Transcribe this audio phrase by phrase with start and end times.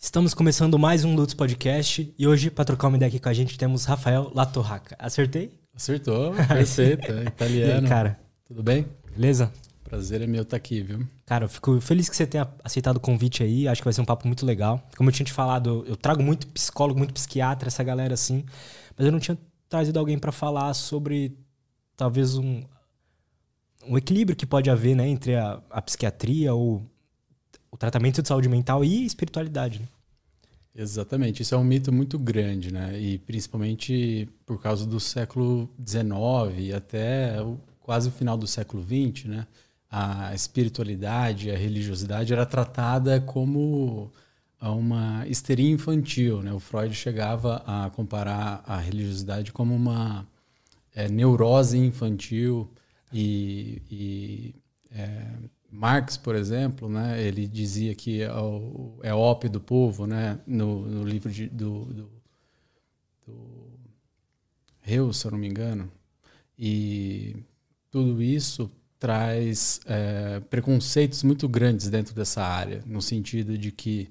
[0.00, 3.32] Estamos começando mais um Lutz Podcast e hoje, para trocar uma ideia aqui com a
[3.32, 4.94] gente, temos Rafael Latorraca.
[4.96, 5.52] Acertei?
[5.74, 7.82] Acertou, perfeito, é italiano.
[7.82, 8.20] aí, cara?
[8.46, 8.86] Tudo bem?
[9.12, 9.52] Beleza?
[9.82, 11.04] Prazer é meu estar aqui, viu?
[11.26, 13.66] Cara, eu fico feliz que você tenha aceitado o convite aí.
[13.66, 14.80] Acho que vai ser um papo muito legal.
[14.96, 18.44] Como eu tinha te falado, eu trago muito psicólogo, muito psiquiatra, essa galera assim.
[18.96, 19.36] Mas eu não tinha
[19.68, 21.36] trazido alguém para falar sobre
[21.96, 22.62] talvez um,
[23.84, 26.88] um equilíbrio que pode haver né, entre a, a psiquiatria ou
[27.70, 29.80] o tratamento de saúde mental e espiritualidade.
[29.80, 29.88] Né?
[30.74, 32.98] Exatamente, isso é um mito muito grande, né?
[33.00, 37.36] E principalmente por causa do século XIX até
[37.80, 39.46] quase o final do século XX, né?
[39.90, 44.12] A espiritualidade, a religiosidade era tratada como
[44.60, 46.52] uma histeria infantil, né?
[46.52, 50.26] O Freud chegava a comparar a religiosidade como uma
[50.94, 52.70] é, neurose infantil
[53.12, 54.54] e, e
[54.92, 55.26] é,
[55.70, 60.86] Marx, por exemplo, né, ele dizia que é o, é ópio do povo, né, no,
[60.86, 62.10] no livro de, do, do,
[63.26, 63.70] do
[64.80, 65.90] Reus, se eu não me engano.
[66.58, 67.36] E
[67.90, 74.10] tudo isso traz é, preconceitos muito grandes dentro dessa área, no sentido de que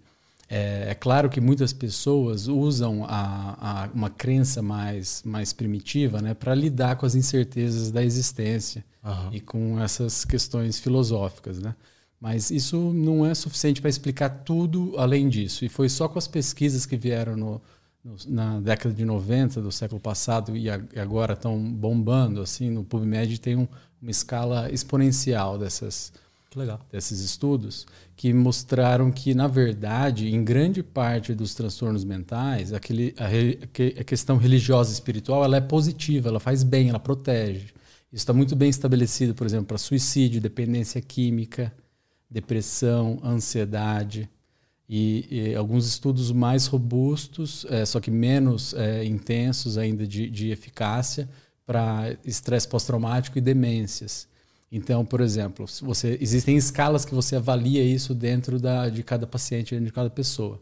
[0.50, 6.34] é, é claro que muitas pessoas usam a, a, uma crença mais, mais primitiva né,
[6.34, 9.30] para lidar com as incertezas da existência uhum.
[9.34, 11.59] e com essas questões filosóficas.
[11.59, 11.76] Né?
[12.20, 15.66] Mas isso não é suficiente para explicar tudo além disso.
[15.66, 17.61] E foi só com as pesquisas que vieram no,
[18.04, 22.42] no, na década de 90 do século passado e, a, e agora estão bombando.
[22.42, 23.67] assim No PubMed tem um,
[24.02, 26.14] uma escala exponencial dessas
[26.56, 26.80] Legal.
[26.89, 27.86] desses estudos
[28.18, 34.38] que mostraram que, na verdade, em grande parte dos transtornos mentais, aquele, a, a questão
[34.38, 37.68] religiosa e espiritual ela é positiva, ela faz bem, ela protege.
[38.12, 41.72] Isso está muito bem estabelecido, por exemplo, para suicídio, dependência química,
[42.28, 44.28] depressão, ansiedade.
[44.90, 50.50] E, e alguns estudos mais robustos, é, só que menos é, intensos ainda de, de
[50.50, 51.30] eficácia,
[51.68, 54.27] para estresse pós-traumático e demências.
[54.72, 59.80] Então, por exemplo, você, existem escalas que você avalia isso dentro da, de cada paciente,
[59.80, 60.60] de cada pessoa.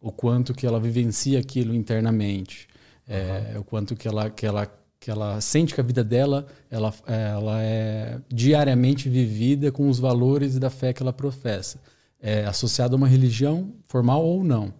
[0.00, 2.68] O quanto que ela vivencia aquilo internamente,
[3.08, 3.14] uhum.
[3.14, 4.66] é, o quanto que ela, que, ela,
[4.98, 10.58] que ela sente que a vida dela ela, ela é diariamente vivida com os valores
[10.58, 11.80] da fé que ela professa.
[12.20, 14.74] É associado a uma religião formal ou não.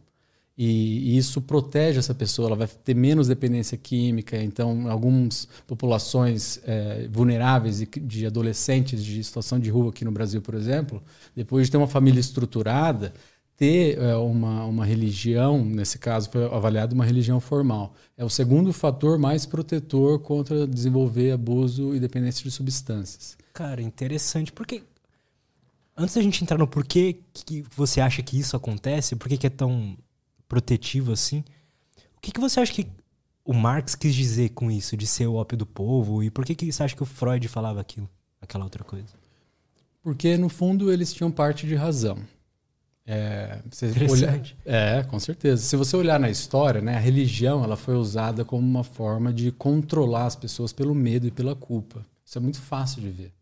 [0.56, 4.41] E, e, isso protege essa pessoa, ela vai ter menos dependência química.
[4.41, 10.54] Então, algumas populações é, vulneráveis de, adolescentes de situação de rua aqui no Brasil, por
[10.54, 11.03] exemplo,
[11.34, 13.12] depois de ter uma família estruturada,
[13.56, 18.72] ter é, uma, uma religião, nesse caso foi avaliado uma religião formal, é o segundo
[18.72, 23.36] fator mais protetor contra desenvolver abuso e dependência de substâncias.
[23.53, 24.84] Cara, interessante, porque
[25.97, 29.50] antes da gente entrar no porquê que você acha que isso acontece, por que é
[29.50, 29.97] tão
[30.49, 31.44] protetivo assim.
[32.16, 32.87] O que, que você acha que
[33.44, 36.22] o Marx quis dizer com isso, de ser o ópio do povo?
[36.22, 38.09] E por que, que você acha que o Freud falava aquilo,
[38.41, 39.15] aquela outra coisa?
[40.03, 42.19] Porque, no fundo, eles tinham parte de razão.
[43.06, 43.59] É,
[44.10, 45.62] olhar, é, com certeza.
[45.62, 49.53] Se você olhar na história, né, a religião ela foi usada como uma forma de
[49.53, 52.04] controlar as pessoas pelo medo e pela culpa.
[52.25, 53.33] Isso é muito fácil de ver.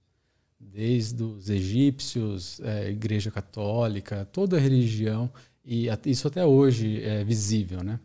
[0.59, 5.31] Desde os egípcios, é, Igreja Católica, toda a religião
[5.65, 8.01] e isso até hoje é visível, né?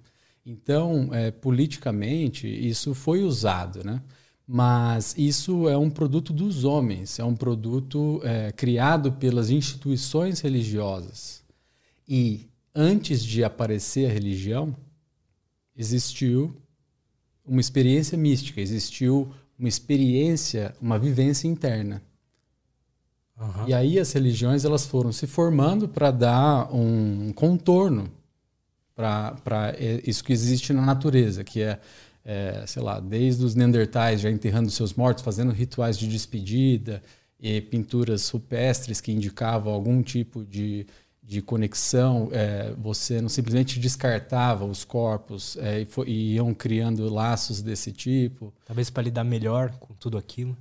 [0.46, 4.02] Então, é, politicamente, isso foi usado, né?
[4.48, 11.44] Mas isso é um produto dos homens, é um produto é, criado pelas instituições religiosas.
[12.08, 14.74] E antes de aparecer a religião,
[15.76, 16.56] existiu
[17.46, 19.30] uma experiência mística, existiu
[19.60, 22.02] uma experiência, uma vivência interna.
[23.40, 23.68] Uhum.
[23.68, 28.10] E aí as religiões elas foram se formando para dar um contorno
[28.96, 31.80] para isso que existe na natureza, que é,
[32.26, 37.04] é, sei lá, desde os neandertais já enterrando seus mortos, fazendo rituais de despedida
[37.40, 40.88] e pinturas rupestres que indicavam algum tipo de,
[41.22, 42.30] de conexão.
[42.32, 47.92] É, você não simplesmente descartava os corpos é, e, foi, e iam criando laços desse
[47.92, 48.52] tipo.
[48.66, 50.58] Talvez para lidar melhor com tudo aquilo.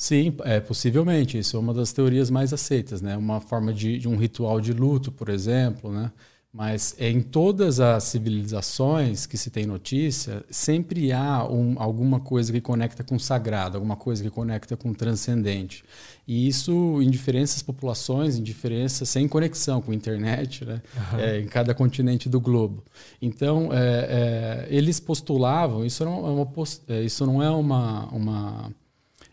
[0.00, 1.36] Sim, é, possivelmente.
[1.38, 3.18] Isso é uma das teorias mais aceitas, né?
[3.18, 6.10] Uma forma de, de um ritual de luto, por exemplo, né?
[6.50, 12.62] Mas em todas as civilizações que se tem notícia, sempre há um, alguma coisa que
[12.62, 15.84] conecta com o sagrado, alguma coisa que conecta com o transcendente.
[16.26, 20.80] E isso em diferentes populações, em diferenças, sem conexão com a internet, né?
[20.96, 21.18] Uhum.
[21.20, 22.82] É, em cada continente do globo.
[23.20, 26.48] Então, é, é, eles postulavam, isso não é uma,
[26.88, 28.72] é, isso não é uma, uma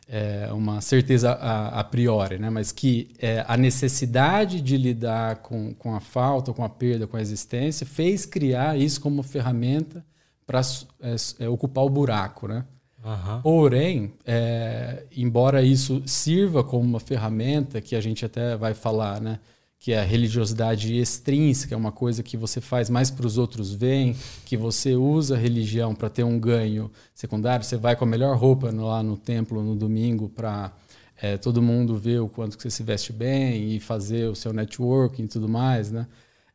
[0.07, 2.49] é, uma certeza a, a, priori, né?
[2.49, 7.17] mas que é, a necessidade de lidar com, com a falta, com a perda, com
[7.17, 10.05] a existência, fez criar isso como ferramenta
[10.45, 10.61] para
[11.01, 12.47] é, é, ocupar o buraco.
[12.47, 12.63] Né?
[13.03, 13.41] Uhum.
[13.41, 19.39] Porém, é, embora isso sirva como uma ferramenta, que a gente até vai falar, né?
[19.79, 23.73] Que é a religiosidade extrínseca, é uma coisa que você faz mais para os outros
[23.73, 24.15] verem,
[24.45, 28.35] que você usa a religião para ter um ganho secundário, você vai com a melhor
[28.37, 30.73] roupa lá no templo no domingo para
[31.21, 34.51] é, todo mundo ver o quanto que você se veste bem e fazer o seu
[34.51, 36.07] networking e tudo mais, né?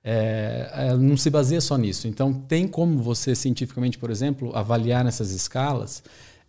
[0.05, 2.09] É, não se baseia só nisso.
[2.09, 6.03] Então, tem como você cientificamente, por exemplo, avaliar nessas escalas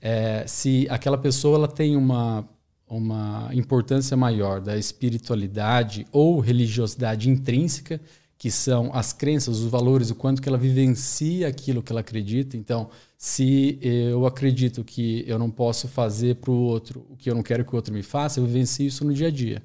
[0.04, 2.46] é, se aquela pessoa ela tem uma
[2.88, 8.00] uma importância maior da espiritualidade ou religiosidade intrínseca,
[8.38, 12.58] que são as crenças, os valores, o quanto que ela vivencia aquilo que ela acredita.
[12.58, 17.36] Então, se eu acredito que eu não posso fazer para o outro o que eu
[17.36, 19.64] não quero que o outro me faça, eu vivencio isso no dia a dia.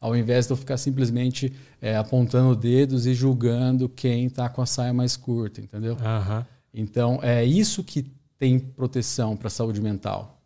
[0.00, 4.66] Ao invés de eu ficar simplesmente é, apontando dedos e julgando quem está com a
[4.66, 5.94] saia mais curta, entendeu?
[5.94, 6.44] Uhum.
[6.74, 8.04] Então, é isso que
[8.36, 10.40] tem proteção para a saúde mental.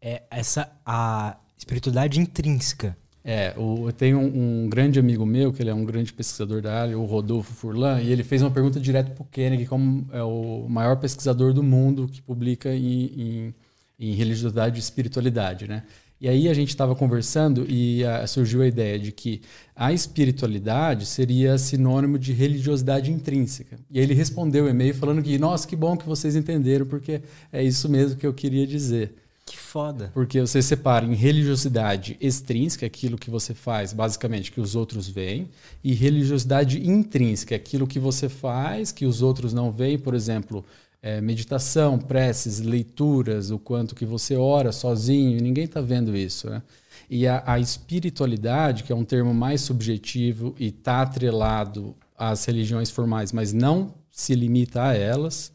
[0.00, 2.96] É essa a espiritualidade intrínseca.
[3.24, 6.62] É, o, eu tenho um, um, grande amigo meu, que ele é um grande pesquisador
[6.62, 10.08] da área, o Rodolfo Furlan, e ele fez uma pergunta direto para o Kennedy, como
[10.12, 13.54] é o maior pesquisador do mundo que publica em, em,
[13.98, 15.82] em religiosidade e espiritualidade, né?
[16.20, 19.40] E aí a gente estava conversando e uh, surgiu a ideia de que
[19.74, 23.78] a espiritualidade seria sinônimo de religiosidade intrínseca.
[23.88, 27.22] E aí ele respondeu o e-mail falando que, nossa, que bom que vocês entenderam, porque
[27.52, 29.14] é isso mesmo que eu queria dizer.
[29.48, 30.10] Que foda.
[30.14, 35.48] Porque você separa em religiosidade extrínseca, aquilo que você faz, basicamente, que os outros veem,
[35.82, 40.64] e religiosidade intrínseca, aquilo que você faz, que os outros não veem, por exemplo,
[41.02, 46.50] é, meditação, preces, leituras, o quanto que você ora sozinho, ninguém está vendo isso.
[46.50, 46.62] Né?
[47.08, 52.90] E a, a, espiritualidade, que é um termo mais subjetivo e está atrelado às religiões
[52.90, 55.52] formais, mas não se limita a elas,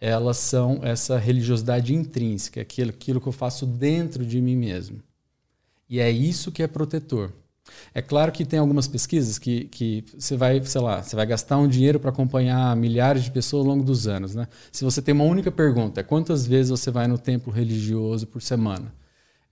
[0.00, 5.02] elas são essa religiosidade intrínseca, aquilo, aquilo que eu faço dentro de mim mesmo.
[5.88, 7.32] E é isso que é protetor.
[7.92, 11.58] É claro que tem algumas pesquisas que, que você vai, sei lá, você vai gastar
[11.58, 14.34] um dinheiro para acompanhar milhares de pessoas ao longo dos anos.
[14.34, 14.46] Né?
[14.70, 18.40] Se você tem uma única pergunta, é quantas vezes você vai no templo religioso por
[18.40, 18.92] semana?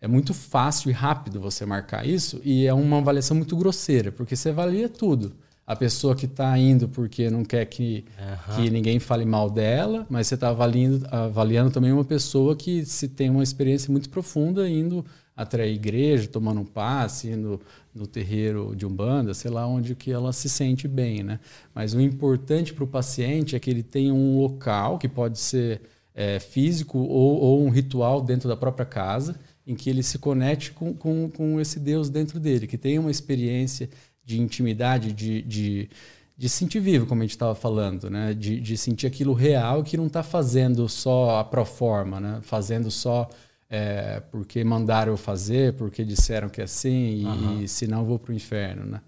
[0.00, 4.36] É muito fácil e rápido você marcar isso e é uma avaliação muito grosseira, porque
[4.36, 5.34] você avalia tudo
[5.66, 8.56] a pessoa que está indo porque não quer que, uhum.
[8.56, 13.08] que ninguém fale mal dela, mas você está avaliando, avaliando também uma pessoa que se
[13.08, 15.04] tem uma experiência muito profunda indo
[15.36, 17.60] até a igreja, tomando um passe, indo
[17.94, 21.40] no terreiro de Umbanda, sei lá onde que ela se sente bem, né?
[21.74, 25.80] Mas o importante para o paciente é que ele tenha um local que pode ser
[26.14, 29.34] é, físico ou, ou, um ritual dentro da própria casa,
[29.66, 33.10] em que ele se conecte com, com, com esse Deus dentro dele, que tenha uma
[33.10, 33.88] experiência
[34.24, 35.90] de intimidade, de, de,
[36.36, 38.34] de sentir vivo, como a gente estava falando, né?
[38.34, 42.40] de, de sentir aquilo real que não está fazendo só a proforma, né?
[42.42, 43.28] fazendo só
[43.68, 47.62] é, porque mandaram eu fazer, porque disseram que é assim, e, uhum.
[47.62, 48.84] e senão eu vou para o inferno.
[48.84, 49.00] Né?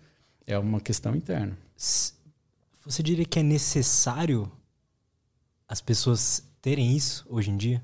[0.46, 1.56] É uma questão interna.
[2.84, 4.50] Você diria que é necessário
[5.68, 7.82] as pessoas terem isso hoje em dia?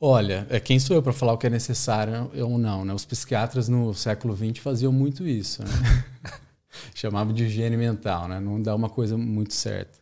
[0.00, 2.92] Olha, é quem sou eu para falar o que é necessário ou não, né?
[2.92, 6.04] Os psiquiatras no século XX faziam muito isso, né?
[6.94, 8.38] Chamavam de higiene mental, né?
[8.38, 9.98] Não dá uma coisa muito certa.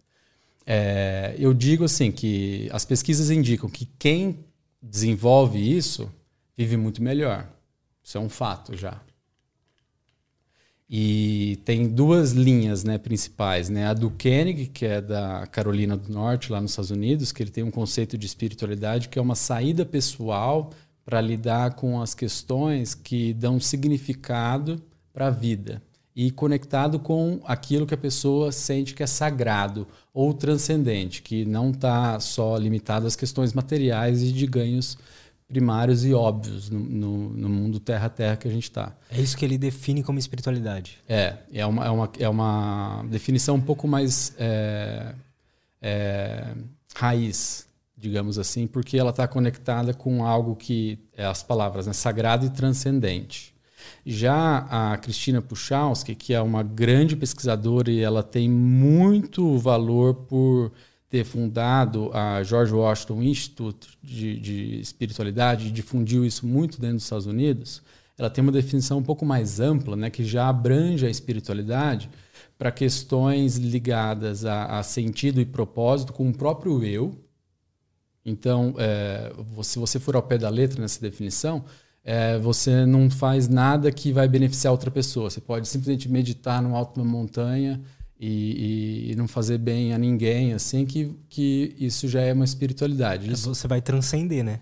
[0.66, 4.44] É, eu digo assim que as pesquisas indicam que quem
[4.82, 6.10] desenvolve isso
[6.56, 7.48] vive muito melhor.
[8.02, 9.00] Isso é um fato já.
[10.88, 13.68] E tem duas linhas né, principais.
[13.68, 13.86] Né?
[13.86, 17.50] A do Koenig, que é da Carolina do Norte, lá nos Estados Unidos, que ele
[17.50, 20.70] tem um conceito de espiritualidade que é uma saída pessoal
[21.04, 25.82] para lidar com as questões que dão significado para a vida
[26.16, 31.70] e conectado com aquilo que a pessoa sente que é sagrado ou transcendente, que não
[31.70, 34.96] está só limitado às questões materiais e de ganhos
[35.46, 38.96] primários e óbvios no, no, no mundo terra-terra que a gente está.
[39.10, 40.98] É isso que ele define como espiritualidade.
[41.08, 45.14] É, é uma, é uma, é uma definição um pouco mais é,
[45.80, 46.54] é,
[46.94, 52.46] raiz, digamos assim, porque ela está conectada com algo que é as palavras, né, sagrado
[52.46, 53.54] e transcendente.
[54.04, 60.72] Já a Cristina Puchalski, que é uma grande pesquisadora e ela tem muito valor por
[61.14, 67.04] ter fundado a George Washington Institute de, de Espiritualidade e difundiu isso muito dentro dos
[67.04, 67.80] Estados Unidos,
[68.18, 72.10] ela tem uma definição um pouco mais ampla, né, que já abrange a espiritualidade
[72.58, 77.16] para questões ligadas a, a, sentido e propósito com o próprio eu
[78.26, 81.64] Então, é, se você for ao pé da letra nessa definição,
[82.02, 85.30] é, você não faz nada que vai beneficiar outra pessoa.
[85.30, 87.80] Você pode simplesmente meditar no alto de uma montanha
[88.18, 93.30] e, e, não fazer bem a ninguém, assim, que, que isso já é uma espiritualidade.
[93.30, 94.60] Isso, você vai transcender, né?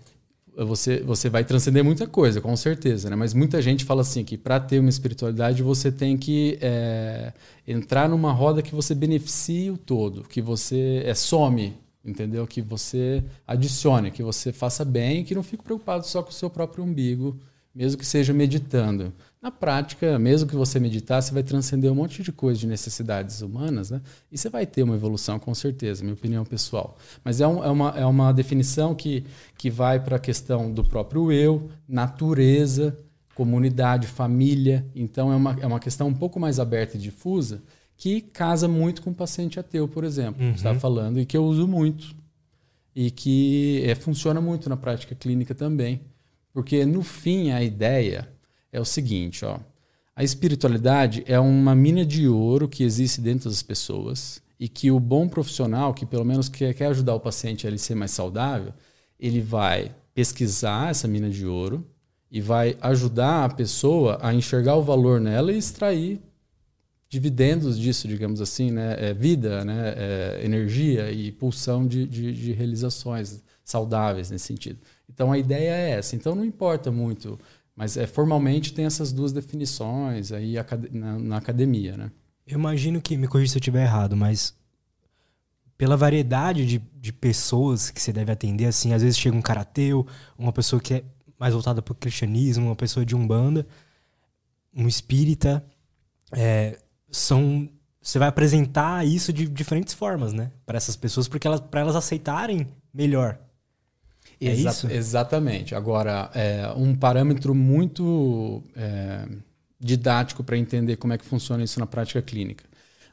[0.55, 3.15] Você, você vai transcender muita coisa, com certeza, né?
[3.15, 7.33] Mas muita gente fala assim que para ter uma espiritualidade você tem que é,
[7.67, 11.73] entrar numa roda que você beneficie o todo, que você é, some,
[12.05, 12.45] entendeu?
[12.45, 16.51] Que você adicione, que você faça bem, que não fique preocupado só com o seu
[16.51, 17.35] próprio umbigo,
[17.73, 19.11] mesmo que seja meditando.
[19.43, 23.41] Na prática, mesmo que você meditar, você vai transcender um monte de coisas de necessidades
[23.41, 24.01] humanas, né?
[24.31, 26.97] E você vai ter uma evolução, com certeza, minha opinião pessoal.
[27.25, 29.25] Mas é, um, é, uma, é uma definição que,
[29.57, 32.97] que vai para a questão do próprio eu, natureza,
[33.35, 34.85] comunidade, família.
[34.95, 37.61] Então, é uma, é uma questão um pouco mais aberta e difusa
[37.97, 40.53] que casa muito com o paciente ateu, por exemplo, uhum.
[40.53, 42.15] está falando, e que eu uso muito.
[42.95, 45.99] E que é, funciona muito na prática clínica também.
[46.53, 48.32] Porque, no fim, a ideia
[48.73, 49.59] é o seguinte, ó.
[50.15, 54.99] A espiritualidade é uma mina de ouro que existe dentro das pessoas e que o
[54.99, 58.73] bom profissional, que pelo menos quer, quer ajudar o paciente a ele ser mais saudável,
[59.19, 61.85] ele vai pesquisar essa mina de ouro
[62.31, 66.19] e vai ajudar a pessoa a enxergar o valor nela e extrair
[67.09, 68.95] dividendos disso, digamos assim, né?
[68.99, 69.93] É vida, né?
[69.95, 74.79] É energia e pulsão de, de, de realizações saudáveis nesse sentido.
[75.07, 76.15] Então a ideia é essa.
[76.15, 77.39] Então não importa muito
[77.75, 80.55] mas é, formalmente tem essas duas definições aí
[80.91, 82.11] na, na academia, né?
[82.45, 84.53] Eu imagino que, me corrija se eu estiver errado, mas
[85.77, 90.05] pela variedade de, de pessoas que você deve atender, assim, às vezes chega um karateu,
[90.37, 91.03] uma pessoa que é
[91.39, 93.65] mais voltada para o cristianismo, uma pessoa de umbanda,
[94.75, 95.65] um espírita,
[96.31, 97.69] é, são
[98.01, 101.95] você vai apresentar isso de diferentes formas, né, para essas pessoas, porque elas para elas
[101.95, 103.39] aceitarem melhor
[104.47, 104.87] é Exa isso?
[104.91, 105.75] Exatamente.
[105.75, 109.25] Agora, é, um parâmetro muito é,
[109.79, 112.63] didático para entender como é que funciona isso na prática clínica.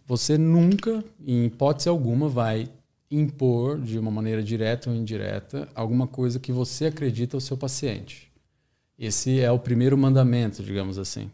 [0.07, 2.69] Você nunca, em hipótese alguma, vai
[3.11, 8.31] impor, de uma maneira direta ou indireta, alguma coisa que você acredita ao seu paciente.
[8.99, 11.31] Esse é o primeiro mandamento, digamos assim.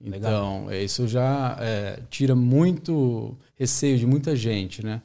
[0.00, 0.84] Então, Legal.
[0.84, 5.00] isso já é, tira muito receio de muita gente, né?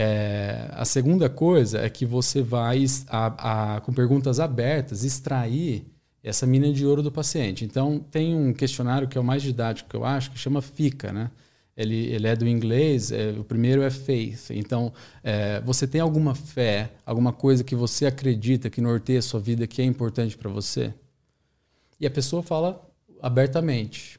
[0.00, 5.84] É, a segunda coisa é que você vai, a, a, com perguntas abertas, extrair
[6.22, 7.64] essa mina de ouro do paciente.
[7.64, 11.12] Então, tem um questionário que é o mais didático que eu acho, que chama FICA,
[11.12, 11.32] né?
[11.76, 14.50] Ele, ele é do inglês, é, o primeiro é faith.
[14.50, 14.92] Então,
[15.24, 19.66] é, você tem alguma fé, alguma coisa que você acredita que norteia a sua vida
[19.66, 20.94] que é importante para você?
[21.98, 22.88] E a pessoa fala
[23.20, 24.17] abertamente.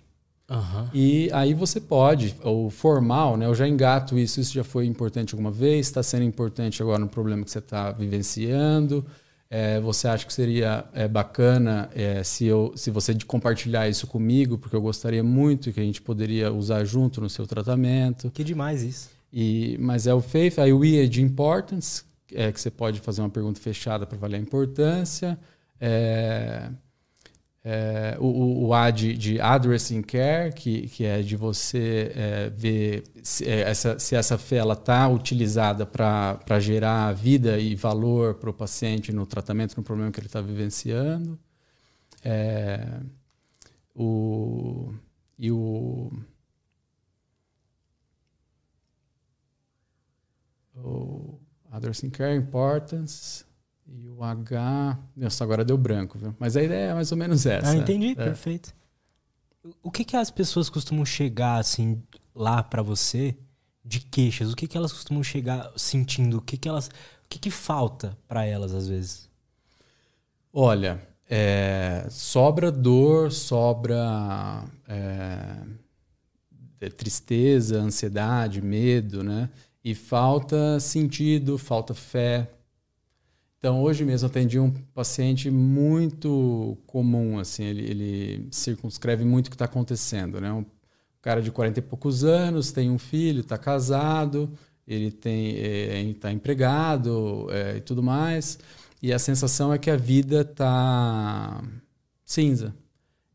[0.49, 0.87] Uhum.
[0.93, 3.45] E aí você pode, o formal, né?
[3.45, 7.07] Eu já engato isso, isso já foi importante alguma vez, está sendo importante agora no
[7.07, 9.05] problema que você está vivenciando.
[9.51, 14.57] É, você acha que seria é, bacana é, se, eu, se você compartilhar isso comigo,
[14.57, 18.29] porque eu gostaria muito que a gente poderia usar junto no seu tratamento.
[18.31, 19.09] Que demais isso.
[19.33, 22.03] E, mas é o faith, aí o I é de importance,
[22.33, 25.37] é que você pode fazer uma pergunta fechada para valer a importância.
[25.81, 26.69] É,
[27.63, 33.03] é, o, o A de, de addressing care, que, que é de você é, ver
[33.21, 38.53] se, é, essa, se essa fé está utilizada para gerar vida e valor para o
[38.53, 41.37] paciente no tratamento, no problema que ele está vivenciando.
[42.23, 42.99] É,
[43.95, 44.93] o,
[45.37, 46.11] e o,
[50.75, 51.39] o
[51.71, 53.48] addressing care importance
[53.91, 54.97] e o H.
[55.15, 56.35] Nossa, agora deu branco, viu?
[56.39, 57.69] Mas a ideia é mais ou menos essa.
[57.69, 58.15] Ah, entendi, é.
[58.15, 58.73] perfeito.
[59.83, 62.01] O que, que as pessoas costumam chegar, assim,
[62.33, 63.37] lá para você
[63.83, 64.51] de queixas?
[64.51, 66.37] O que, que elas costumam chegar sentindo?
[66.37, 66.87] O que, que elas.
[66.87, 69.29] O que, que falta para elas, às vezes?
[70.51, 75.57] Olha, é, sobra dor, sobra é,
[76.81, 79.49] é tristeza, ansiedade, medo, né?
[79.83, 82.49] E falta sentido, falta fé,
[83.59, 89.55] então, hoje mesmo atendi um paciente muito comum, assim, ele, ele circunscreve muito o que
[89.55, 90.49] está acontecendo, né?
[90.49, 90.65] Um
[91.21, 94.49] cara de 40 e poucos anos, tem um filho, está casado,
[94.87, 95.57] ele tem
[96.09, 98.57] está é, empregado é, e tudo mais,
[99.01, 101.61] e a sensação é que a vida está
[102.23, 102.73] cinza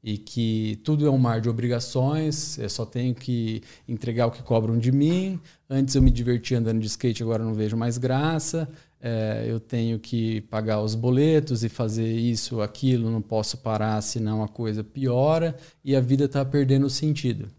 [0.02, 4.42] e que tudo é um mar de obrigações, eu só tenho que entregar o que
[4.42, 5.40] cobram de mim.
[5.68, 8.68] Antes eu me divertia andando de skate, agora não vejo mais graça
[9.06, 14.42] é, eu tenho que pagar os boletos e fazer isso, aquilo, não posso parar, senão
[14.42, 17.50] a coisa piora e a vida está perdendo sentido.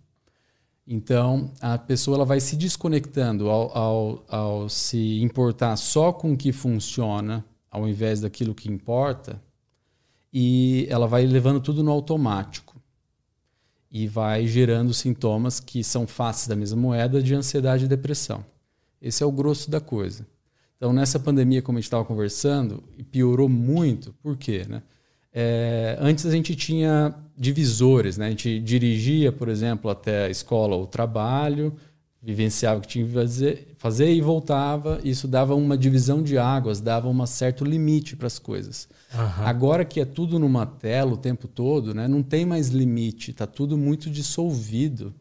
[0.88, 6.38] Então, a pessoa ela vai se desconectando ao, ao, ao, se importar só com o
[6.38, 9.40] que funciona ao invés daquilo que importa,
[10.34, 12.75] e ela vai levando tudo no automático
[13.92, 18.44] e vai gerando sintomas que são faces da mesma moeda de ansiedade e depressão.
[19.00, 20.25] Esse é o grosso da coisa.
[20.86, 24.13] Então, nessa pandemia, como a gente estava conversando, piorou muito.
[24.22, 24.68] Por quê?
[24.70, 24.84] Né?
[25.34, 28.27] É, antes a gente tinha divisores, né?
[28.27, 31.74] a gente dirigia, por exemplo, até a escola ou trabalho,
[32.22, 35.00] vivenciava o que tinha que fazer, fazer e voltava.
[35.04, 38.88] Isso dava uma divisão de águas, dava um certo limite para as coisas.
[39.12, 39.44] Uhum.
[39.44, 43.48] Agora que é tudo numa tela o tempo todo, né, não tem mais limite, está
[43.48, 45.15] tudo muito dissolvido.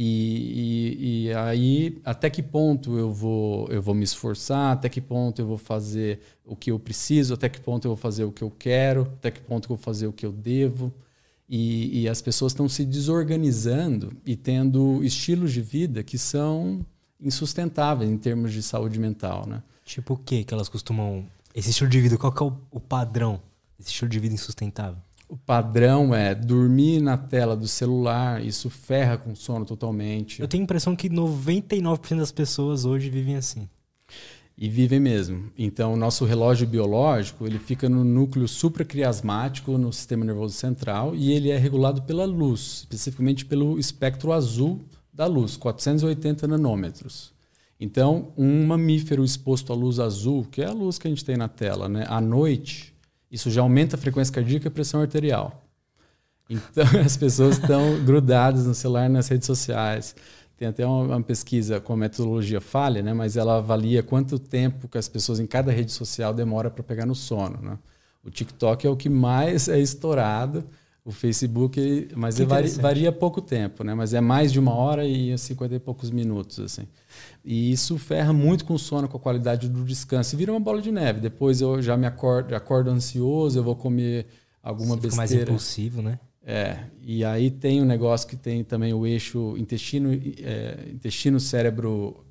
[0.00, 5.00] E, e, e, aí, até que ponto eu vou, eu vou me esforçar, até que
[5.00, 8.30] ponto eu vou fazer o que eu preciso, até que ponto eu vou fazer o
[8.30, 10.94] que eu quero, até que ponto eu vou fazer o que eu devo.
[11.48, 16.86] E, e as pessoas estão se desorganizando e tendo estilos de vida que são
[17.20, 19.48] insustentáveis em termos de saúde mental.
[19.48, 19.60] Né?
[19.84, 22.78] Tipo o que que elas costumam esse estilo de vida, qual que é o, o
[22.78, 23.40] padrão
[23.76, 25.07] desse estilo de vida insustentável?
[25.28, 30.40] O padrão é dormir na tela do celular, isso ferra com o sono totalmente.
[30.40, 33.68] Eu tenho a impressão que 99% das pessoas hoje vivem assim.
[34.56, 35.52] E vivem mesmo.
[35.56, 41.30] Então, o nosso relógio biológico, ele fica no núcleo supracriasmático, no sistema nervoso central, e
[41.30, 44.80] ele é regulado pela luz, especificamente pelo espectro azul
[45.12, 47.32] da luz, 480 nanômetros.
[47.78, 51.36] Então, um mamífero exposto à luz azul, que é a luz que a gente tem
[51.36, 52.94] na tela, né, à noite,
[53.30, 55.64] isso já aumenta a frequência cardíaca e a pressão arterial.
[56.48, 60.14] Então, as pessoas estão grudadas no celular nas redes sociais.
[60.56, 64.88] Tem até uma, uma, pesquisa com a metodologia falha, né, mas ela avalia quanto tempo
[64.88, 67.58] que as pessoas em cada rede social demora para pegar no sono.
[67.62, 67.78] Né?
[68.24, 70.64] O TikTok é o que mais é estourado
[71.08, 73.94] o Facebook, mas varia, varia, pouco tempo, né?
[73.94, 76.82] Mas é mais de uma hora e 50 e poucos minutos, assim.
[77.50, 80.34] E isso ferra muito com o sono, com a qualidade do descanso.
[80.34, 81.18] E vira uma bola de neve.
[81.18, 84.26] Depois eu já me acordo, acordo ansioso, eu vou comer
[84.62, 85.16] alguma Você besteira.
[85.16, 86.18] mais impulsivo, né?
[86.44, 86.80] É.
[87.00, 92.22] E aí tem um negócio que tem também o eixo intestino, é, intestino cérebro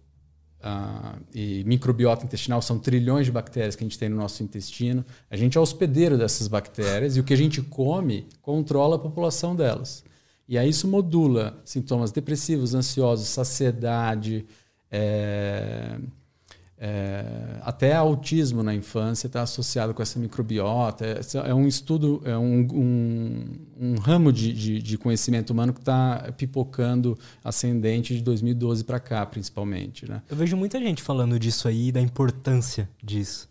[0.60, 5.06] Uh, e microbiota intestinal são trilhões de bactérias que a gente tem no nosso intestino.
[5.30, 9.56] A gente é hospedeiro dessas bactérias e o que a gente come controla a população
[9.56, 10.04] delas.
[10.48, 14.48] E aí isso modula sintomas depressivos, ansiosos, saciedade,
[14.92, 15.98] é,
[16.80, 21.06] é, até autismo na infância está associado com essa microbiota.
[21.06, 23.46] É, é um estudo, é um, um,
[23.80, 29.26] um ramo de, de, de, conhecimento humano que está pipocando ascendente de 2012 para cá,
[29.26, 30.08] principalmente.
[30.08, 30.22] Né?
[30.30, 33.50] Eu vejo muita gente falando disso aí, da importância disso.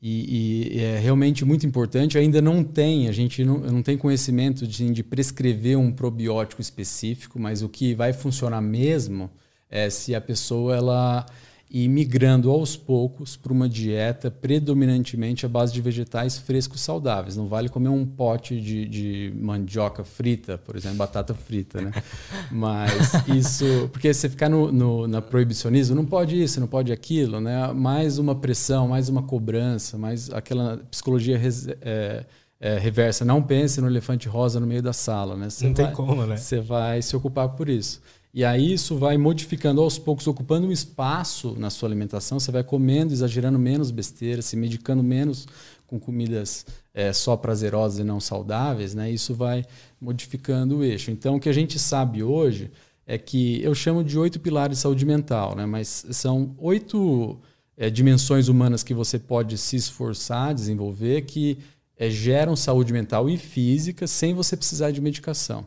[0.00, 2.16] E, e, é realmente muito importante.
[2.16, 7.40] Ainda não tem, a gente não, não tem conhecimento de, de prescrever um probiótico específico,
[7.40, 9.28] mas o que vai funcionar mesmo
[9.70, 11.26] é se a pessoa ela
[11.68, 17.36] e migrando aos poucos para uma dieta predominantemente à base de vegetais frescos saudáveis.
[17.36, 21.90] Não vale comer um pote de, de mandioca frita, por exemplo, batata frita, né?
[22.52, 23.88] Mas isso...
[23.92, 27.72] Porque você ficar no, no, na proibicionismo, não pode isso, não pode aquilo, né?
[27.72, 31.36] Mais uma pressão, mais uma cobrança, mais aquela psicologia...
[31.36, 32.24] Res, é,
[32.58, 33.24] é, reversa.
[33.24, 35.50] Não pense no elefante rosa no meio da sala, né?
[35.50, 36.36] Você não vai, tem como, né?
[36.36, 38.00] Você vai se ocupar por isso.
[38.36, 42.38] E aí isso vai modificando aos poucos, ocupando um espaço na sua alimentação.
[42.38, 45.48] Você vai comendo, exagerando menos besteira, se medicando menos
[45.86, 48.94] com comidas é, só prazerosas e não saudáveis.
[48.94, 49.10] Né?
[49.10, 49.64] Isso vai
[49.98, 51.10] modificando o eixo.
[51.10, 52.70] Então, o que a gente sabe hoje
[53.06, 55.64] é que eu chamo de oito pilares de saúde mental, né?
[55.64, 57.38] mas são oito
[57.74, 61.56] é, dimensões humanas que você pode se esforçar, desenvolver, que
[61.96, 65.66] é, geram saúde mental e física sem você precisar de medicação.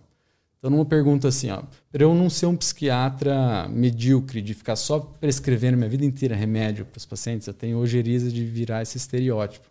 [0.59, 4.99] Então, numa pergunta assim, ó, para eu não ser um psiquiatra medíocre, de ficar só
[4.99, 9.65] prescrevendo minha vida inteira remédio para os pacientes, eu tenho ojeriza de virar esse estereótipo.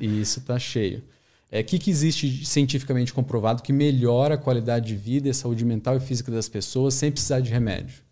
[0.00, 1.00] e, e, isso está cheio.
[1.00, 1.02] O
[1.50, 5.66] é, que, que existe cientificamente comprovado que melhora a qualidade de vida e a saúde
[5.66, 8.02] mental e física das pessoas sem precisar de remédio?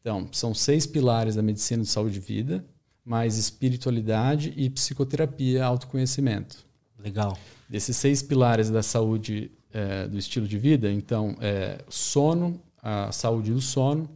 [0.00, 2.64] Então, são seis pilares da medicina de saúde e vida,
[3.04, 6.64] mais espiritualidade e psicoterapia, autoconhecimento.
[6.96, 7.36] Legal.
[7.68, 13.52] Desses seis pilares da saúde é, do estilo de vida, então, é, sono, a saúde
[13.52, 14.08] do sono,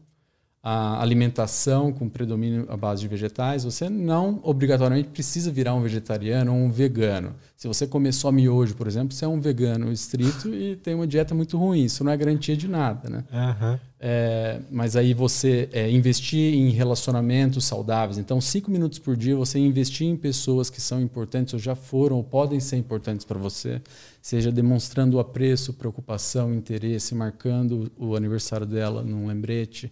[0.62, 6.53] a alimentação com predomínio à base de vegetais, você não obrigatoriamente precisa virar um vegetariano
[6.53, 7.35] ou um vegano.
[7.57, 11.07] Se você comer só miojo, por exemplo, você é um vegano estrito e tem uma
[11.07, 11.85] dieta muito ruim.
[11.85, 13.25] Isso não é garantia de nada, né?
[13.33, 13.79] Uhum.
[14.03, 18.18] É, mas aí você é, investir em relacionamentos saudáveis.
[18.18, 22.16] Então, cinco minutos por dia você investir em pessoas que são importantes ou já foram
[22.16, 23.81] ou podem ser importantes para você,
[24.20, 29.90] seja demonstrando apreço, preocupação, interesse, marcando o aniversário dela num lembrete,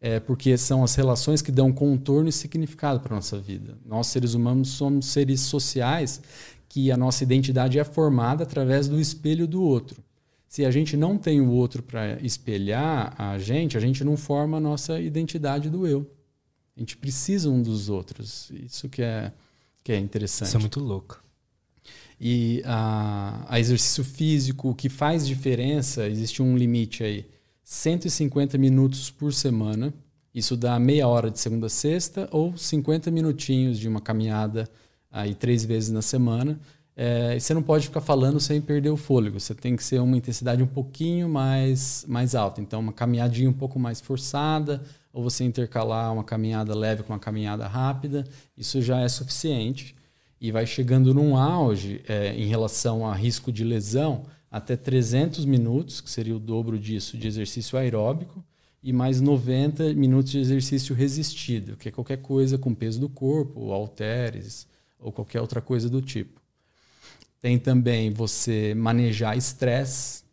[0.00, 3.76] é porque são as relações que dão contorno e significado para a nossa vida.
[3.84, 6.22] Nós, seres humanos, somos seres sociais
[6.68, 10.02] que a nossa identidade é formada através do espelho do outro.
[10.48, 14.56] Se a gente não tem o outro para espelhar a gente, a gente não forma
[14.56, 16.10] a nossa identidade do eu.
[16.76, 18.50] A gente precisa um dos outros.
[18.50, 19.32] Isso que é,
[19.84, 20.48] que é interessante.
[20.48, 21.22] Isso é muito louco.
[22.18, 27.26] E a, a exercício físico, o que faz diferença, existe um limite aí
[27.70, 29.94] 150 minutos por semana.
[30.34, 34.68] Isso dá meia hora de segunda a sexta ou 50 minutinhos de uma caminhada
[35.08, 36.58] aí três vezes na semana.
[36.96, 39.38] É, e você não pode ficar falando sem perder o fôlego.
[39.38, 42.60] Você tem que ser uma intensidade um pouquinho mais, mais alta.
[42.60, 47.20] Então, uma caminhadinha um pouco mais forçada, ou você intercalar uma caminhada leve com uma
[47.20, 48.26] caminhada rápida.
[48.56, 49.94] Isso já é suficiente.
[50.40, 56.00] E vai chegando num auge é, em relação a risco de lesão até 300 minutos,
[56.00, 58.44] que seria o dobro disso, de exercício aeróbico,
[58.82, 63.60] e mais 90 minutos de exercício resistido, que é qualquer coisa com peso do corpo,
[63.60, 64.66] ou halteres,
[64.98, 66.40] ou qualquer outra coisa do tipo.
[67.40, 70.24] Tem também você manejar estresse.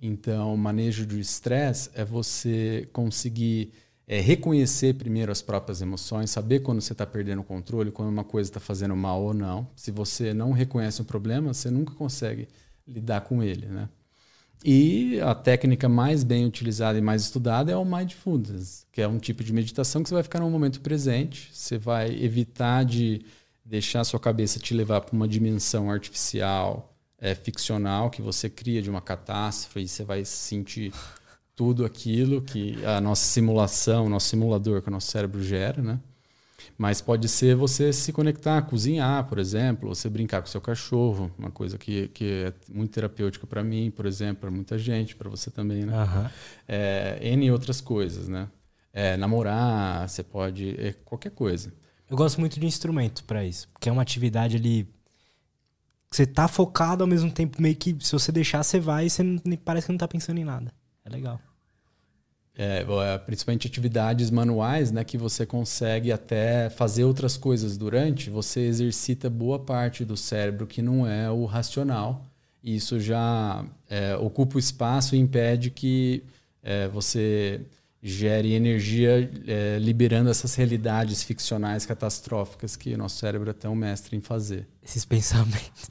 [0.00, 3.72] Então, manejo do estresse é você conseguir
[4.06, 8.24] é, reconhecer primeiro as próprias emoções, saber quando você está perdendo o controle, quando uma
[8.24, 9.68] coisa está fazendo mal ou não.
[9.76, 12.48] Se você não reconhece o problema, você nunca consegue
[12.86, 13.88] lidar com ele, né?
[14.64, 19.18] E a técnica mais bem utilizada e mais estudada é o mindfulness, que é um
[19.18, 23.24] tipo de meditação que você vai ficar no momento presente, você vai evitar de
[23.64, 28.80] deixar a sua cabeça te levar para uma dimensão artificial, é, ficcional, que você cria
[28.80, 30.92] de uma catástrofe e você vai sentir
[31.56, 36.00] tudo aquilo que a nossa simulação, o nosso simulador que o nosso cérebro gera, né?
[36.76, 41.50] Mas pode ser você se conectar, cozinhar, por exemplo, você brincar com seu cachorro, uma
[41.50, 45.50] coisa que, que é muito terapêutica para mim, por exemplo, para muita gente, para você
[45.50, 45.92] também, né?
[45.96, 46.30] Uhum.
[46.66, 48.48] É, N outras coisas, né?
[48.92, 50.70] É, namorar, você pode.
[50.78, 51.72] É, qualquer coisa.
[52.10, 54.86] Eu gosto muito de instrumento para isso, porque é uma atividade ali.
[56.10, 59.22] Você tá focado ao mesmo tempo, meio que se você deixar, você vai e você
[59.22, 60.74] não, parece que não tá pensando em nada.
[61.04, 61.40] É legal.
[62.56, 68.60] É, é, principalmente atividades manuais, né, que você consegue até fazer outras coisas durante, você
[68.60, 72.26] exercita boa parte do cérebro que não é o racional.
[72.62, 76.22] E isso já é, ocupa o espaço e impede que
[76.62, 77.62] é, você
[78.02, 84.16] gere energia é, liberando essas realidades ficcionais catastróficas que o nosso cérebro é tão mestre
[84.16, 84.66] em fazer.
[84.82, 85.90] Esses pensamentos.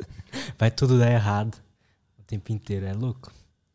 [0.57, 1.57] Vai tudo dar errado
[2.19, 3.31] o tempo inteiro, é louco.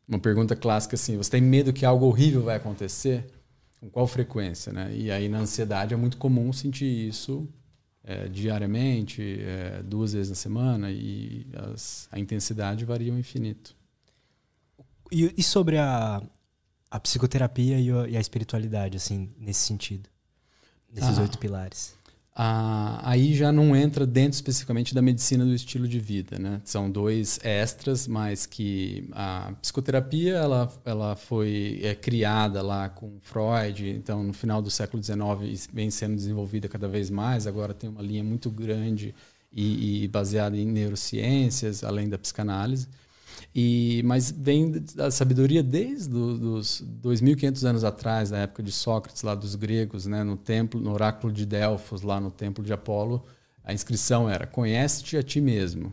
[0.09, 3.27] Uma pergunta clássica assim: você tem medo que algo horrível vai acontecer?
[3.81, 4.73] Com qual frequência?
[4.73, 4.95] Né?
[4.95, 7.49] E aí na ansiedade é muito comum sentir isso
[8.07, 13.77] é, diariamente, é, duas vezes na semana, e as, a intensidade varia ao infinito.
[15.11, 16.23] E, e sobre a,
[16.89, 20.09] a psicoterapia e a, e a, espiritualidade, assim, nesse sentido?
[20.93, 21.23] Nesses ah.
[21.23, 21.95] oito pilares?
[22.39, 26.61] Ah, aí já não entra dentro especificamente da medicina do estilo de vida, né?
[26.65, 33.89] São dois extras, mas que a psicoterapia ela, ela foi é, criada lá com Freud,
[33.89, 37.47] então no final do século XIX vem sendo desenvolvida cada vez mais.
[37.47, 39.15] Agora tem uma linha muito grande
[39.51, 42.87] e, e baseada em neurociências, além da psicanálise.
[43.55, 49.23] E, mas vem da sabedoria desde do, os 2.500 anos atrás, da época de Sócrates,
[49.23, 53.25] lá dos gregos, né, no templo, no oráculo de Delfos, lá no templo de Apolo,
[53.65, 55.93] a inscrição era: conhece-te a ti mesmo.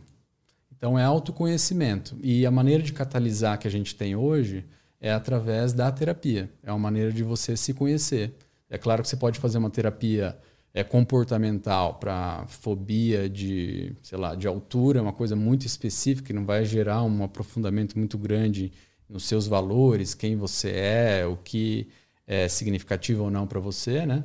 [0.76, 2.16] Então é autoconhecimento.
[2.22, 4.64] E a maneira de catalisar que a gente tem hoje
[5.00, 6.50] é através da terapia.
[6.62, 8.34] É uma maneira de você se conhecer.
[8.68, 10.36] É claro que você pode fazer uma terapia
[10.74, 16.32] é comportamental para fobia de, sei lá, de altura, é uma coisa muito específica que
[16.32, 18.72] não vai gerar um aprofundamento muito grande
[19.08, 21.86] nos seus valores, quem você é, o que
[22.26, 24.24] é significativo ou não para você, né?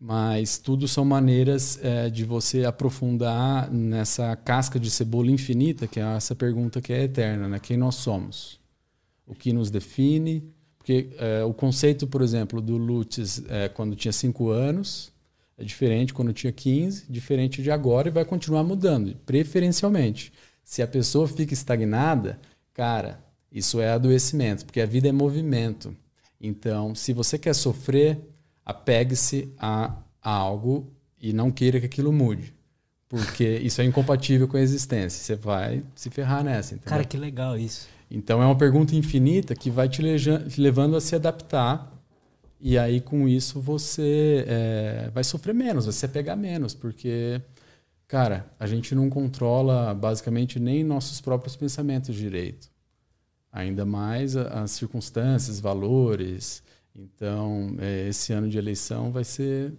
[0.00, 6.02] Mas tudo são maneiras é, de você aprofundar nessa casca de cebola infinita, que é
[6.16, 7.58] essa pergunta que é eterna, né?
[7.58, 8.60] Quem nós somos?
[9.26, 10.44] O que nos define?
[10.78, 15.12] Porque é, o conceito, por exemplo, do Lutz, é, quando tinha cinco anos,
[15.60, 20.32] é diferente quando tinha 15, diferente de agora e vai continuar mudando, preferencialmente.
[20.64, 22.40] Se a pessoa fica estagnada,
[22.72, 25.94] cara, isso é adoecimento, porque a vida é movimento.
[26.40, 28.18] Então, se você quer sofrer,
[28.64, 32.54] apegue-se a, a algo e não queira que aquilo mude.
[33.06, 35.22] Porque isso é incompatível com a existência.
[35.22, 36.74] Você vai se ferrar nessa.
[36.74, 36.88] Entendeu?
[36.88, 37.86] Cara, que legal isso.
[38.10, 40.00] Então é uma pergunta infinita que vai te
[40.56, 41.99] levando a se adaptar
[42.60, 47.40] e aí, com isso, você é, vai sofrer menos, vai se pegar menos, porque,
[48.06, 52.68] cara, a gente não controla basicamente nem nossos próprios pensamentos direito.
[53.50, 56.62] Ainda mais as circunstâncias, valores,
[56.94, 59.72] Então, é, esse ano de eleição vai ser,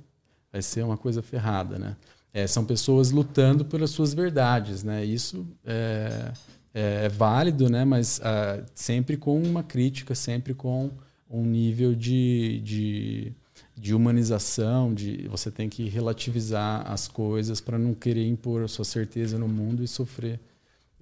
[0.51, 1.95] vai ser uma coisa ferrada, né?
[2.33, 5.03] É, são pessoas lutando pelas suas verdades, né?
[5.05, 6.31] Isso é,
[6.73, 7.85] é, é válido, né?
[7.85, 10.89] Mas ah, sempre com uma crítica, sempre com
[11.31, 13.33] um nível de, de,
[13.75, 19.39] de humanização, de você tem que relativizar as coisas para não querer impor sua certeza
[19.39, 20.39] no mundo e sofrer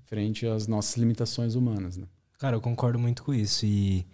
[0.05, 2.07] frente às nossas limitações humanas, né?
[2.39, 4.05] Cara, eu concordo muito com isso e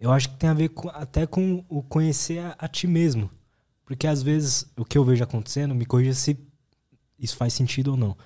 [0.00, 3.30] eu acho que tem a ver com, até com o conhecer a, a, ti mesmo.
[3.84, 6.38] Porque às vezes o que eu vejo acontecendo, me corrija se
[7.18, 8.16] isso faz sentido ou não.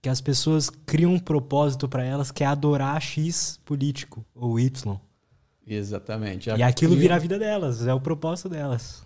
[0.00, 4.98] Que as pessoas criam um propósito para elas que é adorar X político ou Y.
[5.66, 6.50] Exatamente.
[6.50, 9.04] E aquilo vira a vida delas, é o propósito delas.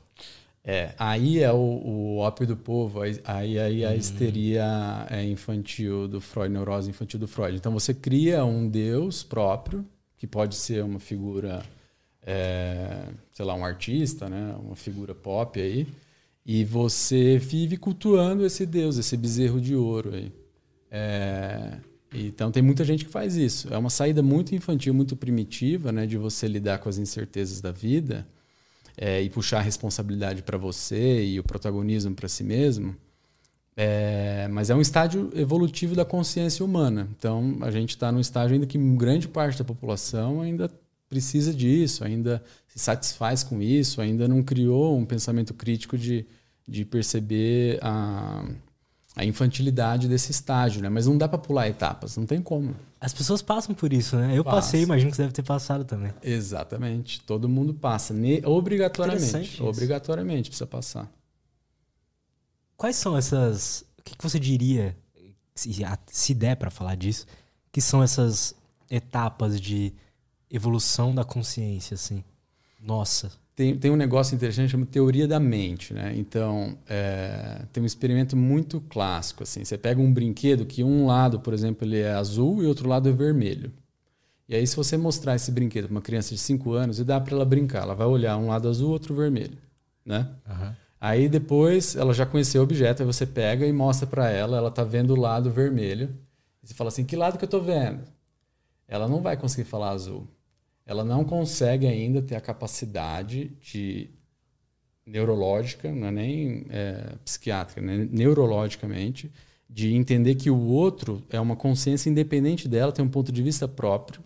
[0.70, 3.94] É, aí é o, o ópio do povo, aí, aí a hum.
[3.94, 7.56] histeria é infantil do Freud, neurose infantil do Freud.
[7.56, 9.82] Então você cria um Deus próprio,
[10.18, 11.62] que pode ser uma figura,
[12.22, 14.54] é, sei lá, um artista, né?
[14.62, 15.86] uma figura pop aí,
[16.44, 20.32] e você vive cultuando esse Deus, esse bezerro de ouro aí.
[20.90, 21.78] É,
[22.12, 23.72] então tem muita gente que faz isso.
[23.72, 27.70] É uma saída muito infantil, muito primitiva, né, de você lidar com as incertezas da
[27.70, 28.26] vida
[28.96, 32.96] é, e puxar a responsabilidade para você e o protagonismo para si mesmo.
[33.76, 37.08] É, mas é um estágio evolutivo da consciência humana.
[37.16, 40.68] Então, a gente está num estágio ainda que grande parte da população ainda
[41.08, 46.26] precisa disso, ainda se satisfaz com isso, ainda não criou um pensamento crítico de,
[46.66, 48.44] de perceber a,
[49.18, 50.88] a infantilidade desse estágio, né?
[50.88, 52.76] Mas não dá para pular etapas, não tem como.
[53.00, 54.38] As pessoas passam por isso, né?
[54.38, 54.56] Eu Passa.
[54.56, 56.14] passei, imagino que você deve ter passado também.
[56.22, 61.10] Exatamente, todo mundo passa, obrigatoriamente, obrigatoriamente precisa passar.
[62.76, 63.84] Quais são essas.
[63.98, 64.96] O que, você diria,
[65.52, 65.72] se,
[66.06, 67.26] se der para falar disso,
[67.72, 68.54] que são essas
[68.88, 69.92] etapas de
[70.48, 72.22] evolução da consciência, assim?
[72.80, 73.32] Nossa.
[73.58, 76.14] Tem, tem um negócio interessante chamado teoria da mente, né?
[76.16, 79.64] Então, é, tem um experimento muito clássico, assim.
[79.64, 83.08] Você pega um brinquedo que um lado, por exemplo, ele é azul e outro lado
[83.08, 83.72] é vermelho.
[84.48, 87.20] E aí, se você mostrar esse brinquedo para uma criança de 5 anos e dá
[87.20, 89.58] para ela brincar, ela vai olhar um lado azul, outro vermelho,
[90.06, 90.28] né?
[90.48, 90.72] Uhum.
[91.00, 94.70] Aí depois ela já conheceu o objeto, aí você pega e mostra para ela, ela
[94.70, 96.16] tá vendo o lado vermelho.
[96.62, 98.04] E você fala assim: "Que lado que eu tô vendo?"
[98.86, 100.28] Ela não vai conseguir falar azul.
[100.88, 104.10] Ela não consegue ainda ter a capacidade de
[105.06, 108.08] neurológica, não é nem é, psiquiátrica, né?
[108.10, 109.30] neurologicamente,
[109.68, 113.68] de entender que o outro é uma consciência independente dela, tem um ponto de vista
[113.68, 114.24] próprio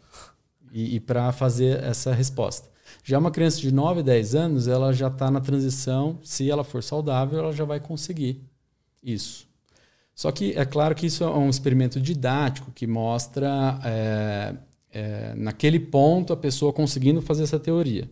[0.72, 2.70] e, e para fazer essa resposta.
[3.02, 6.80] Já uma criança de 9, 10 anos, ela já está na transição, se ela for
[6.80, 8.40] saudável, ela já vai conseguir
[9.02, 9.50] isso.
[10.14, 14.54] Só que é claro que isso é um experimento didático que mostra, é,
[14.92, 18.08] é, naquele ponto, a pessoa conseguindo fazer essa teoria.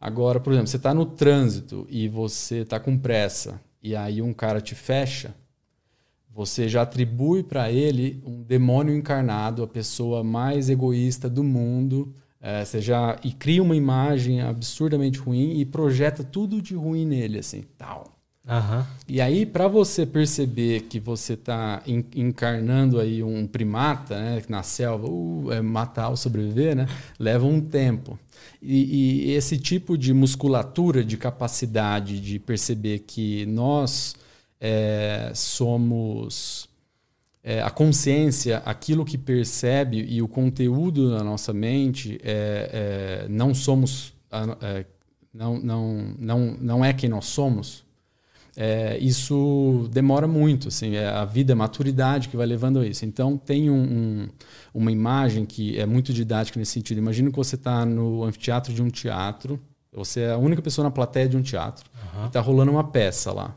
[0.00, 4.32] Agora, por exemplo, você está no trânsito e você está com pressa e aí um
[4.32, 5.34] cara te fecha,
[6.30, 12.64] você já atribui para ele um demônio encarnado, a pessoa mais egoísta do mundo, é,
[12.64, 17.64] você já e cria uma imagem absurdamente ruim e projeta tudo de ruim nele, assim,
[17.76, 18.17] tal.
[18.48, 18.82] Uhum.
[19.06, 21.82] E aí, para você perceber que você está
[22.14, 26.86] encarnando aí um primata, né, na selva, uh, é matar ou sobreviver, né,
[27.18, 28.18] leva um tempo.
[28.62, 34.16] E, e, esse tipo de musculatura, de capacidade de perceber que nós
[34.58, 36.70] é, somos
[37.44, 43.52] é, a consciência, aquilo que percebe e o conteúdo da nossa mente, é, é não
[43.52, 44.14] somos,
[44.62, 44.86] é,
[45.34, 47.86] não, não, não, não é quem nós somos,
[48.60, 50.66] é, isso demora muito.
[50.66, 53.04] Assim, é a vida, a maturidade que vai levando a isso.
[53.04, 54.28] Então, tem um, um,
[54.74, 56.98] uma imagem que é muito didática nesse sentido.
[56.98, 59.60] Imagina que você está no anfiteatro de um teatro,
[59.92, 62.24] você é a única pessoa na plateia de um teatro, uhum.
[62.24, 63.54] e está rolando uma peça lá.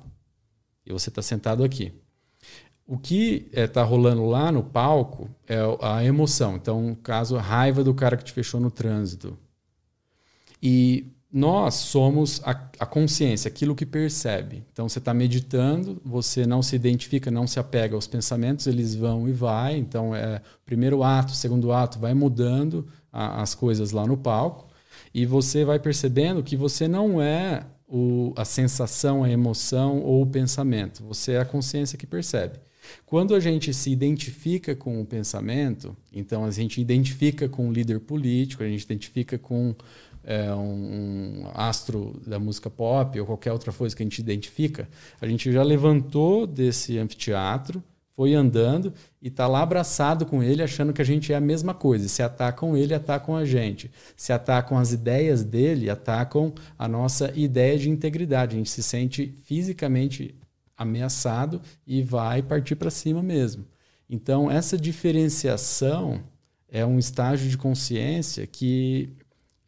[0.86, 1.92] E você está sentado aqui.
[2.86, 6.58] O que está é, rolando lá no palco é a emoção.
[6.58, 9.36] Então, caso, a raiva do cara que te fechou no trânsito.
[10.62, 14.63] E nós somos a, a consciência, aquilo que percebe.
[14.74, 19.30] Então, você está meditando, você não se identifica, não se apega aos pensamentos, eles vão
[19.30, 19.78] e vai.
[19.78, 24.67] Então, é primeiro ato, segundo ato, vai mudando a, as coisas lá no palco.
[25.13, 30.28] E você vai percebendo que você não é o, a sensação, a emoção ou o
[30.28, 31.04] pensamento.
[31.06, 32.60] Você é a consciência que percebe.
[33.06, 38.00] Quando a gente se identifica com o pensamento, então a gente identifica com um líder
[38.00, 39.76] político, a gente identifica com
[40.24, 44.88] é, um, um, astro da música pop ou qualquer outra coisa que a gente identifica,
[45.20, 50.94] a gente já levantou desse anfiteatro, foi andando e está lá abraçado com ele, achando
[50.94, 52.08] que a gente é a mesma coisa.
[52.08, 53.90] Se atacam ele, atacam a gente.
[54.16, 58.56] Se atacam as ideias dele, atacam a nossa ideia de integridade.
[58.56, 60.36] A gente se sente fisicamente
[60.78, 63.66] ameaçado e vai partir para cima mesmo.
[64.10, 66.22] Então, essa diferenciação
[66.68, 69.10] é um estágio de consciência que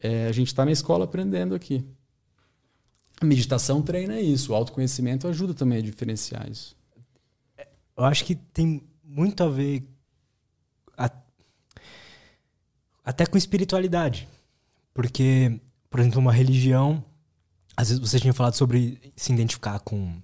[0.03, 1.83] é, a gente está na escola aprendendo aqui.
[3.21, 6.75] A meditação treina isso, o autoconhecimento ajuda também a diferenciar isso.
[7.95, 9.87] Eu acho que tem muito a ver
[10.97, 11.09] a,
[13.05, 14.27] até com espiritualidade.
[14.93, 17.03] Porque, por exemplo, uma religião,
[17.77, 20.19] às vezes você tinha falado sobre se identificar com,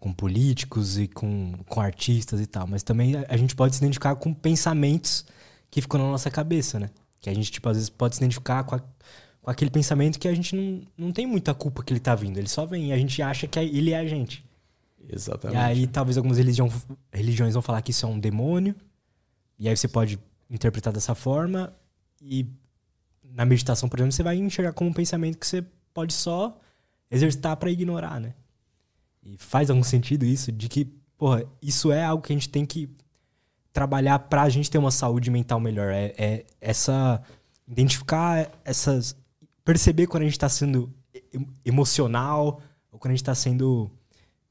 [0.00, 3.82] com políticos e com, com artistas e tal, mas também a, a gente pode se
[3.82, 5.24] identificar com pensamentos
[5.70, 6.90] que ficam na nossa cabeça, né?
[7.22, 8.80] Que a gente, tipo, às vezes pode se identificar com, a,
[9.40, 12.36] com aquele pensamento que a gente não, não tem muita culpa que ele tá vindo.
[12.36, 14.44] Ele só vem e a gente acha que ele é a gente.
[15.08, 15.56] Exatamente.
[15.56, 16.68] E aí talvez algumas religião,
[17.12, 18.74] religiões vão falar que isso é um demônio.
[19.56, 20.18] E aí você pode
[20.50, 21.72] interpretar dessa forma.
[22.20, 22.44] E
[23.22, 26.58] na meditação, por exemplo, você vai enxergar como um pensamento que você pode só
[27.08, 28.34] exercitar para ignorar, né?
[29.22, 32.66] E faz algum sentido isso de que, porra, isso é algo que a gente tem
[32.66, 32.90] que
[33.72, 35.92] trabalhar pra gente ter uma saúde mental melhor.
[35.92, 37.22] É, é essa
[37.66, 39.16] identificar essas
[39.64, 40.92] perceber quando a gente tá sendo
[41.64, 43.90] emocional ou quando a gente tá sendo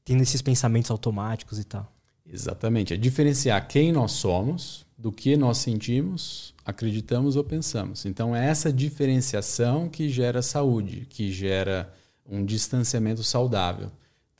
[0.04, 1.90] tendo esses pensamentos automáticos e tal.
[2.26, 2.94] Exatamente.
[2.94, 8.06] É diferenciar quem nós somos do que nós sentimos, acreditamos ou pensamos.
[8.06, 11.92] Então, é essa diferenciação que gera saúde, que gera
[12.24, 13.90] um distanciamento saudável.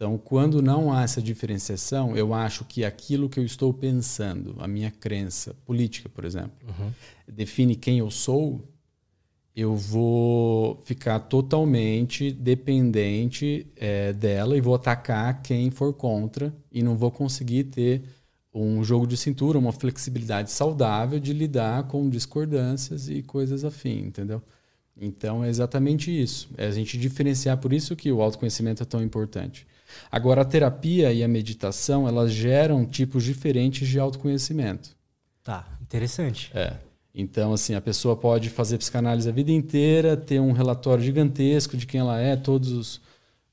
[0.03, 4.67] Então, quando não há essa diferenciação, eu acho que aquilo que eu estou pensando, a
[4.67, 6.91] minha crença política, por exemplo, uhum.
[7.29, 8.69] define quem eu sou,
[9.55, 16.97] eu vou ficar totalmente dependente é, dela e vou atacar quem for contra e não
[16.97, 18.03] vou conseguir ter
[18.53, 24.43] um jogo de cintura, uma flexibilidade saudável de lidar com discordâncias e coisas afim, entendeu?
[25.01, 26.51] Então é exatamente isso.
[26.59, 29.65] É a gente diferenciar por isso que o autoconhecimento é tão importante.
[30.11, 34.97] Agora a terapia e a meditação, elas geram tipos diferentes de autoconhecimento.
[35.43, 36.51] Tá, interessante.
[36.55, 36.77] É.
[37.15, 41.87] Então, assim, a pessoa pode fazer psicanálise a vida inteira, ter um relatório gigantesco de
[41.87, 43.01] quem ela é, todos os.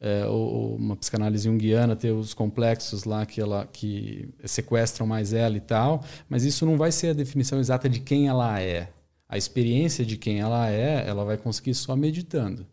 [0.01, 5.57] É, ou, uma psicanálise junguiana, ter os complexos lá que, ela, que sequestram mais ela
[5.57, 8.87] e tal, mas isso não vai ser a definição exata de quem ela é.
[9.27, 12.65] A experiência de quem ela é, ela vai conseguir só meditando.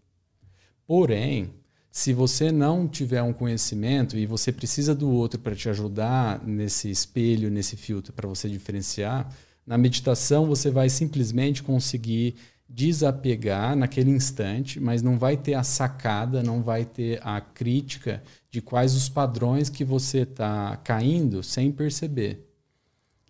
[0.87, 1.50] Porém,
[1.96, 6.90] se você não tiver um conhecimento e você precisa do outro para te ajudar nesse
[6.90, 9.32] espelho, nesse filtro, para você diferenciar,
[9.66, 12.35] na meditação, você vai simplesmente conseguir
[12.68, 18.61] desapegar naquele instante, mas não vai ter a sacada, não vai ter a crítica de
[18.61, 22.46] quais os padrões que você está caindo sem perceber.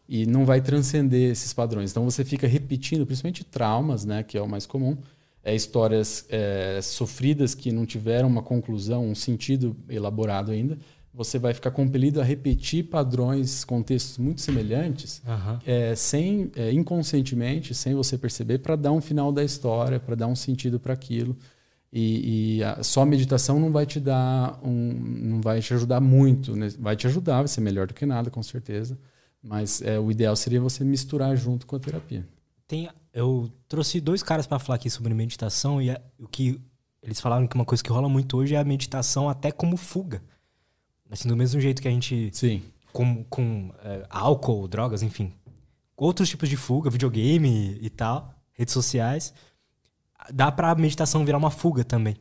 [0.08, 1.92] E não vai transcender esses padrões.
[1.92, 4.98] Então você fica repetindo, principalmente traumas, né, que é o mais comum,
[5.46, 10.76] é, histórias é, sofridas que não tiveram uma conclusão, um sentido elaborado ainda
[11.16, 15.58] você vai ficar compelido a repetir padrões, contextos muito semelhantes, uhum.
[15.64, 20.26] é, sem é, inconscientemente, sem você perceber, para dar um final da história, para dar
[20.26, 21.34] um sentido para aquilo.
[21.90, 26.02] E, e a, só a meditação não vai te dar um, não vai te ajudar
[26.02, 26.68] muito, né?
[26.78, 28.98] vai te ajudar, vai ser melhor do que nada, com certeza.
[29.42, 32.28] Mas é, o ideal seria você misturar junto com a terapia.
[32.68, 36.60] Tem, eu trouxe dois caras para falar aqui sobre meditação e o que
[37.02, 40.22] eles falaram que uma coisa que rola muito hoje é a meditação até como fuga.
[41.10, 42.28] Assim, do mesmo jeito que a gente.
[42.34, 42.62] Sim.
[42.92, 45.32] Com, com é, álcool, drogas, enfim.
[45.96, 49.32] Outros tipos de fuga, videogame e tal, redes sociais.
[50.30, 52.16] Dá pra meditação virar uma fuga também.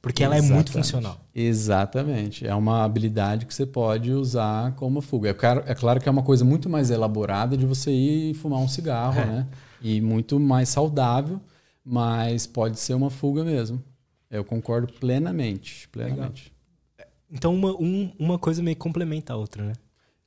[0.00, 0.46] Porque Exatamente.
[0.46, 1.20] ela é muito funcional.
[1.34, 2.46] Exatamente.
[2.46, 5.30] É uma habilidade que você pode usar como fuga.
[5.30, 8.60] É claro, é claro que é uma coisa muito mais elaborada de você ir fumar
[8.60, 9.26] um cigarro, é.
[9.26, 9.46] né?
[9.80, 11.40] E muito mais saudável,
[11.84, 13.82] mas pode ser uma fuga mesmo.
[14.30, 15.88] Eu concordo plenamente.
[15.88, 16.52] Plenamente.
[16.98, 17.12] Legal.
[17.30, 19.72] Então uma, um, uma coisa meio complementa a outra, né?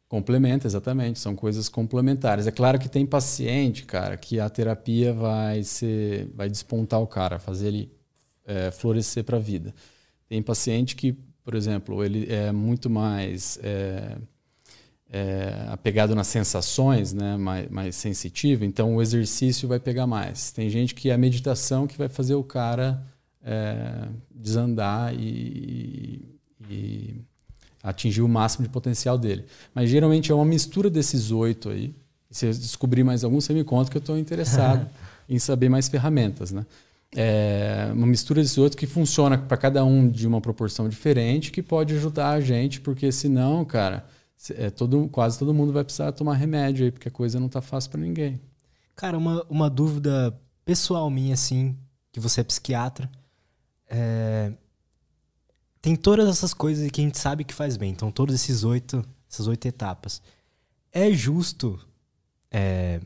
[0.07, 1.19] Complementa, exatamente.
[1.19, 2.45] São coisas complementares.
[2.45, 7.39] É claro que tem paciente, cara, que a terapia vai ser, vai despontar o cara,
[7.39, 7.91] fazer ele
[8.45, 9.73] é, florescer para a vida.
[10.27, 14.17] Tem paciente que, por exemplo, ele é muito mais é,
[15.11, 20.51] é, apegado nas sensações, né, mais, mais sensitivo, então o exercício vai pegar mais.
[20.51, 23.03] Tem gente que é a meditação que vai fazer o cara
[23.43, 27.15] é, desandar e, e
[27.83, 29.45] atingir o máximo de potencial dele.
[29.75, 31.93] Mas geralmente é uma mistura desses oito aí.
[32.29, 34.87] Se eu descobrir mais algum, você me conta que eu estou interessado
[35.27, 36.65] em saber mais ferramentas, né?
[37.13, 41.61] É uma mistura desses oito que funciona para cada um de uma proporção diferente, que
[41.61, 44.05] pode ajudar a gente, porque senão, cara,
[44.49, 47.61] é, todo, quase todo mundo vai precisar tomar remédio aí, porque a coisa não tá
[47.61, 48.41] fácil para ninguém.
[48.95, 51.77] Cara, uma, uma dúvida pessoal minha, assim,
[52.11, 53.09] que você é psiquiatra.
[53.87, 54.53] É...
[55.81, 57.91] Tem todas essas coisas que a gente sabe que faz bem.
[57.91, 60.21] Então, todos esses oito, essas oito etapas.
[60.91, 61.79] É justo
[62.51, 63.01] é,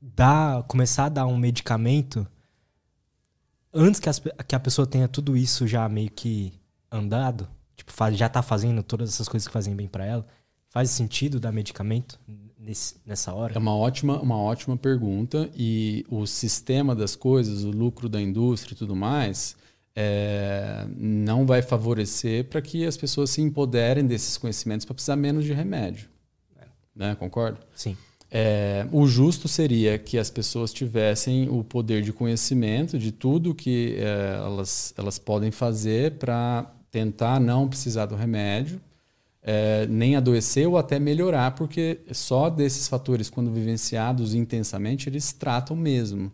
[0.00, 2.26] dar, começar a dar um medicamento
[3.72, 6.52] antes que, as, que a pessoa tenha tudo isso já meio que
[6.90, 7.48] andado?
[7.76, 10.26] Tipo, já tá fazendo todas essas coisas que fazem bem para ela?
[10.70, 12.20] Faz sentido dar medicamento
[12.58, 13.54] nesse, nessa hora?
[13.54, 15.48] É uma ótima, uma ótima pergunta.
[15.56, 19.56] E o sistema das coisas, o lucro da indústria e tudo mais,
[19.96, 25.44] é, não vai favorecer para que as pessoas se empoderem desses conhecimentos para precisar menos
[25.44, 26.08] de remédio.
[26.60, 26.66] É.
[26.94, 27.14] Né?
[27.14, 27.58] Concorda?
[27.74, 27.96] Sim.
[28.30, 33.96] É, o justo seria que as pessoas tivessem o poder de conhecimento de tudo que
[33.98, 38.78] é, elas, elas podem fazer para tentar não precisar do remédio
[39.42, 45.76] é, nem adoecer ou até melhorar, porque só desses fatores, quando vivenciados intensamente, eles tratam
[45.76, 46.32] mesmo.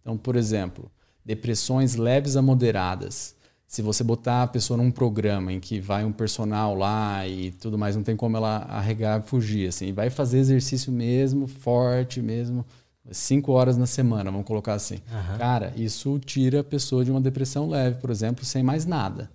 [0.00, 0.90] Então, por exemplo,
[1.24, 3.34] depressões leves a moderadas.
[3.66, 7.78] Se você botar a pessoa num programa em que vai um personal lá e tudo
[7.78, 12.66] mais, não tem como ela arregar e fugir, assim, vai fazer exercício mesmo, forte mesmo,
[13.10, 14.96] cinco horas na semana, vamos colocar assim.
[15.10, 15.38] Uhum.
[15.38, 19.30] Cara, isso tira a pessoa de uma depressão leve, por exemplo, sem mais nada.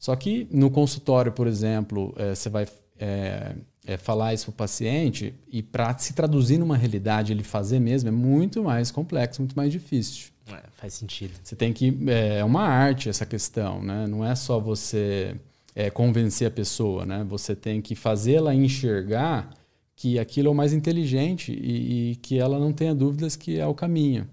[0.00, 2.66] Só que no consultório, por exemplo, é, você vai
[2.98, 3.54] é,
[3.86, 8.08] é, falar isso para o paciente e para se traduzir numa realidade, ele fazer mesmo,
[8.08, 10.30] é muito mais complexo, muito mais difícil.
[10.48, 11.32] É, faz sentido.
[11.44, 11.96] Você tem que.
[12.08, 14.06] É, é uma arte essa questão, né?
[14.06, 15.36] Não é só você
[15.74, 17.22] é, convencer a pessoa, né?
[17.28, 19.50] Você tem que fazê-la enxergar
[19.94, 23.66] que aquilo é o mais inteligente e, e que ela não tenha dúvidas que é
[23.66, 24.26] o caminho.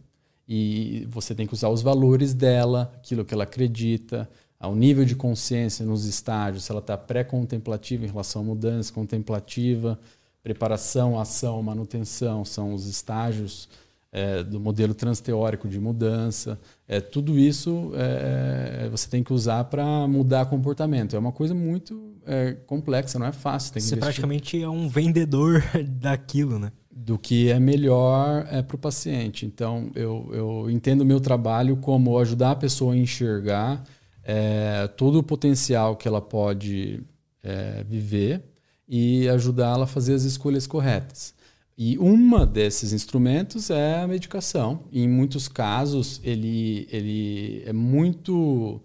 [0.48, 4.30] E você tem que usar os valores dela, aquilo que ela acredita,
[4.60, 10.00] ao nível de consciência nos estágios, se ela está pré-contemplativa em relação à mudança, contemplativa,
[10.42, 13.70] preparação, ação, manutenção, são os estágios
[14.12, 16.60] é, do modelo transteórico de mudança.
[16.88, 21.16] É, tudo isso é, é você tem que usar para mudar comportamento.
[21.16, 23.80] É uma coisa muito é, complexa, não é fácil.
[23.80, 26.72] Você praticamente é um vendedor daquilo, né?
[27.00, 29.46] do que é melhor é, para o paciente.
[29.46, 33.84] Então, eu, eu entendo o meu trabalho como ajudar a pessoa a enxergar
[34.30, 37.02] é, todo o potencial que ela pode
[37.42, 38.44] é, viver
[38.86, 41.34] e ajudá-la a fazer as escolhas corretas.
[41.78, 44.84] E uma desses instrumentos é a medicação.
[44.92, 48.82] E em muitos casos, ele, ele é muito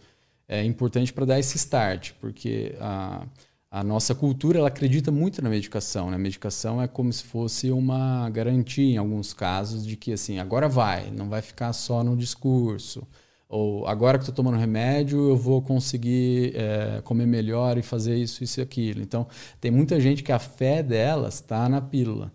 [0.46, 3.26] é, importante para dar esse start, porque a,
[3.68, 6.08] a nossa cultura ela acredita muito na medicação.
[6.10, 6.16] Né?
[6.16, 10.68] A medicação é como se fosse uma garantia, em alguns casos, de que assim, agora
[10.68, 13.04] vai, não vai ficar só no discurso.
[13.52, 18.42] Ou agora que estou tomando remédio, eu vou conseguir é, comer melhor e fazer isso,
[18.42, 19.02] isso e aquilo.
[19.02, 19.26] Então,
[19.60, 22.32] tem muita gente que a fé delas está na pílula.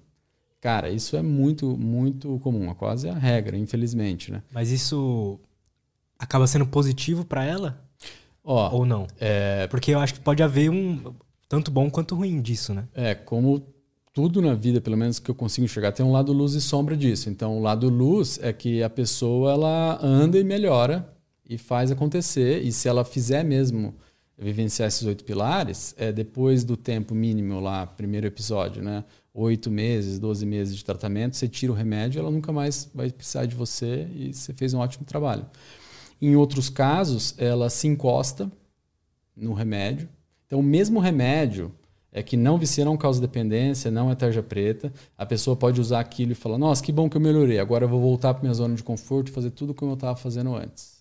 [0.61, 2.69] Cara, isso é muito, muito comum.
[2.69, 4.43] É quase a regra, infelizmente, né?
[4.51, 5.39] Mas isso
[6.19, 7.83] acaba sendo positivo para ela?
[8.43, 9.07] Ó, Ou não?
[9.19, 9.65] É...
[9.71, 11.15] Porque eu acho que pode haver um
[11.49, 12.87] tanto bom quanto ruim disso, né?
[12.93, 13.65] É, como
[14.17, 16.97] tudo na vida, pelo menos que eu consigo enxergar, tem um lado luz e sombra
[16.97, 17.29] disso.
[17.29, 21.07] Então, o lado luz é que a pessoa ela anda e melhora
[21.47, 22.63] e faz acontecer.
[22.63, 23.93] E se ela fizer mesmo
[24.35, 29.03] vivenciar esses oito pilares, é depois do tempo mínimo lá, primeiro episódio, né?
[29.35, 33.45] Oito meses, doze meses de tratamento, você tira o remédio, ela nunca mais vai precisar
[33.45, 35.45] de você e você fez um ótimo trabalho.
[36.19, 38.51] Em outros casos, ela se encosta
[39.35, 40.09] no remédio.
[40.47, 41.71] Então, o mesmo remédio
[42.11, 44.91] é que não vicia não causa dependência, não é tarja preta.
[45.17, 47.89] A pessoa pode usar aquilo e falar: Nossa, que bom que eu melhorei, agora eu
[47.89, 50.97] vou voltar para minha zona de conforto e fazer tudo como eu estava fazendo antes.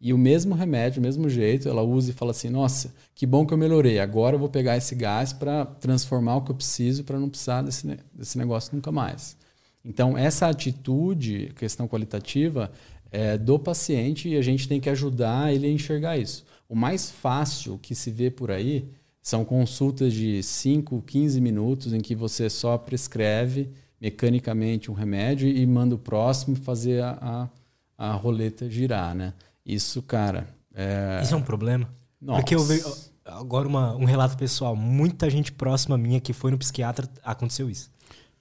[0.00, 3.44] E o mesmo remédio, o mesmo jeito, ela usa e fala assim: Nossa, que bom
[3.44, 7.04] que eu melhorei, agora eu vou pegar esse gás para transformar o que eu preciso
[7.04, 9.36] para não precisar desse, desse negócio nunca mais.
[9.84, 12.70] Então, essa atitude, questão qualitativa,
[13.10, 16.44] é do paciente e a gente tem que ajudar ele a enxergar isso.
[16.68, 18.88] O mais fácil que se vê por aí
[19.22, 25.66] são consultas de 5, 15 minutos em que você só prescreve mecanicamente um remédio e
[25.66, 27.50] manda o próximo fazer a,
[27.98, 29.34] a, a roleta girar, né?
[29.64, 30.48] Isso, cara...
[30.74, 31.20] É...
[31.22, 31.88] Isso é um problema?
[32.20, 32.40] Nossa.
[32.40, 33.10] Porque eu vejo...
[33.24, 34.74] Agora, uma, um relato pessoal.
[34.74, 37.90] Muita gente próxima minha que foi no psiquiatra, aconteceu isso.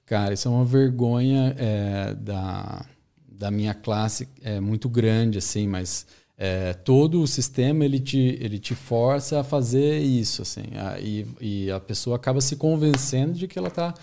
[0.05, 2.84] Cara, isso é uma vergonha é, da,
[3.32, 6.07] da minha classe, é muito grande, assim, mas
[6.42, 11.28] é, todo o sistema ele te, ele te força a fazer isso assim a, e,
[11.42, 13.94] e, a pessoa acaba se convencendo de que ela está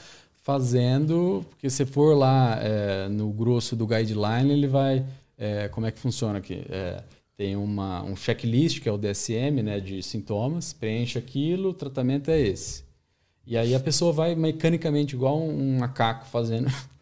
[0.42, 5.02] fazendo porque se for lá é, no grosso do guideline ele vai
[5.38, 6.62] é, como é que funciona aqui?
[6.68, 7.02] É,
[7.36, 12.30] tem uma, um checklist que é o DSM né de sintomas preenche aquilo o tratamento
[12.30, 12.86] é esse.
[13.46, 16.68] E aí a pessoa vai mecanicamente, igual um macaco fazendo,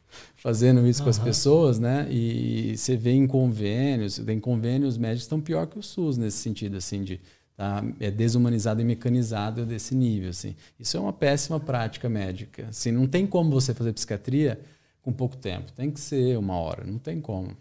[0.45, 1.05] fazendo isso uhum.
[1.05, 2.07] com as pessoas, né?
[2.11, 6.37] E você vê em convênios, em convênios, os médicos estão pior que o SUS nesse
[6.37, 7.19] sentido, assim, de
[7.57, 10.55] tá, é desumanizado e mecanizado desse nível, assim.
[10.79, 12.67] Isso é uma péssima prática médica.
[12.69, 14.61] Assim, não tem como você fazer psiquiatria
[15.01, 15.73] com pouco tempo.
[15.73, 17.57] Tem que ser uma hora, não tem como.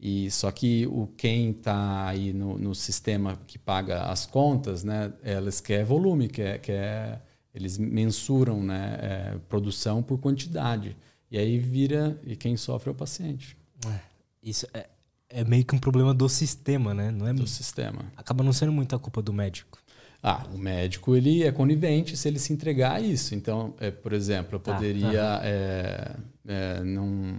[0.00, 5.12] E só que o quem está aí no, no, sistema que paga as contas, né,
[5.22, 7.20] elas quer volume, quer, quer
[7.54, 10.96] eles mensuram né, é, produção por quantidade.
[11.30, 13.56] E aí vira e quem sofre é o paciente.
[13.86, 14.00] É,
[14.42, 14.88] isso é,
[15.28, 17.10] é meio que um problema do sistema, né?
[17.10, 18.04] Não é do sistema.
[18.16, 19.78] Acaba não sendo muita culpa do médico.
[20.22, 23.34] Ah, o médico ele é conivente se ele se entregar a isso.
[23.34, 26.16] Então, é, por exemplo, eu tá, poderia ah, é,
[26.46, 27.36] é, não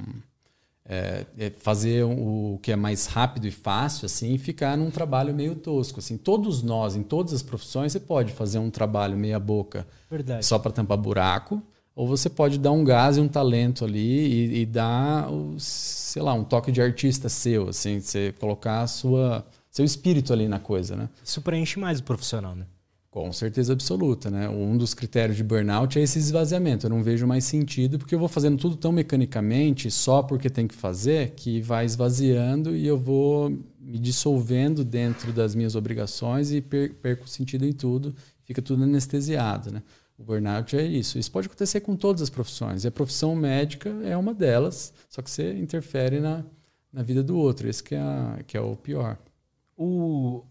[0.85, 5.35] é, é fazer o que é mais rápido e fácil, assim, e ficar num trabalho
[5.35, 5.99] meio tosco.
[5.99, 10.45] Assim, todos nós, em todas as profissões, você pode fazer um trabalho meia boca Verdade.
[10.45, 11.61] só para tampar buraco,
[11.99, 15.27] ou você pode dar um gás e um talento ali e, e dar,
[15.57, 20.47] sei lá, um toque de artista seu, assim, você colocar a sua seu espírito ali
[20.47, 21.09] na coisa, né?
[21.21, 22.65] Isso preenche mais o profissional, né?
[23.11, 24.47] Com certeza absoluta, né?
[24.47, 26.85] Um dos critérios de burnout é esse esvaziamento.
[26.85, 30.69] Eu não vejo mais sentido porque eu vou fazendo tudo tão mecanicamente, só porque tem
[30.69, 36.61] que fazer, que vai esvaziando e eu vou me dissolvendo dentro das minhas obrigações e
[36.61, 39.83] perco sentido em tudo, fica tudo anestesiado, né?
[40.19, 41.17] O burnout é isso.
[41.17, 42.83] Isso pode acontecer com todas as profissões.
[42.83, 46.43] E a profissão médica é uma delas, só que você interfere na,
[46.91, 47.69] na vida do outro.
[47.69, 49.17] Esse que é, a, que é o pior.
[49.77, 50.43] O,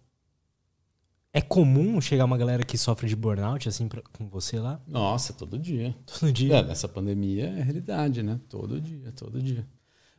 [1.35, 4.81] é comum chegar uma galera que sofre de burnout, assim, pra, com você lá?
[4.87, 5.95] Nossa, todo dia.
[6.07, 6.57] Todo dia?
[6.57, 8.41] É, nessa pandemia é realidade, né?
[8.49, 9.67] Todo dia, todo dia.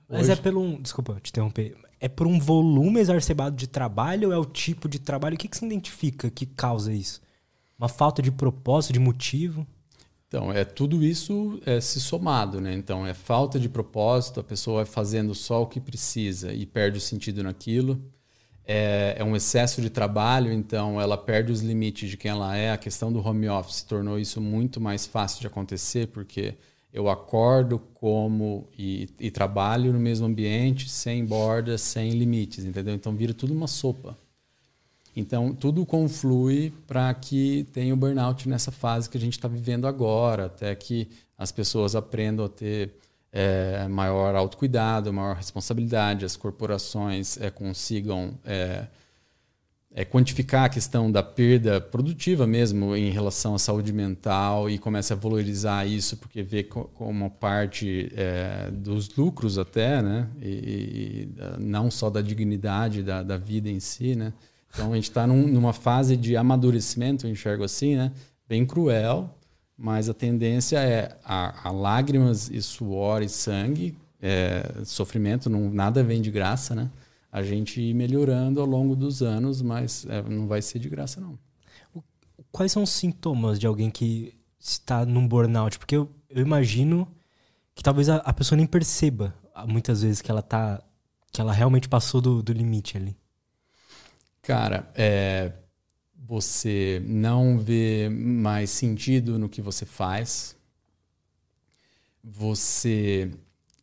[0.08, 0.32] Mas Hoje...
[0.32, 0.80] é pelo um.
[0.80, 1.76] Desculpa te interromper.
[2.00, 5.36] É por um volume exacerbado de trabalho ou é o tipo de trabalho?
[5.36, 7.20] O que, que se identifica que causa isso?
[7.80, 9.66] Uma falta de propósito, de motivo?
[10.28, 12.74] Então, é tudo isso é se somado, né?
[12.74, 16.98] Então, é falta de propósito, a pessoa vai fazendo só o que precisa e perde
[16.98, 18.00] o sentido naquilo
[18.72, 22.72] é, é, um excesso de trabalho, então ela perde os limites de quem ela é.
[22.72, 26.54] A questão do home office tornou isso muito mais fácil de acontecer, porque
[26.94, 32.94] eu acordo, como e, e trabalho no mesmo ambiente, sem bordas, sem limites, entendeu?
[32.94, 34.16] Então vira tudo uma sopa.
[35.16, 39.88] Então tudo conflui para que tenha o burnout nessa fase que a gente está vivendo
[39.88, 41.08] agora, até que
[41.38, 42.92] as pessoas aprendam a ter
[43.32, 48.88] é, maior autocuidado, maior responsabilidade, as corporações é, consigam é,
[49.92, 55.14] é, quantificar a questão da perda produtiva mesmo em relação à saúde mental e comece
[55.14, 60.28] a valorizar isso porque vê como parte é, dos lucros até, né?
[60.42, 61.30] E, e,
[61.60, 64.32] não só da dignidade da, da vida em si, né?
[64.72, 68.12] Então a gente está num, numa fase de amadurecimento, eu enxergo assim, né?
[68.48, 69.36] Bem cruel,
[69.78, 76.04] mas a tendência é a, a lágrimas e suor e sangue, é, sofrimento, não, nada
[76.04, 76.90] vem de graça, né?
[77.32, 81.22] A gente ir melhorando ao longo dos anos, mas é, não vai ser de graça,
[81.22, 81.38] não.
[82.52, 85.78] Quais são os sintomas de alguém que está num burnout?
[85.78, 87.08] Porque eu, eu imagino
[87.76, 90.84] que talvez a, a, pessoa nem perceba ah, muitas vezes que ela tá
[91.32, 93.16] que ela realmente passou do, do limite ali.
[94.50, 95.52] Cara, é,
[96.26, 100.58] você não vê mais sentido no que você faz,
[102.24, 103.30] você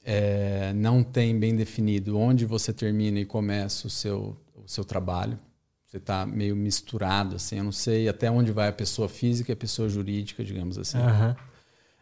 [0.05, 5.39] é, não tem bem definido onde você termina e começa o seu, o seu trabalho.
[5.87, 7.59] Você está meio misturado, assim.
[7.59, 10.99] Eu não sei até onde vai a pessoa física e a pessoa jurídica, digamos assim.
[10.99, 11.37] Uhum.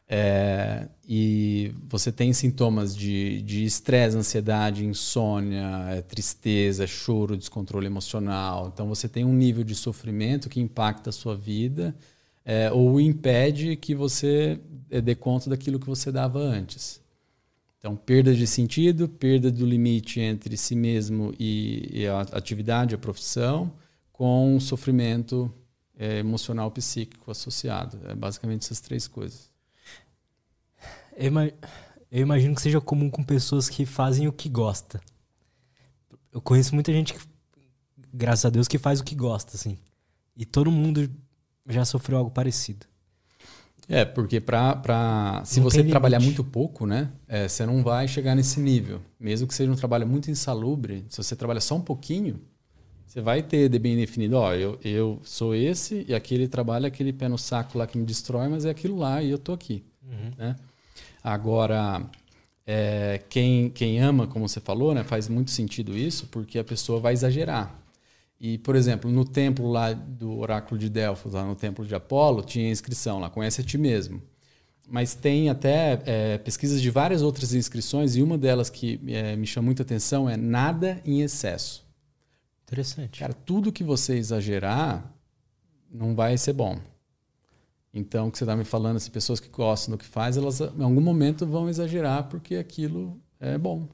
[0.06, 8.70] É, e você tem sintomas de estresse, ansiedade, insônia, é, tristeza, choro, descontrole emocional.
[8.72, 11.94] Então você tem um nível de sofrimento que impacta a sua vida
[12.44, 17.00] é, ou impede que você é, dê conta daquilo que você dava antes.
[17.78, 22.98] Então, perda de sentido, perda do limite entre si mesmo e, e a atividade, a
[22.98, 23.72] profissão,
[24.10, 25.52] com sofrimento
[25.98, 27.98] é, emocional psíquico associado.
[28.06, 29.53] É basicamente essas três coisas.
[31.16, 35.00] Eu, imagino que seja comum com pessoas que fazem o que gosta.
[36.32, 37.20] Eu conheço muita gente, que,
[38.12, 39.78] graças a Deus, que faz o que gosta, assim.
[40.36, 41.08] E todo mundo
[41.68, 42.86] já sofreu algo parecido.
[43.88, 48.08] É, porque pra, pra, se não você trabalhar muito pouco, né, é, você não vai
[48.08, 49.00] chegar nesse nível.
[49.20, 52.40] Mesmo que seja um trabalho muito insalubre, se você trabalha só um pouquinho,
[53.06, 56.88] você vai ter de bem definido, ó, eu, eu sou esse e aquele trabalho é
[56.88, 59.52] aquele pé no saco lá que me destrói, mas é aquilo lá e eu tô
[59.52, 60.32] aqui, uhum.
[60.36, 60.56] né?
[61.24, 62.04] Agora,
[62.66, 67.00] é, quem, quem ama, como você falou, né, faz muito sentido isso, porque a pessoa
[67.00, 67.74] vai exagerar.
[68.38, 72.42] E, por exemplo, no templo lá do oráculo de Delfos, lá no templo de Apolo,
[72.42, 74.22] tinha inscrição lá, conhece a ti mesmo.
[74.86, 79.46] Mas tem até é, pesquisas de várias outras inscrições, e uma delas que é, me
[79.46, 81.86] chama muita atenção é nada em excesso.
[82.64, 83.20] Interessante.
[83.20, 85.10] Cara, tudo que você exagerar
[85.90, 86.78] não vai ser bom.
[87.96, 90.60] Então, o que você está me falando, as pessoas que gostam do que faz, elas
[90.60, 93.88] em algum momento vão exagerar porque aquilo é bom.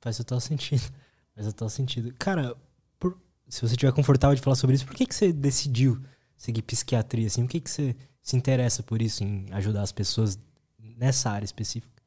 [0.00, 0.82] Faz total sentido.
[1.36, 2.12] Faz total sentido.
[2.18, 2.56] Cara,
[2.98, 3.16] por,
[3.48, 6.02] se você estiver confortável de falar sobre isso, por que, que você decidiu
[6.36, 7.28] seguir psiquiatria?
[7.28, 7.42] Assim?
[7.44, 10.36] Por que, que você se interessa por isso, em ajudar as pessoas
[10.76, 12.02] nessa área específica?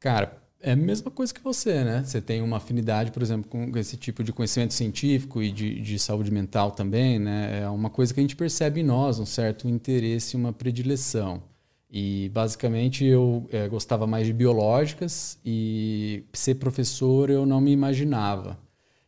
[0.00, 2.02] Cara, é a mesma coisa que você, né?
[2.04, 5.98] Você tem uma afinidade, por exemplo, com esse tipo de conhecimento científico e de, de
[5.98, 7.60] saúde mental também, né?
[7.62, 11.42] É uma coisa que a gente percebe em nós, um certo interesse, uma predileção.
[11.90, 18.58] E basicamente eu é, gostava mais de biológicas e ser professor eu não me imaginava.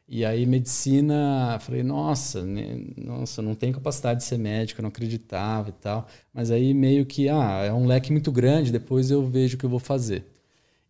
[0.09, 5.71] E aí medicina, falei, nossa, né, nossa, não tenho capacidade de ser médico, não acreditava
[5.71, 6.07] e tal.
[6.35, 9.65] Mas aí meio que, ah, é um leque muito grande, depois eu vejo o que
[9.65, 10.27] eu vou fazer.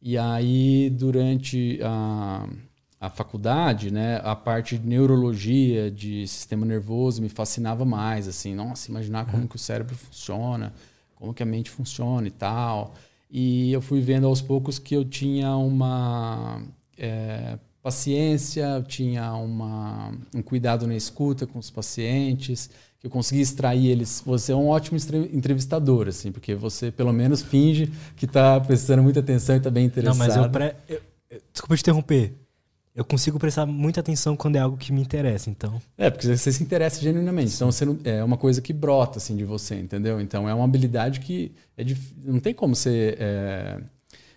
[0.02, 2.48] E aí durante a,
[3.00, 8.90] a faculdade, né, a parte de neurologia, de sistema nervoso me fascinava mais, assim, nossa,
[8.90, 9.48] imaginar como uhum.
[9.48, 10.74] que o cérebro funciona,
[11.14, 12.94] como que a mente funciona e tal.
[13.30, 16.60] E eu fui vendo aos poucos que eu tinha uma
[16.98, 22.70] é, paciência, eu tinha uma, um cuidado na escuta com os pacientes,
[23.00, 24.22] que eu consegui extrair eles.
[24.24, 24.98] Você é um ótimo
[25.32, 29.86] entrevistador, assim, porque você pelo menos finge que está prestando muita atenção e está bem
[29.86, 30.18] interessado.
[30.18, 30.74] Não, mas eu, pre...
[30.88, 31.00] eu,
[31.52, 32.42] Desculpa te interromper
[32.94, 35.80] eu consigo prestar muita atenção quando é algo que me interessa, então.
[35.96, 37.54] É, porque você se interessa genuinamente.
[37.54, 40.20] Então você não, é uma coisa que brota assim de você, entendeu?
[40.20, 42.14] Então é uma habilidade que é dif...
[42.22, 43.80] não tem como você é,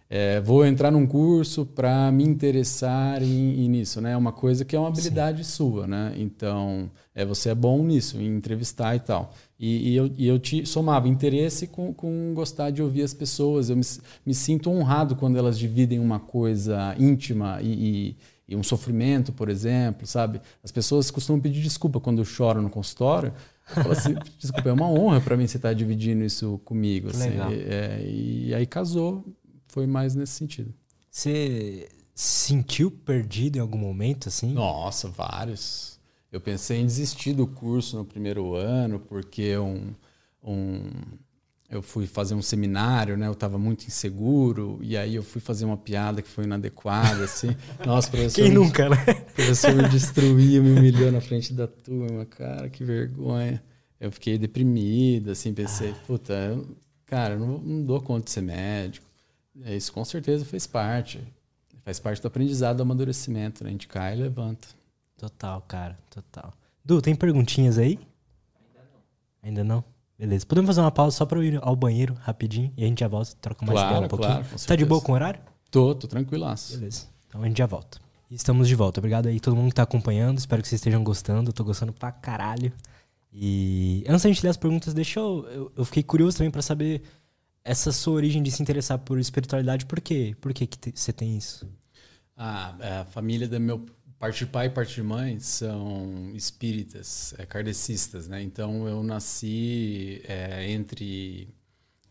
[0.09, 4.11] é, vou entrar num curso para me interessar em, em, nisso, né?
[4.11, 5.51] É uma coisa que é uma habilidade Sim.
[5.51, 6.13] sua, né?
[6.15, 9.33] Então é você é bom nisso, em entrevistar e tal.
[9.59, 13.69] E, e eu, e eu te somava interesse com, com gostar de ouvir as pessoas.
[13.69, 13.83] Eu me,
[14.25, 17.71] me sinto honrado quando elas dividem uma coisa íntima e,
[18.11, 20.39] e e um sofrimento, por exemplo, sabe?
[20.63, 23.33] As pessoas costumam pedir desculpa quando choram no consultório.
[23.65, 27.09] Fala assim, desculpa, é uma honra para mim você estar tá dividindo isso comigo.
[27.09, 27.29] Assim.
[27.29, 27.49] Legal.
[27.51, 29.25] É, e aí casou,
[29.75, 30.73] foi mais nesse sentido.
[31.11, 34.53] Você sentiu perdido em algum momento, assim?
[34.53, 35.99] Nossa, vários.
[36.31, 39.91] Eu pensei em desistir do curso no primeiro ano, porque um,
[40.41, 40.89] um
[41.69, 43.27] eu fui fazer um seminário, né?
[43.27, 47.53] Eu estava muito inseguro e aí eu fui fazer uma piada que foi inadequada, assim.
[47.85, 48.43] Nossa, professor.
[48.43, 48.95] Quem nunca, né?
[49.29, 53.61] O professor me destruiu, me humilhou na frente da turma, cara, que vergonha.
[53.99, 55.95] Eu fiquei deprimido, assim, pensei, ah.
[56.07, 59.05] puta, eu, cara, eu não, não dou conta de ser médico.
[59.63, 61.21] Isso com certeza fez parte.
[61.83, 63.69] Faz parte do aprendizado do amadurecimento, né?
[63.69, 64.67] A gente cai e levanta.
[65.17, 66.53] Total, cara, total.
[66.83, 67.99] Du, tem perguntinhas aí?
[68.59, 69.01] Ainda não.
[69.43, 69.83] Ainda não?
[70.17, 70.45] Beleza.
[70.45, 73.07] Podemos fazer uma pausa só pra eu ir ao banheiro rapidinho e a gente já
[73.07, 74.31] volta, troca mais claro, ideia um pouquinho.
[74.31, 75.39] Claro, Você tá de boa com o horário?
[75.69, 76.77] Tô, tô tranquilaço.
[76.77, 77.07] Beleza.
[77.27, 77.99] Então a gente já volta.
[78.31, 78.99] E estamos de volta.
[78.99, 80.37] Obrigado aí todo mundo que tá acompanhando.
[80.37, 81.49] Espero que vocês estejam gostando.
[81.49, 82.73] Eu tô gostando pra caralho.
[83.31, 85.45] E antes da gente ler as perguntas, deixa eu.
[85.49, 87.03] Eu, eu fiquei curioso também para saber
[87.65, 89.87] essa sua origem de se interessar por espiritualidade.
[89.87, 90.35] Por quê?
[90.39, 91.67] Por que, que você tem isso?
[92.37, 93.83] Ah, é, a família do meu
[94.19, 98.41] parte de pai e parte de mãe são espíritas, é, kardecistas, né?
[98.41, 101.53] Então eu nasci é, entre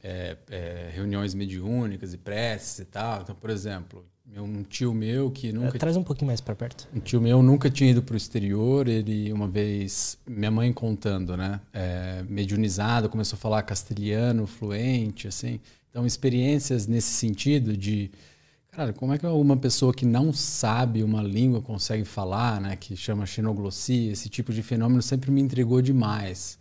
[0.02, 3.22] é, é, reuniões mediúnicas e preces e tal.
[3.22, 4.04] Então, por exemplo,
[4.36, 6.88] um tio meu que nunca traz um pouquinho mais para perto.
[6.94, 8.88] Um tio meu nunca tinha ido para o exterior.
[8.88, 11.60] Ele uma vez, minha mãe contando, né?
[11.72, 15.60] É, mediunizado, começou a falar castelhano fluente, assim.
[15.90, 18.10] Então experiências nesse sentido de
[18.76, 22.74] Cara, como é que uma pessoa que não sabe uma língua consegue falar, né?
[22.74, 26.58] Que chama xenoglossia, esse tipo de fenômeno sempre me intrigou demais.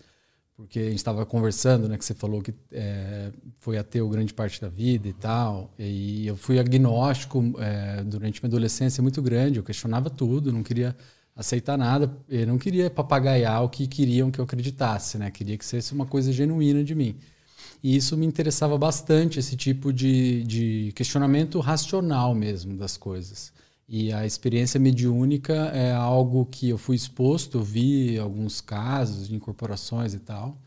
[0.55, 1.97] Porque a gente estava conversando, né?
[1.97, 5.73] Que você falou que é, foi ateu grande parte da vida e tal.
[5.79, 9.57] E eu fui agnóstico é, durante minha adolescência muito grande.
[9.57, 10.95] Eu questionava tudo, não queria
[11.35, 12.15] aceitar nada.
[12.29, 15.31] Eu não queria papagaiar o que queriam que eu acreditasse, né?
[15.31, 17.15] Queria que fosse uma coisa genuína de mim.
[17.81, 23.51] E isso me interessava bastante, esse tipo de, de questionamento racional mesmo das coisas.
[23.95, 29.35] E a experiência mediúnica é algo que eu fui exposto, eu vi alguns casos de
[29.35, 30.57] incorporações e tal.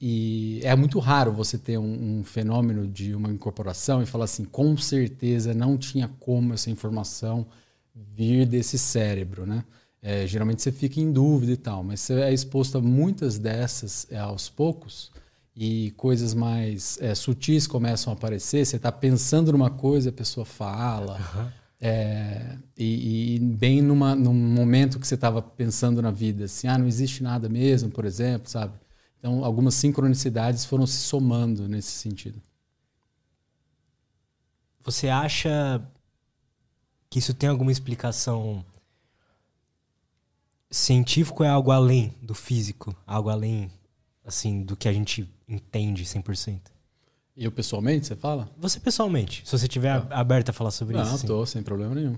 [0.00, 4.44] E é muito raro você ter um, um, fenômeno de uma incorporação e falar assim,
[4.44, 7.46] com certeza não tinha como essa informação
[7.94, 9.64] vir desse cérebro, né?
[10.02, 14.04] É, geralmente você fica em dúvida e tal, mas você é exposto a muitas dessas
[14.10, 15.12] é, aos poucos
[15.54, 18.66] e coisas mais é, sutis começam a aparecer.
[18.66, 21.20] Você está pensando numa coisa, a pessoa fala.
[21.36, 21.63] Uhum.
[21.80, 26.78] É, e, e, bem numa, num momento que você estava pensando na vida, assim, ah,
[26.78, 28.72] não existe nada mesmo, por exemplo, sabe?
[29.18, 32.40] Então, algumas sincronicidades foram se somando nesse sentido.
[34.84, 35.82] Você acha
[37.08, 38.64] que isso tem alguma explicação
[40.70, 43.70] científico é algo além do físico, algo além
[44.24, 46.73] assim do que a gente entende 100%?
[47.36, 48.48] Eu pessoalmente, você fala?
[48.58, 50.06] Você pessoalmente, se você tiver ah.
[50.10, 51.10] aberto a falar sobre Não, isso.
[51.10, 51.26] Não, assim.
[51.26, 52.16] tô sem problema nenhum.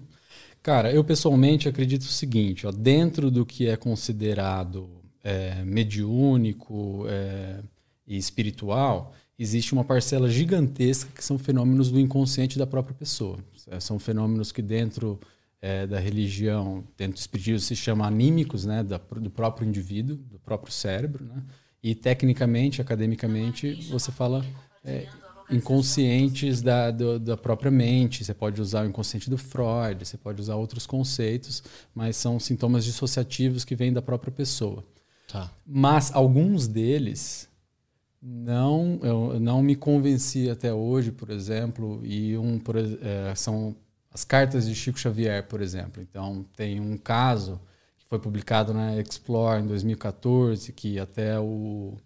[0.63, 4.91] Cara, eu pessoalmente acredito o seguinte, ó, dentro do que é considerado
[5.23, 7.61] é, mediúnico é,
[8.07, 13.39] e espiritual, existe uma parcela gigantesca que são fenômenos do inconsciente da própria pessoa.
[13.69, 15.19] É, são fenômenos que dentro
[15.61, 20.39] é, da religião, dentro do espiritismo, se chama anímicos, né, da, do próprio indivíduo, do
[20.39, 21.43] próprio cérebro, né?
[21.83, 24.45] E tecnicamente, academicamente, você fala
[24.87, 25.07] é,
[25.51, 28.25] inconscientes da, do, da própria mente.
[28.25, 31.63] Você pode usar o inconsciente do Freud, você pode usar outros conceitos,
[31.95, 34.85] mas são sintomas dissociativos que vêm da própria pessoa.
[35.29, 35.51] Tá.
[35.67, 37.49] Mas alguns deles
[38.23, 43.77] não, eu não me convenci até hoje, por exemplo, e um por, é, são
[44.13, 46.03] as cartas de Chico Xavier, por exemplo.
[46.03, 47.61] Então, tem um caso
[47.99, 51.97] que foi publicado na Explore em 2014, que até o,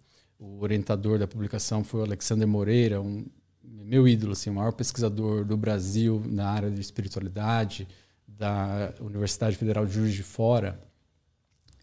[0.41, 3.23] o orientador da publicação foi o Alexander Moreira, um
[3.63, 7.85] meu ídolo, assim, o maior pesquisador do Brasil na área de espiritualidade,
[8.25, 10.79] da Universidade Federal de Juiz de Fora.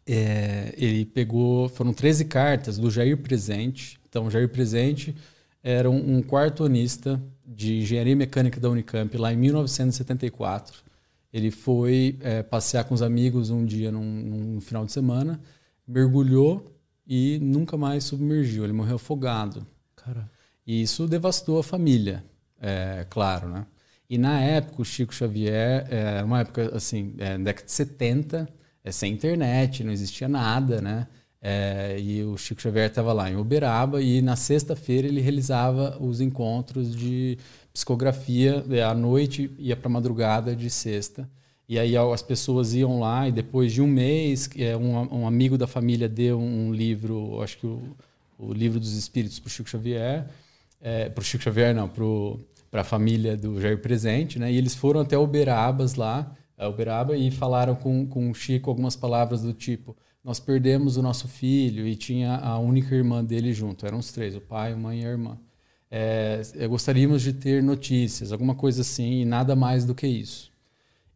[0.06, 4.00] É, ele pegou, foram 13 cartas do Jair Presente.
[4.08, 5.14] Então, Jair Presente
[5.62, 10.82] era um, um quartonista de engenharia mecânica da Unicamp lá em 1974.
[11.30, 15.38] Ele foi é, passear com os amigos um dia, num, num, final de semana,
[15.86, 16.74] mergulhou
[17.08, 18.64] e nunca mais submergiu.
[18.64, 19.66] Ele morreu afogado.
[19.96, 20.30] Cara.
[20.66, 22.22] E isso devastou a família,
[22.60, 23.66] é, claro, né?
[24.10, 28.48] E na época, o Chico Xavier, é uma época assim, é, década de 70,
[28.84, 31.06] é, sem internet, não existia nada, né?
[31.40, 36.20] É, e o Chico Xavier estava lá em Uberaba e na sexta-feira ele realizava os
[36.20, 37.38] encontros de
[37.72, 41.28] psicografia é, à noite, ia para madrugada de sexta.
[41.68, 45.66] E aí as pessoas iam lá e depois de um mês, é, um, amigo da
[45.66, 47.82] família deu um livro, acho que o,
[48.38, 50.26] o livro dos espíritos para o Chico Xavier,
[50.80, 51.90] é, para o Chico Xavier não,
[52.70, 54.50] para a família do Jair Presente, né?
[54.50, 59.42] E eles foram até Uberabas lá, Uberaba, e falaram com, com o Chico algumas palavras
[59.42, 59.94] do tipo
[60.28, 63.86] nós perdemos o nosso filho e tinha a única irmã dele junto.
[63.86, 65.38] Eram os três, o pai, a mãe e a irmã.
[65.90, 70.47] É, gostaríamos de ter notícias, alguma coisa assim, e nada mais do que isso.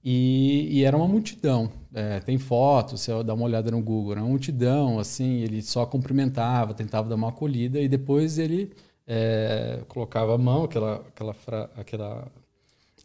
[0.05, 1.71] E, e era uma multidão.
[1.95, 5.85] É, tem fotos, você dá uma olhada no Google, era uma multidão, assim, ele só
[5.87, 8.73] cumprimentava, tentava dar uma acolhida e depois ele
[9.07, 11.37] é, colocava a mão, aquela, aquela,
[11.77, 12.33] aquela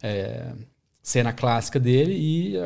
[0.01, 0.53] é,
[1.01, 2.57] cena clássica dele e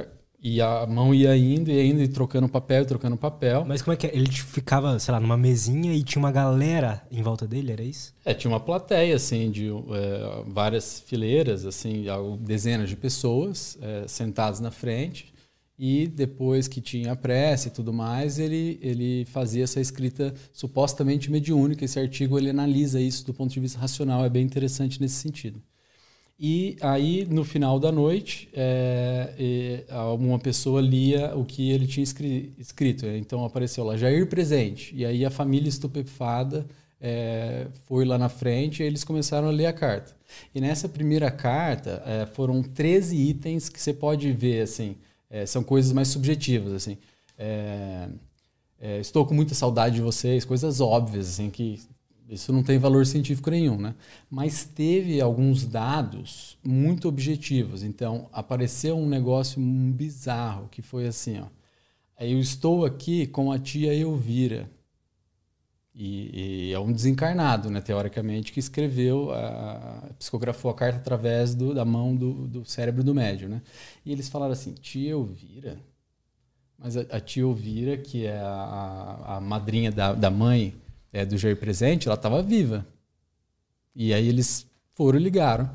[0.42, 3.64] e a mão ia indo e indo e trocando papel, trocando papel.
[3.64, 4.16] Mas como é que é?
[4.16, 8.12] Ele ficava, sei lá, numa mesinha e tinha uma galera em volta dele, era isso?
[8.26, 12.06] É, tinha uma plateia, assim, de é, várias fileiras, assim,
[12.40, 15.32] dezenas de pessoas é, sentadas na frente.
[15.78, 21.30] E depois que tinha a prece e tudo mais, ele, ele fazia essa escrita supostamente
[21.32, 21.86] mediúnica.
[21.86, 25.62] Esse artigo ele analisa isso do ponto de vista racional, é bem interessante nesse sentido.
[26.44, 29.30] E aí, no final da noite, é,
[30.42, 33.06] pessoa lia o que ele tinha escrito.
[33.06, 34.92] Então apareceu lá, Jair presente.
[34.96, 36.66] E aí a família estupefada
[37.00, 40.16] é, foi lá na frente e eles começaram a ler a carta.
[40.54, 44.96] E nessa primeira carta é, foram 13 itens que você pode ver, assim,
[45.30, 46.98] é, são coisas mais subjetivas, assim.
[47.38, 48.08] É,
[48.80, 51.80] é, estou com muita saudade de vocês, coisas óbvias, assim, que
[52.32, 53.94] isso não tem valor científico nenhum, né?
[54.30, 57.84] Mas teve alguns dados muito objetivos.
[57.84, 61.48] Então, apareceu um negócio bizarro que foi assim, ó.
[62.18, 64.70] Eu estou aqui com a tia Elvira.
[65.94, 71.74] E, e é um desencarnado, né, teoricamente, que escreveu, a, psicografou a carta através do,
[71.74, 73.62] da mão do, do cérebro do médium, né?
[74.06, 75.78] E eles falaram assim, tia Elvira?
[76.78, 80.74] Mas a, a tia Elvira, que é a, a madrinha da, da mãe
[81.12, 82.86] é, do Jair Presente, ela estava viva.
[83.96, 85.70] E aí eles foram e ligaram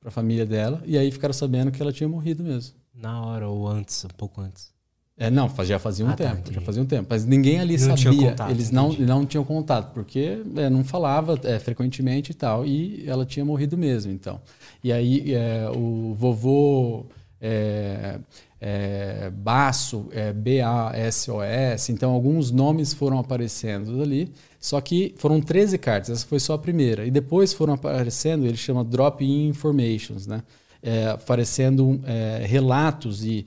[0.00, 2.74] para a família dela e aí ficaram sabendo que ela tinha morrido mesmo.
[2.94, 4.74] Na hora ou antes, um pouco antes.
[5.18, 7.06] É, não, já fazia um ah, tá, tempo, tá, já fazia um tempo.
[7.08, 8.30] Mas ninguém ali não sabia.
[8.30, 12.66] Contato, eles não, não tinham contato, porque é, não falava é, frequentemente e tal.
[12.66, 14.40] E ela tinha morrido mesmo, então.
[14.84, 17.06] E aí é, o vovô
[18.66, 21.92] é, é, Baço, é, B-A-S-O-S.
[21.92, 24.32] Então, alguns nomes foram aparecendo ali.
[24.58, 27.06] Só que foram 13 cartas, essa foi só a primeira.
[27.06, 30.42] E depois foram aparecendo, ele chama Drop In Informations, né?
[30.86, 33.44] é, aparecendo é, relatos e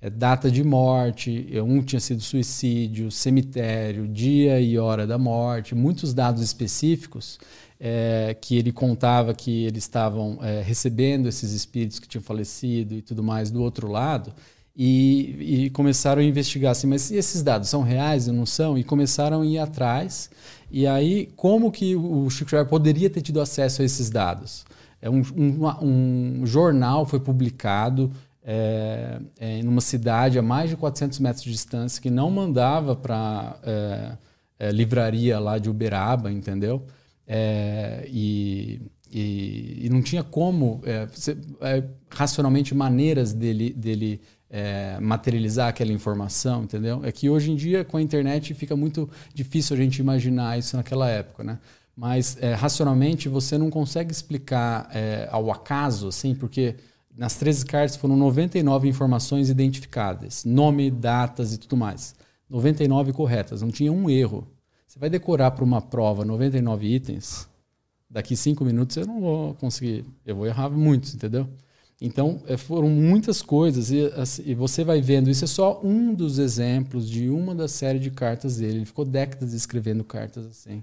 [0.00, 6.12] é, data de morte, um tinha sido suicídio, cemitério, dia e hora da morte, muitos
[6.12, 7.38] dados específicos
[7.80, 13.02] é, que ele contava que eles estavam é, recebendo esses espíritos que tinham falecido e
[13.02, 14.34] tudo mais do outro lado.
[14.74, 18.78] E, e, começaram a investigar assim, mas esses dados são reais ou não são?
[18.78, 20.30] E começaram a ir atrás.
[20.70, 24.64] E aí, como que o Chico Xavier poderia ter tido acesso a esses dados?
[25.00, 28.10] É um, um, um jornal foi publicado
[28.44, 32.96] é, é, em uma cidade a mais de 400 metros de distância que não mandava
[32.96, 34.12] para é,
[34.58, 36.84] é, livraria lá de Uberaba, entendeu?
[37.26, 41.36] É, e, e, e, não tinha como, é, você,
[42.10, 44.20] racionalmente, maneiras dele, dele
[45.00, 47.00] materializar aquela informação, entendeu?
[47.04, 50.76] É que hoje em dia, com a internet, fica muito difícil a gente imaginar isso
[50.76, 51.58] naquela época, né?
[51.96, 54.90] Mas, racionalmente, você não consegue explicar
[55.30, 56.76] ao acaso, assim, porque
[57.16, 62.14] nas 13 cartas foram 99 informações identificadas, nome, datas e tudo mais.
[62.48, 64.46] 99 corretas, não tinha um erro.
[64.86, 67.48] Você vai decorar para uma prova 99 itens,
[68.10, 71.48] daqui cinco minutos eu não vou conseguir, eu vou errar muitos, entendeu?
[72.04, 75.30] Então, é, foram muitas coisas e, assim, e, você vai vendo.
[75.30, 78.78] Isso é só um dos exemplos de uma da série de cartas dele.
[78.78, 80.82] Ele ficou décadas escrevendo cartas assim.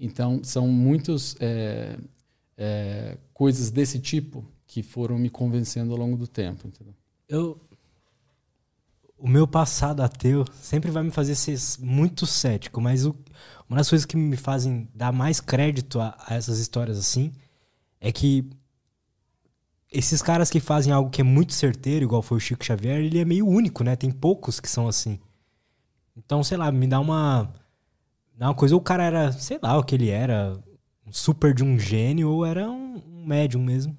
[0.00, 1.96] Então, são muitas é,
[2.56, 6.94] é, coisas desse tipo que foram me convencendo ao longo do tempo, entendeu?
[7.28, 7.60] Eu
[9.16, 13.14] o meu passado ateu sempre vai me fazer ser muito cético, mas o,
[13.68, 17.32] uma das coisas que me fazem dar mais crédito a, a essas histórias assim
[18.00, 18.48] é que
[19.90, 23.18] esses caras que fazem algo que é muito certeiro, igual foi o Chico Xavier, ele
[23.18, 23.96] é meio único, né?
[23.96, 25.18] Tem poucos que são assim.
[26.16, 27.52] Então, sei lá, me dá uma.
[28.34, 30.58] Dá uma coisa, ou o cara era, sei lá, o que ele era,
[31.06, 33.96] um super de um gênio, ou era um, um médium mesmo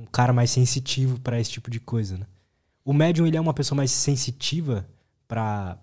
[0.00, 2.26] um cara mais sensitivo para esse tipo de coisa, né?
[2.84, 4.88] O médium ele é uma pessoa mais sensitiva
[5.28, 5.78] para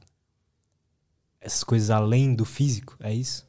[1.40, 3.47] essas coisas além do físico, é isso?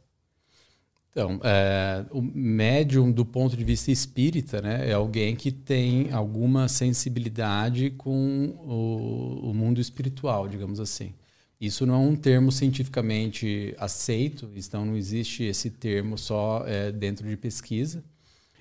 [1.18, 6.68] Então, é, o médium, do ponto de vista espírita, né, é alguém que tem alguma
[6.68, 11.12] sensibilidade com o, o mundo espiritual, digamos assim.
[11.60, 17.28] Isso não é um termo cientificamente aceito, então não existe esse termo só é, dentro
[17.28, 18.04] de pesquisa.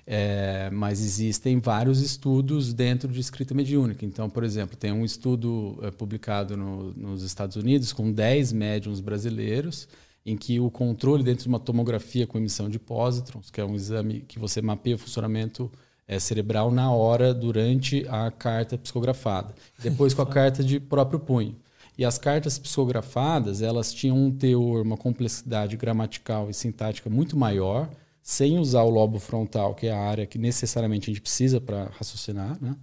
[0.04, 4.04] É, mas existem vários estudos dentro de escrita mediúnica.
[4.04, 8.98] Então, por exemplo, tem um estudo é, publicado no, nos Estados Unidos com 10 médiums
[8.98, 9.86] brasileiros,
[10.30, 13.74] em que o controle dentro de uma tomografia com emissão de pósitrons, que é um
[13.74, 15.70] exame que você mapeia o funcionamento
[16.06, 19.54] é, cerebral na hora, durante a carta psicografada.
[19.78, 21.56] Depois com a carta de próprio punho.
[21.96, 27.88] E as cartas psicografadas, elas tinham um teor, uma complexidade gramatical e sintática muito maior,
[28.22, 31.90] sem usar o lobo frontal, que é a área que necessariamente a gente precisa para
[31.98, 32.76] raciocinar, né?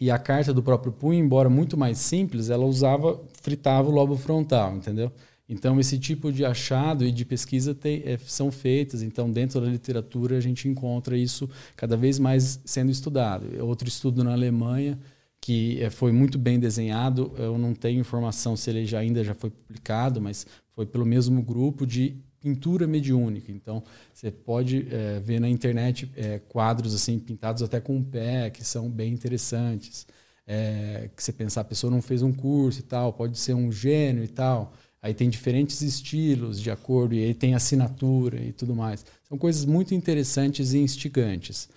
[0.00, 4.16] E a carta do próprio punho, embora muito mais simples, ela usava, fritava o lobo
[4.16, 5.12] frontal, entendeu?
[5.48, 9.02] Então, esse tipo de achado e de pesquisa é, são feitas.
[9.02, 13.46] Então, dentro da literatura, a gente encontra isso cada vez mais sendo estudado.
[13.64, 14.98] Outro estudo na Alemanha,
[15.40, 19.34] que é, foi muito bem desenhado, eu não tenho informação se ele já ainda já
[19.34, 23.52] foi publicado, mas foi pelo mesmo grupo de pintura mediúnica.
[23.52, 23.82] Então,
[24.12, 28.64] você pode é, ver na internet é, quadros assim pintados até com o pé, que
[28.64, 30.06] são bem interessantes.
[30.48, 33.70] É, que você pensar, a pessoa não fez um curso e tal, pode ser um
[33.72, 34.72] gênio e tal.
[35.06, 39.06] Aí tem diferentes estilos de acordo, e aí tem assinatura e tudo mais.
[39.28, 41.68] São coisas muito interessantes e instigantes.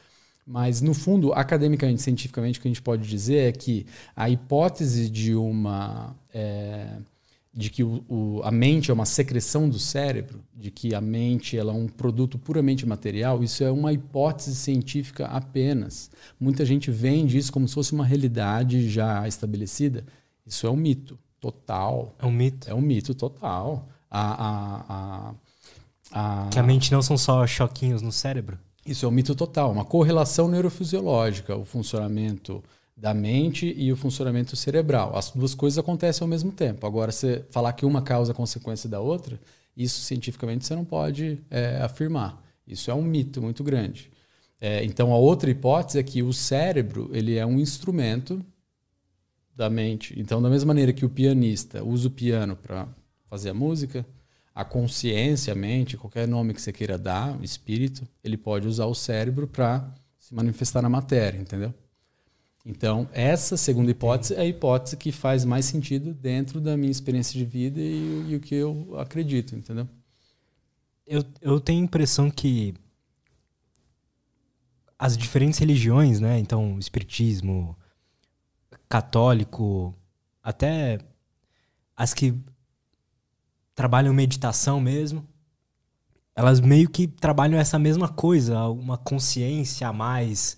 [0.47, 5.07] Mas, no fundo, academicamente, cientificamente, o que a gente pode dizer é que a hipótese
[5.07, 6.15] de uma.
[6.33, 6.87] É,
[7.53, 11.55] de que o, o, a mente é uma secreção do cérebro, de que a mente
[11.55, 16.09] ela é um produto puramente material, isso é uma hipótese científica apenas.
[16.39, 20.03] Muita gente vende isso como se fosse uma realidade já estabelecida.
[20.47, 22.13] Isso é um mito total.
[22.19, 22.69] É um mito?
[22.69, 23.87] É um mito total.
[24.09, 26.49] A, a, a, a...
[26.49, 28.57] Que a mente não são só choquinhos no cérebro?
[28.85, 32.63] Isso é um mito total, uma correlação neurofisiológica, o funcionamento
[32.97, 35.15] da mente e o funcionamento cerebral.
[35.15, 36.85] As duas coisas acontecem ao mesmo tempo.
[36.85, 39.39] Agora, você falar que uma causa consequência da outra,
[39.75, 42.41] isso cientificamente você não pode é, afirmar.
[42.67, 44.11] Isso é um mito muito grande.
[44.59, 48.43] É, então, a outra hipótese é que o cérebro ele é um instrumento
[49.59, 50.17] da mente.
[50.17, 52.87] Então, da mesma maneira que o pianista usa o piano para
[53.29, 54.05] fazer a música,
[54.55, 58.95] a consciência, a mente, qualquer nome que você queira dar, espírito, ele pode usar o
[58.95, 61.73] cérebro para se manifestar na matéria, entendeu?
[62.65, 67.37] Então, essa segunda hipótese é a hipótese que faz mais sentido dentro da minha experiência
[67.37, 69.87] de vida e, e o que eu acredito, entendeu?
[71.05, 72.73] Eu, eu tenho a impressão que
[74.97, 76.39] as diferentes religiões, né?
[76.39, 77.75] Então, espiritismo,
[78.89, 79.95] católico,
[80.43, 80.97] até
[81.95, 82.33] as que
[83.75, 85.25] trabalham meditação mesmo,
[86.35, 90.57] elas meio que trabalham essa mesma coisa, uma consciência a mais.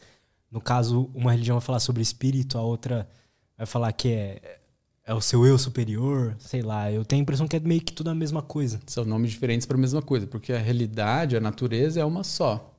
[0.50, 3.10] No caso, uma religião vai falar sobre espírito, a outra
[3.58, 4.60] vai falar que é,
[5.04, 6.92] é o seu eu superior, sei lá.
[6.92, 8.80] Eu tenho a impressão que é meio que tudo a mesma coisa.
[8.88, 12.71] São nomes diferentes para a mesma coisa, porque a realidade, a natureza é uma só.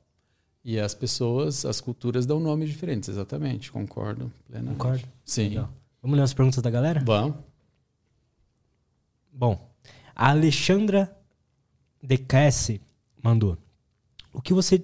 [0.63, 3.71] E as pessoas, as culturas dão nomes diferentes, exatamente.
[3.71, 4.77] Concordo plenamente.
[4.77, 5.07] Concordo?
[5.25, 5.49] Sim.
[5.49, 5.69] Legal.
[6.01, 7.01] Vamos ler as perguntas da galera?
[7.05, 7.35] Vamos.
[9.31, 9.69] Bom,
[10.15, 11.13] a Alexandra
[12.01, 12.81] Decassi
[13.21, 13.57] mandou.
[14.33, 14.83] O que você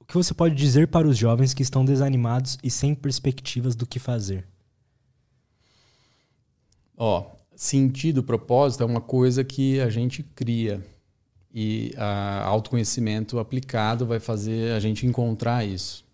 [0.00, 3.86] o que você pode dizer para os jovens que estão desanimados e sem perspectivas do
[3.86, 4.48] que fazer?
[6.96, 10.82] Ó, sentido, propósito é uma coisa que a gente cria
[11.52, 16.04] e a autoconhecimento aplicado vai fazer a gente encontrar isso.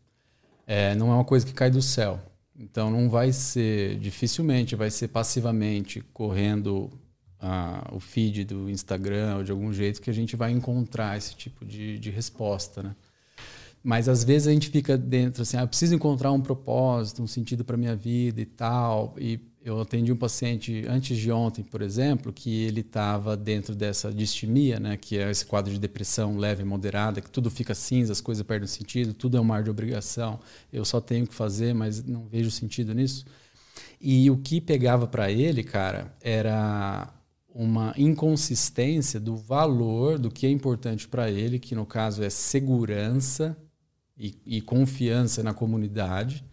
[0.66, 2.20] É, não é uma coisa que cai do céu.
[2.57, 6.91] Então não vai ser, dificilmente vai ser passivamente correndo
[7.93, 11.64] o feed do Instagram ou de algum jeito que a gente vai encontrar esse tipo
[11.64, 12.97] de, de resposta, né?
[13.85, 17.26] Mas às vezes a gente fica dentro assim, ah, eu preciso encontrar um propósito, um
[17.26, 19.14] sentido para minha vida e tal.
[19.18, 24.11] E eu atendi um paciente antes de ontem, por exemplo, que ele estava dentro dessa
[24.11, 28.11] distimia, né, que é esse quadro de depressão leve e moderada, que tudo fica cinza,
[28.11, 30.41] as coisas perdem sentido, tudo é um mar de obrigação.
[30.72, 33.26] Eu só tenho que fazer, mas não vejo sentido nisso.
[34.01, 37.12] E o que pegava para ele, cara, era
[37.55, 43.55] uma inconsistência do valor do que é importante para ele, que no caso é segurança
[44.17, 46.45] e, e, confiança na comunidade,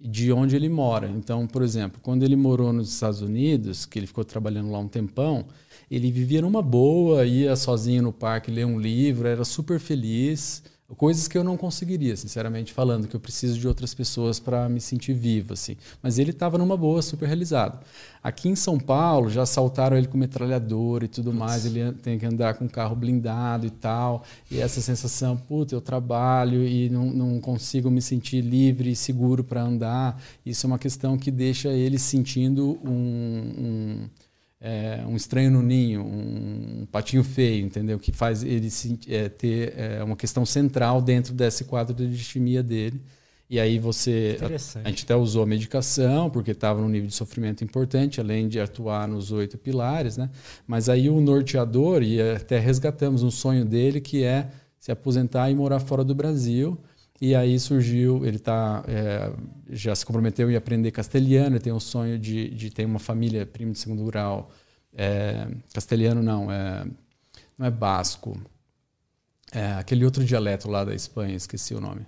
[0.00, 1.08] de onde ele mora.
[1.08, 4.88] Então, por exemplo, quando ele morou nos Estados Unidos, que ele ficou trabalhando lá um
[4.88, 5.46] tempão,
[5.90, 11.26] ele vivia numa boa, ia sozinho no parque ler um livro, era super feliz Coisas
[11.26, 15.14] que eu não conseguiria, sinceramente falando, que eu preciso de outras pessoas para me sentir
[15.14, 15.76] vivo, assim.
[16.02, 17.82] Mas ele estava numa boa, super realizado.
[18.22, 22.26] Aqui em São Paulo, já assaltaram ele com metralhadora e tudo mais, ele tem que
[22.26, 24.24] andar com carro blindado e tal.
[24.50, 29.42] E essa sensação, puta, eu trabalho e não, não consigo me sentir livre e seguro
[29.42, 30.22] para andar.
[30.44, 34.08] Isso é uma questão que deixa ele sentindo um, um
[34.66, 37.98] é, um estranho no ninho, um patinho feio, entendeu?
[37.98, 42.62] Que faz ele se, é, ter é, uma questão central dentro desse quadro de distimia
[42.62, 42.98] dele.
[43.50, 44.38] E aí você.
[44.40, 44.46] A,
[44.80, 48.58] a, gente até usou a medicação, porque estava num nível de sofrimento importante, além de
[48.58, 50.30] atuar nos oito pilares, né?
[50.66, 54.48] Mas aí o norteador, e até resgatamos um sonho dele, que é
[54.78, 56.78] se aposentar e morar fora do Brasil.
[57.20, 59.32] E aí surgiu, ele tá, é,
[59.70, 63.46] já se comprometeu em aprender castelhano, ele tem o sonho de, de ter uma família
[63.46, 64.50] primo de segundo grau.
[64.92, 66.84] É, castelhano não, é,
[67.56, 68.40] não é basco.
[69.52, 72.04] É aquele outro dialeto lá da Espanha, esqueci o nome.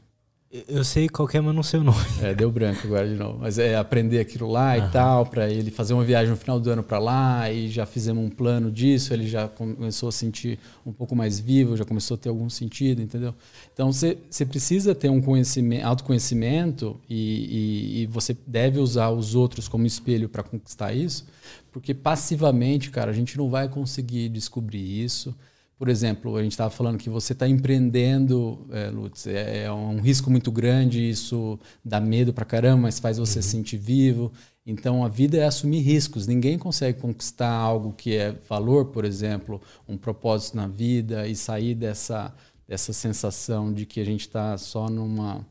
[0.69, 1.99] Eu sei qualquer, mas não sei o nome.
[2.23, 3.39] É, deu branco agora de novo.
[3.41, 6.71] Mas é aprender aquilo lá e tal, para ele fazer uma viagem no final do
[6.71, 10.93] ano para lá, e já fizemos um plano disso, ele já começou a sentir um
[10.93, 13.35] pouco mais vivo, já começou a ter algum sentido, entendeu?
[13.73, 14.17] Então você
[14.49, 20.29] precisa ter um conhecimento, autoconhecimento e, e, e você deve usar os outros como espelho
[20.29, 21.27] para conquistar isso,
[21.73, 25.35] porque passivamente, cara, a gente não vai conseguir descobrir isso
[25.79, 30.01] por exemplo, a gente estava falando que você está empreendendo, é, Lutz, é, é, um
[30.01, 33.43] risco muito grande, isso dá medo para caramba, mas faz você uhum.
[33.43, 34.33] se sentir vivo.
[34.64, 36.27] Então, a vida é assumir riscos.
[36.27, 41.74] Ninguém consegue conquistar algo que é valor, por exemplo, um propósito na vida e sair
[41.74, 42.35] dessa,
[42.66, 45.47] dessa sensação de que a gente está só numa,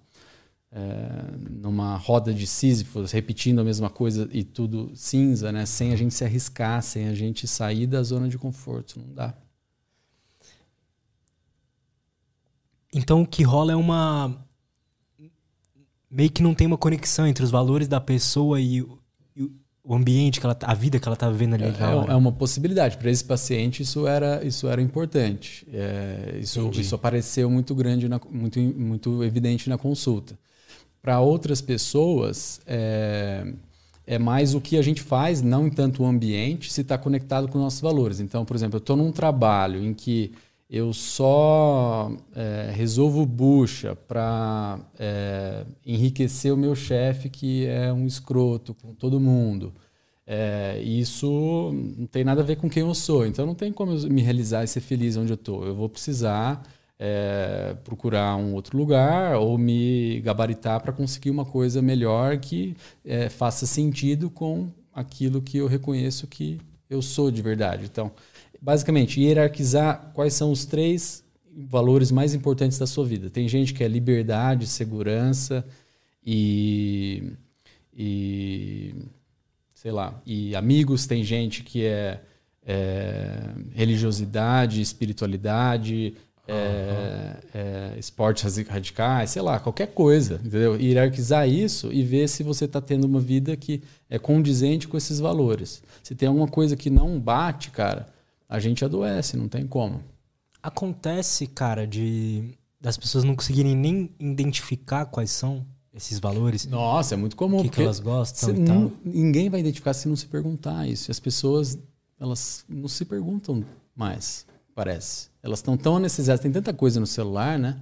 [0.71, 0.81] é,
[1.51, 5.67] numa roda de Sísifos, repetindo a mesma coisa e tudo cinza, né?
[5.67, 8.99] sem a gente se arriscar, sem a gente sair da zona de conforto.
[8.99, 9.44] Não dá.
[12.95, 14.33] Então o que rola é uma.
[16.09, 18.77] Meio que não tem uma conexão entre os valores da pessoa e,
[19.35, 19.51] e
[19.83, 21.65] o ambiente, que ela, tá, a vida que ela está vivendo ali.
[21.65, 22.97] É, é, uma possibilidade.
[22.97, 25.67] Para esse paciente, isso era, isso era importante.
[25.73, 30.39] É, isso, isso apareceu muito grande, na, muito, muito evidente na consulta.
[31.01, 33.45] Para outras pessoas, é,
[34.07, 37.59] é mais o que a gente faz, não tanto o ambiente, se está conectado com
[37.59, 38.21] nossos valores.
[38.21, 40.31] Então, por exemplo, eu estou num trabalho em que
[40.69, 48.73] eu só é, resolvo bucha para é, enriquecer o meu chefe, que é um escroto
[48.73, 49.73] com todo mundo.
[50.27, 53.25] É, isso não tem nada a ver com quem eu sou.
[53.25, 55.65] Então não tem como eu me realizar e ser feliz onde eu estou.
[55.65, 56.63] Eu vou precisar
[56.97, 63.29] é, procurar um outro lugar ou me gabaritar para conseguir uma coisa melhor que é,
[63.29, 66.59] faça sentido com aquilo que eu reconheço que
[66.89, 67.85] eu sou de verdade.
[67.85, 68.11] Então,
[68.65, 71.23] basicamente, hierarquizar quais são os três
[71.55, 73.29] valores mais importantes da sua vida.
[73.29, 75.63] Tem gente que é liberdade, segurança
[76.25, 77.31] e,
[77.95, 78.95] e
[79.71, 81.05] sei lá, e amigos.
[81.05, 82.19] Tem gente que é,
[82.65, 83.39] é
[83.75, 86.15] religiosidade, espiritualidade,
[86.47, 90.75] é, é, esportes radicais, sei lá, qualquer coisa, entendeu?
[90.75, 95.19] Hierarquizar isso e ver se você está tendo uma vida que é condizente com esses
[95.19, 95.83] valores.
[96.01, 98.14] Se tem alguma coisa que não bate, cara,
[98.55, 100.01] a gente adoece, não tem como.
[100.63, 106.67] Acontece, cara, de das pessoas não conseguirem nem identificar quais são esses valores.
[106.67, 107.59] Nossa, é muito comum.
[107.59, 108.91] O que, que elas gostam e tal.
[109.03, 111.09] Ninguém vai identificar se não se perguntar isso.
[111.09, 111.79] E as pessoas,
[112.19, 115.29] elas não se perguntam mais, parece.
[115.41, 117.79] Elas estão tão anestesiadas, tem tanta coisa no celular, né?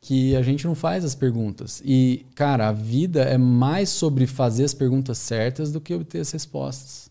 [0.00, 1.82] Que a gente não faz as perguntas.
[1.84, 6.30] E, cara, a vida é mais sobre fazer as perguntas certas do que obter as
[6.30, 7.10] respostas.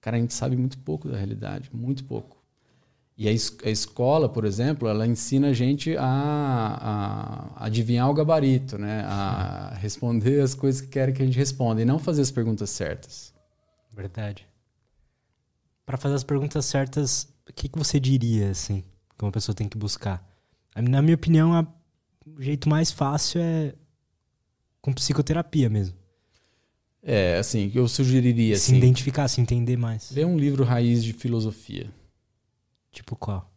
[0.00, 2.38] Cara, a gente sabe muito pouco da realidade, muito pouco.
[3.16, 6.04] E a, es a escola, por exemplo, ela ensina a gente a,
[7.56, 9.04] a, adivinhar o gabarito, né?
[9.06, 12.70] A responder as coisas que querem que a gente responda e não fazer as perguntas
[12.70, 13.34] certas.
[13.92, 14.46] Verdade.
[15.84, 18.84] Para fazer as perguntas certas, o que, que você diria, assim?
[19.20, 20.26] que uma pessoa tem que buscar.
[20.74, 21.66] Na minha opinião, a,
[22.26, 23.74] o jeito mais fácil é
[24.80, 25.94] com psicoterapia mesmo.
[27.02, 30.10] É, assim, eu sugeriria se assim, identificar, se entender mais.
[30.10, 31.90] Ler um livro raiz de filosofia.
[32.92, 33.50] Tipo qual?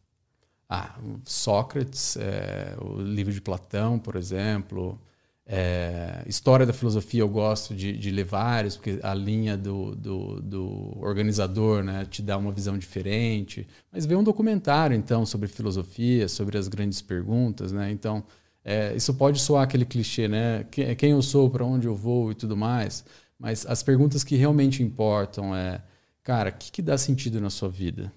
[0.69, 4.99] Ah, Sócrates, é, o livro de Platão, por exemplo.
[5.45, 10.41] É, história da filosofia eu gosto de, de ler vários, porque a linha do, do,
[10.41, 13.67] do, organizador né, te dá uma visão diferente.
[13.91, 17.73] Mas ver um documentário, então, sobre filosofia, sobre as grandes perguntas.
[17.73, 17.91] Né?
[17.91, 18.23] Então,
[18.63, 20.65] é, isso pode soar aquele clichê, né?
[20.97, 23.03] Quem eu sou, para onde eu vou e tudo mais.
[23.43, 25.83] Mas as perguntas que realmente importam é,
[26.23, 28.09] cara, o que, que dá sentido na sua vida?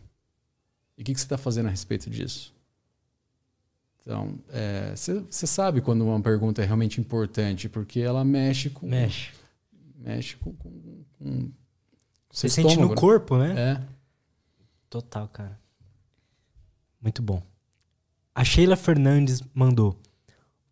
[0.97, 2.55] E o que, que você está fazendo a respeito disso?
[4.01, 4.39] Então,
[4.95, 8.87] você é, sabe quando uma pergunta é realmente importante, porque ela mexe com.
[8.87, 9.33] Mexe.
[9.97, 10.55] Mexe com.
[10.55, 11.51] com,
[12.31, 13.55] você sente no corpo, né?
[13.59, 13.83] É.
[14.89, 15.59] Total, cara.
[17.01, 17.43] Muito bom.
[18.33, 19.99] A Sheila Fernandes mandou: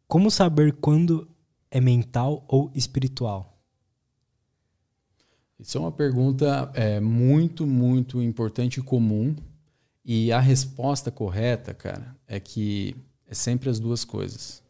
[0.07, 1.29] Como saber quando
[1.73, 3.54] é mental ou espiritual?
[5.59, 9.35] Isso é uma pergunta é, muito, muito importante e comum.
[10.05, 12.95] E a resposta correta, cara, é que
[13.29, 14.63] é sempre as duas coisas.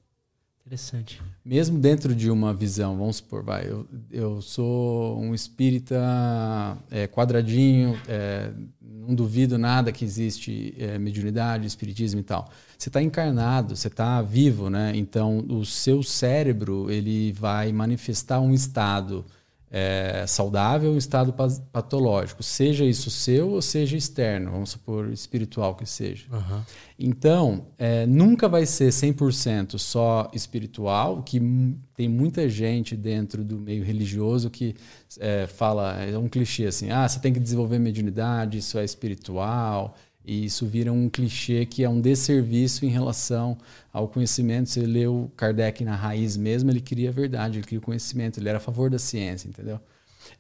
[0.65, 1.21] Interessante.
[1.45, 5.99] Mesmo dentro de uma visão, vamos supor, vai, eu, eu sou um espírita
[6.91, 12.49] é, quadradinho, é, não duvido nada que existe é, mediunidade, espiritismo e tal.
[12.79, 14.93] Você está encarnado, você está vivo, né?
[14.95, 19.23] Então o seu cérebro ele vai manifestar um estado
[19.77, 21.35] é, saudável um estado
[21.73, 26.27] patológico, seja isso seu ou seja externo, vamos supor espiritual que seja.
[26.33, 26.61] Uhum.
[26.97, 31.41] Então, é, nunca vai ser 100% só espiritual, que
[31.97, 34.77] tem muita gente dentro do meio religioso que
[35.19, 39.97] é, fala, é um clichê assim, ah, você tem que desenvolver mediunidade, isso é espiritual,
[40.25, 43.59] e isso vira um clichê que é um desserviço em relação
[43.93, 44.71] ao conhecimento.
[44.71, 48.49] Você o Kardec na raiz mesmo, ele queria a verdade, ele queria o conhecimento, ele
[48.49, 49.79] era a favor da ciência, entendeu?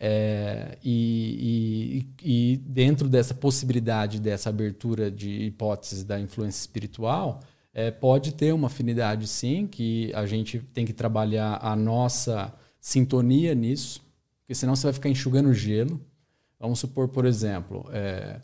[0.00, 7.40] É, e, e, e, dentro dessa possibilidade, dessa abertura de hipóteses da influência espiritual,
[7.72, 13.54] é, pode ter uma afinidade sim, que a gente tem que trabalhar a nossa sintonia
[13.54, 14.02] nisso,
[14.40, 16.00] porque senão você vai ficar enxugando gelo.
[16.58, 18.40] Vamos supor, por exemplo, é,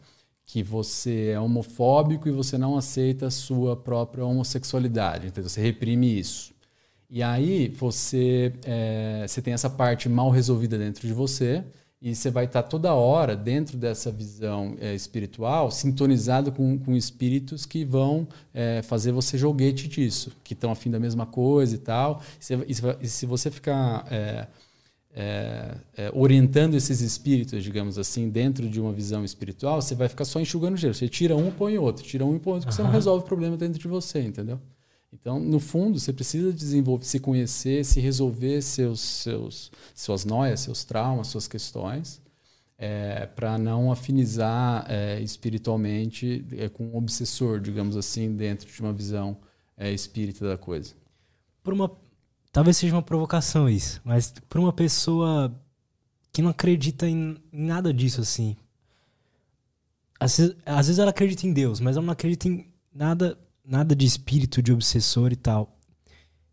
[0.50, 6.18] que você é homofóbico e você não aceita a sua própria homossexualidade, então você reprime
[6.18, 6.52] isso.
[7.08, 11.62] E aí você, é, você tem essa parte mal resolvida dentro de você
[12.02, 17.64] e você vai estar toda hora dentro dessa visão é, espiritual sintonizado com, com espíritos
[17.64, 22.22] que vão é, fazer você joguete disso, que estão afim da mesma coisa e tal.
[23.00, 24.04] E se, você ficar
[25.12, 30.24] é, é, orientando esses espíritos, digamos assim, dentro de uma visão espiritual, você vai ficar
[30.24, 30.94] só enxugando gelo.
[30.94, 32.86] Você tira um, põe outro, tira um e põe outro, porque uhum.
[32.86, 34.60] você não resolve o problema dentro de você, entendeu?
[35.12, 40.84] Então, no fundo, você precisa desenvolver, se conhecer, se resolver seus, seus, suas noias, seus
[40.84, 42.22] traumas, suas questões,
[42.78, 48.92] é, para não afinizar é, espiritualmente é, com um obsessor, digamos assim, dentro de uma
[48.92, 49.36] visão
[49.76, 50.94] é, espírita da coisa.
[51.62, 51.90] Por uma
[52.52, 55.54] Talvez seja uma provocação isso, mas para uma pessoa
[56.32, 58.56] que não acredita em, nada disso assim.
[60.18, 63.94] Às vezes, às vezes, ela acredita em Deus, mas ela não acredita em nada, nada
[63.94, 65.78] de espírito, de obsessor e tal.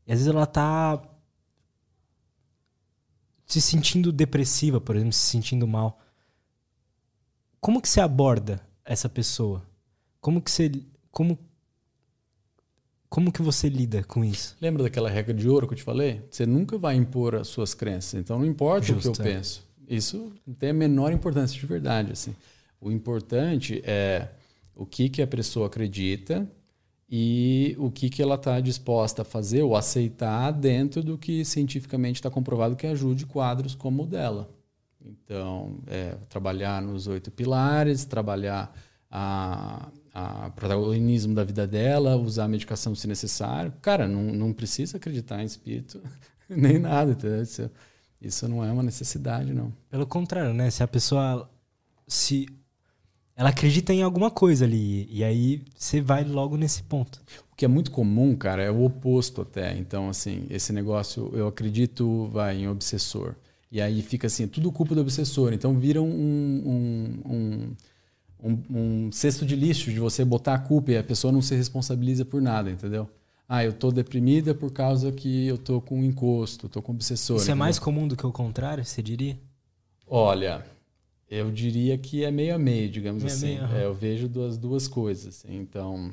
[0.06, 1.02] E às vezes ela tá
[3.46, 6.00] se sentindo depressiva, por exemplo, se sentindo mal.
[7.60, 9.66] Como que você aborda essa pessoa?
[10.22, 10.72] Como que você
[11.12, 11.38] como
[13.10, 14.56] como que você lida com isso?
[14.60, 16.22] Lembra daquela regra de ouro que eu te falei?
[16.30, 18.16] Você nunca vai impor as suas crenças.
[18.16, 19.34] Então não importa Justo, o que eu é.
[19.34, 19.66] penso.
[19.88, 22.12] Isso não tem a menor importância de verdade.
[22.12, 22.36] Assim.
[22.82, 24.28] O importante é
[24.76, 26.48] o que, que a pessoa acredita
[27.10, 32.16] e o que, que ela está disposta a fazer ou aceitar dentro do que cientificamente
[32.16, 34.50] está comprovado que ajude quadros como o dela.
[35.02, 38.76] Então, é, trabalhar nos oito pilares, trabalhar
[39.10, 39.88] a,
[40.18, 43.72] a protagonismo da vida dela, usar a medicação se necessário.
[43.82, 46.02] Cara, não, não precisa acreditar em espírito
[46.50, 47.12] nem nada.
[47.12, 47.44] Entendeu?
[47.44, 47.70] Isso,
[48.20, 49.72] isso não é uma necessidade, não.
[49.90, 50.72] Pelo contrário, né?
[50.72, 51.48] Se a pessoa
[52.08, 52.48] se
[53.36, 55.08] ela acredita em alguma coisa ali.
[55.12, 57.22] E aí você vai logo nesse ponto.
[57.52, 59.78] O que é muito comum, cara, é o oposto até.
[59.78, 63.36] Então, assim, esse negócio, eu acredito, vai em obsessor.
[63.72, 65.54] E aí fica assim, tudo culpa do obsessor.
[65.54, 67.76] Então vira um, um, um,
[68.42, 71.56] um, um cesto de lixo de você botar a culpa e a pessoa não se
[71.56, 73.10] responsabiliza por nada, entendeu?
[73.50, 77.38] Ah, eu tô deprimida por causa que eu tô com encosto, tô com obsessor.
[77.38, 77.56] Isso é entendeu?
[77.56, 79.38] é mais comum do que o contrário, você diria?
[80.06, 80.66] Olha,
[81.30, 83.56] eu diria que é meio a meio, digamos meio assim.
[83.56, 83.76] Meio, uhum.
[83.76, 85.46] é, eu vejo duas, duas coisas.
[85.48, 86.12] Então,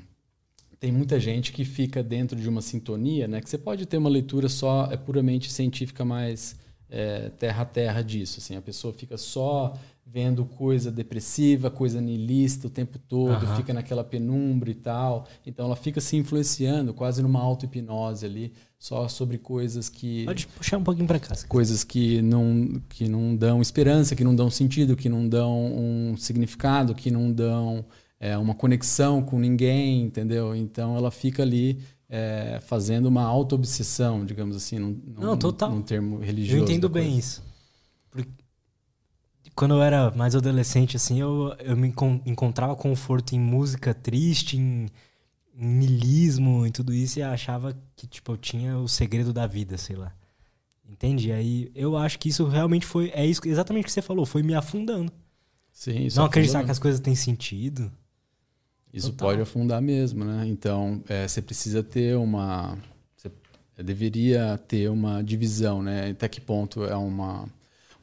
[0.79, 3.41] tem muita gente que fica dentro de uma sintonia, né?
[3.41, 6.57] Que você pode ter uma leitura só, é puramente científica, mais
[6.91, 8.39] é, terra a terra disso.
[8.39, 9.77] Assim, a pessoa fica só
[10.15, 13.57] vendo coisa depressiva, coisa niilista o tempo todo, uhum.
[13.57, 15.27] fica naquela penumbra e tal.
[15.45, 20.25] Então ela fica se influenciando, quase numa auto-hipnose ali, só sobre coisas que.
[20.25, 21.35] Pode puxar um pouquinho para cá.
[21.49, 26.17] Coisas que não, que não dão esperança, que não dão sentido, que não dão um
[26.17, 27.85] significado, que não dão
[28.21, 30.55] é, uma conexão com ninguém, entendeu?
[30.55, 35.73] Então ela fica ali é, fazendo uma auto-obsessão, digamos assim, num, não, total.
[35.73, 36.61] num termo religioso.
[36.61, 37.43] Eu entendo bem isso.
[39.55, 41.93] Quando eu era mais adolescente, assim, eu, eu me
[42.27, 44.89] encontrava conforto em música triste, em,
[45.55, 49.79] em milismo, em tudo isso, e achava que, tipo, eu tinha o segredo da vida,
[49.79, 50.13] sei lá.
[50.89, 51.33] Entende?
[51.33, 53.11] Aí eu acho que isso realmente foi.
[53.15, 55.13] É isso, exatamente o que você falou, foi me afundando.
[55.73, 57.91] Sim, isso Não acreditar que as coisas têm sentido.
[58.93, 59.29] Isso Total.
[59.29, 60.47] pode afundar mesmo, né?
[60.47, 62.79] Então, é, você precisa ter uma.
[63.17, 66.11] Você deveria ter uma divisão, né?
[66.11, 67.49] Até que ponto é uma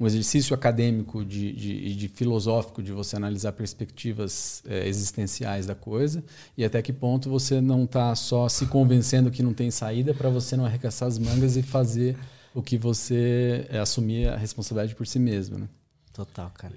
[0.02, 6.24] um exercício acadêmico de, de, de, filosófico de você analisar perspectivas é, existenciais da coisa
[6.58, 10.28] e até que ponto você não está só se convencendo que não tem saída para
[10.28, 12.18] você não arregaçar as mangas e fazer
[12.52, 15.60] o que você é, assumir a responsabilidade por si mesmo.
[15.60, 15.70] Né?
[16.12, 16.74] Total, cara.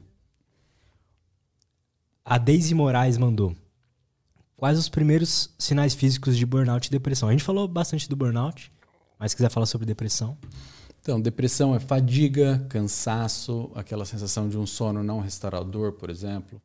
[2.22, 3.56] A Daisy Moraes mandou.
[4.54, 7.30] Quais os primeiros sinais físicos de burnout e depressão?
[7.30, 8.70] A gente falou bastante do burnout,
[9.18, 10.36] mas se quiser falar sobre depressão.
[11.04, 16.58] Então, depressão é fadiga, cansaço, aquela sensação de um sono não restaurador, por exemplo.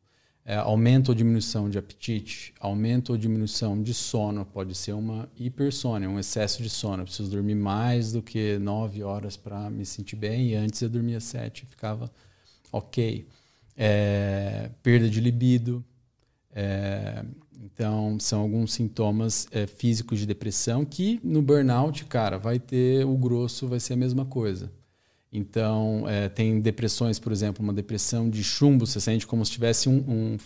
[0.46, 6.08] É, aumento ou diminuição de apetite, aumento ou diminuição de sono, pode ser uma hipersônia,
[6.08, 7.02] um excesso de sono.
[7.02, 10.88] Eu preciso dormir mais do que nove horas para me sentir bem, e antes eu
[10.88, 12.10] dormia sete e ficava
[12.72, 13.28] ok.
[13.76, 15.84] É, perda de libido,
[16.50, 17.22] é,
[17.62, 23.16] então, são alguns sintomas é, físicos de depressão que no burnout, cara, vai ter o
[23.18, 24.72] grosso, vai ser a mesma coisa.
[25.30, 29.88] Então, é, tem depressões, por exemplo, uma depressão de chumbo, você sente como se tivesse
[29.88, 30.36] um, um,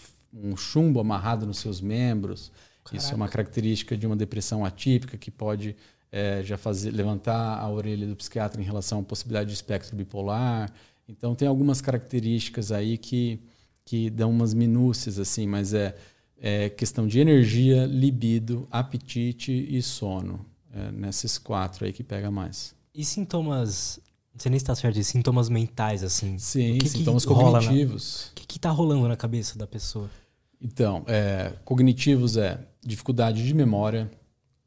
[0.50, 2.50] um chumbo amarrado nos seus membros.
[2.84, 2.96] Caraca.
[2.96, 5.76] Isso é uma característica de uma depressão atípica que pode
[6.10, 10.70] é, já fazer levantar a orelha do psiquiatra em relação à possibilidade de espectro bipolar.
[11.08, 13.40] Então, tem algumas características aí que,
[13.84, 15.94] que dão umas minúcias, assim, mas é
[16.40, 20.44] é questão de energia, libido, apetite e sono.
[20.72, 22.74] É nesses quatro aí que pega mais.
[22.94, 24.00] E sintomas
[24.36, 26.38] sei nem se tá certo isso, sintomas mentais, assim.
[26.38, 28.26] Sim, que sintomas que cognitivos.
[28.28, 30.10] O que, que tá rolando na cabeça da pessoa?
[30.60, 34.10] Então, é, cognitivos é dificuldade de memória,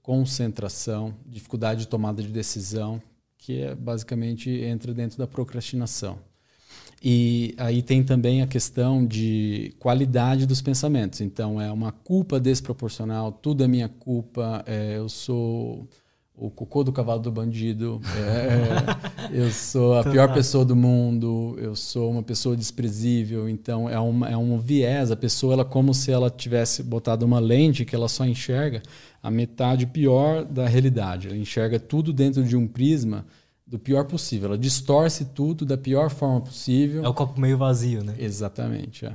[0.02, 3.02] concentração, dificuldade de tomada de decisão,
[3.38, 6.20] que é basicamente entra dentro da procrastinação.
[7.02, 11.22] E aí tem também a questão de qualidade dos pensamentos.
[11.22, 15.88] Então, é uma culpa desproporcional, tudo é minha culpa, é, eu sou
[16.36, 21.76] o cocô do cavalo do bandido, é, eu sou a pior pessoa do mundo, eu
[21.76, 23.50] sou uma pessoa desprezível.
[23.50, 25.10] Então, é, uma, é um viés.
[25.10, 28.84] A pessoa, ela como se ela tivesse botado uma lente que ela só enxerga
[29.22, 31.28] a metade pior da realidade.
[31.28, 33.26] Ela enxerga tudo dentro de um prisma
[33.68, 34.48] do pior possível.
[34.48, 37.04] Ela distorce tudo da pior forma possível.
[37.04, 38.16] É o copo meio vazio, né?
[38.18, 39.06] Exatamente.
[39.06, 39.14] É.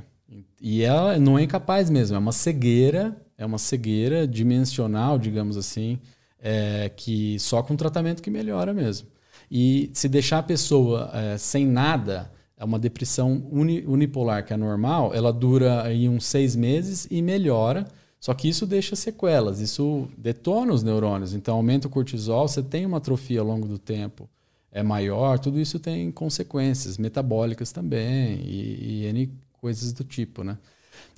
[0.61, 2.17] E ela não é incapaz mesmo.
[2.17, 5.99] É uma cegueira, é uma cegueira dimensional, digamos assim,
[6.39, 9.09] é, que só com tratamento que melhora mesmo.
[9.51, 14.57] E se deixar a pessoa é, sem nada, é uma depressão uni, unipolar que é
[14.57, 17.87] normal, ela dura aí uns seis meses e melhora.
[18.21, 21.35] Só que isso deixa sequelas, isso detona os neurônios.
[21.35, 24.29] Então, aumenta o cortisol, você tem uma atrofia ao longo do tempo
[24.73, 29.31] é maior, tudo isso tem consequências metabólicas também e, e N
[29.61, 30.59] coisas do tipo, né?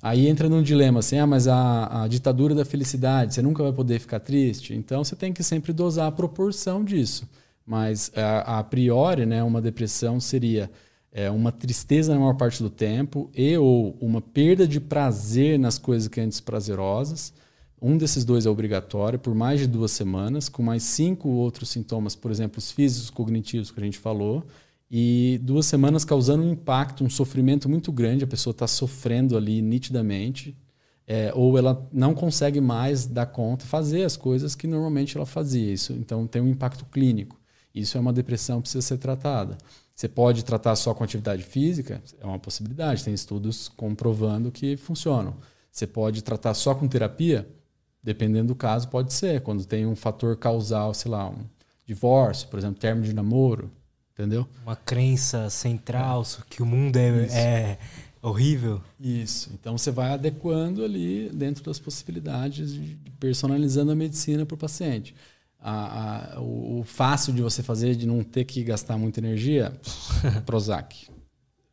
[0.01, 3.73] Aí entra num dilema assim, ah, mas a, a, ditadura da felicidade, você nunca vai
[3.73, 4.73] poder ficar triste.
[4.73, 7.27] Então você tem que sempre dosar a proporção disso.
[7.65, 10.69] Mas a, a priori, né, uma depressão seria
[11.11, 15.79] é, uma tristeza na maior parte do tempo e ou uma perda de prazer nas
[15.79, 17.33] coisas que antes prazerosas.
[17.81, 22.15] Um desses dois é obrigatório por mais de duas semanas, com mais cinco outros sintomas,
[22.15, 24.45] por exemplo, os físicos cognitivos que a gente falou,
[24.89, 29.61] e duas semanas causando um impacto, um sofrimento muito grande, a pessoa está sofrendo ali
[29.61, 30.57] nitidamente,
[31.07, 35.73] é, ou ela não consegue mais dar conta, fazer as coisas que normalmente ela fazia.
[35.73, 37.39] Isso, então tem um impacto clínico.
[37.73, 39.57] Isso é uma depressão precisa ser tratada.
[39.93, 45.35] Você pode tratar só com atividade física, é uma possibilidade, tem estudos comprovando que funcionam.
[45.71, 47.47] Você pode tratar só com terapia,
[48.05, 49.41] dependendo do caso, pode ser.
[49.41, 51.43] Quando tem um fator causal, sei lá, um
[51.87, 53.71] divórcio, por exemplo, término de namoro,
[54.13, 54.47] entendeu?
[54.63, 56.43] Uma crença central é.
[56.47, 57.79] que o mundo é, é,
[58.21, 58.79] horrível.
[58.99, 59.49] Isso.
[59.55, 65.15] Então você vai adequando ali dentro das possibilidades, de personalizando a medicina para o paciente.
[65.59, 69.73] A, a, o, o, fácil de você fazer, de não ter que gastar muita energia,
[70.45, 71.07] Prozac,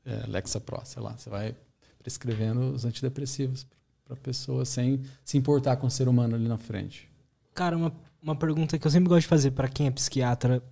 [0.06, 1.14] é, Lexapro, sei lá.
[1.14, 1.54] Você vai
[1.98, 3.66] prescrevendo os antidepressivos
[4.12, 7.08] para a pessoa sem se importar com o ser humano ali na frente.
[7.54, 10.62] Cara, uma, uma pergunta que eu sempre gosto de fazer para quem é psiquiatra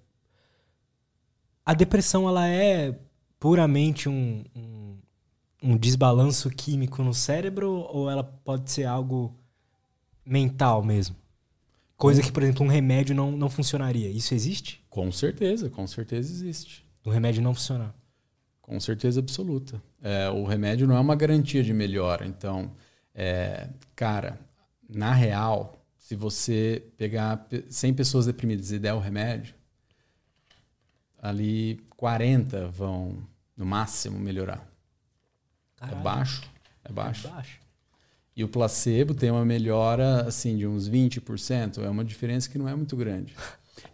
[1.64, 2.98] a depressão ela é
[3.38, 4.96] puramente um, um,
[5.62, 9.34] um, desbalanço químico no cérebro ou ela pode ser algo
[10.24, 11.14] mental mesmo?
[11.96, 14.08] Coisa que, por exemplo, um remédio não, não funcionaria.
[14.08, 14.82] Isso existe?
[14.90, 16.84] Com certeza, com certeza existe.
[17.04, 17.94] O remédio não funcionar?
[18.62, 19.82] Com certeza absoluta.
[20.02, 22.26] É, o remédio não é uma garantia de melhora.
[22.26, 22.72] Então,
[23.14, 24.38] é, cara,
[24.88, 29.54] na real, se você pegar 100 pessoas deprimidas e der o remédio,
[31.18, 33.18] ali 40 vão,
[33.56, 34.66] no máximo, melhorar.
[35.76, 36.00] É Caralho.
[36.00, 36.50] É baixo.
[36.84, 37.26] É baixo.
[37.28, 37.60] É baixo.
[38.34, 41.82] E o placebo tem uma melhora assim de uns 20%.
[41.82, 43.34] É uma diferença que não é muito grande.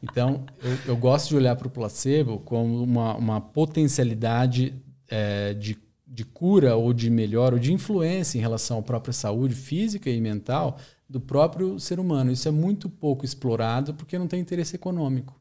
[0.02, 4.74] Então, eu, eu gosto de olhar para o placebo como uma, uma potencialidade
[5.08, 9.54] é, de, de cura ou de melhora ou de influência em relação à própria saúde
[9.54, 10.78] física e mental
[11.08, 12.30] do próprio ser humano.
[12.30, 15.38] Isso é muito pouco explorado porque não tem interesse econômico.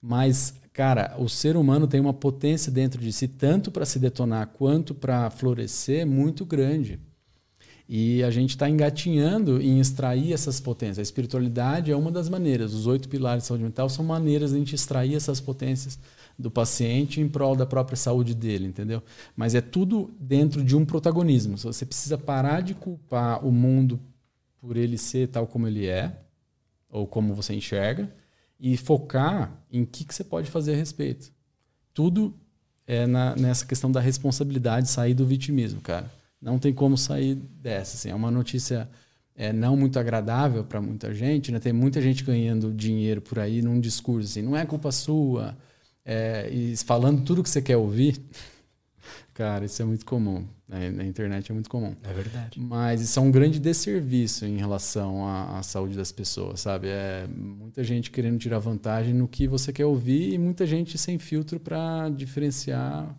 [0.00, 4.46] Mas Cara, o ser humano tem uma potência dentro de si, tanto para se detonar
[4.46, 7.00] quanto para florescer, muito grande.
[7.88, 11.00] E a gente está engatinhando em extrair essas potências.
[11.00, 12.74] A espiritualidade é uma das maneiras.
[12.74, 15.98] Os oito pilares de saúde mental são maneiras de a gente extrair essas potências
[16.38, 19.02] do paciente em prol da própria saúde dele, entendeu?
[19.34, 21.58] Mas é tudo dentro de um protagonismo.
[21.58, 23.98] Você precisa parar de culpar o mundo
[24.60, 26.16] por ele ser tal como ele é,
[26.88, 28.12] ou como você enxerga,
[28.58, 31.32] e focar em que, que você pode fazer a respeito.
[31.92, 32.32] Tudo
[32.86, 36.10] é na, nessa questão da responsabilidade, sair do vitimismo, cara.
[36.40, 37.96] Não tem como sair dessa.
[37.96, 38.10] Assim.
[38.10, 38.88] É uma notícia
[39.36, 41.50] é, não muito agradável para muita gente.
[41.50, 41.58] Né?
[41.58, 45.56] Tem muita gente ganhando dinheiro por aí num discurso assim, não é culpa sua.
[46.10, 48.18] É, e falando tudo que você quer ouvir.
[49.34, 50.46] Cara, isso é muito comum.
[50.66, 50.90] Né?
[50.90, 51.94] Na internet é muito comum.
[52.02, 52.58] É verdade.
[52.58, 56.88] Mas isso é um grande desserviço em relação à, à, saúde das pessoas, sabe?
[56.88, 61.18] É muita gente querendo tirar vantagem no que você quer ouvir e muita gente sem
[61.18, 63.14] filtro para diferenciar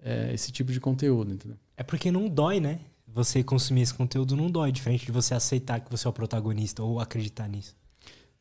[0.00, 1.58] é, esse tipo de conteúdo, entendeu?
[1.76, 2.78] É porque não dói, né?
[3.08, 6.84] Você consumir esse conteúdo não dói, diferente de você aceitar que você é o protagonista
[6.84, 7.74] ou acreditar nisso.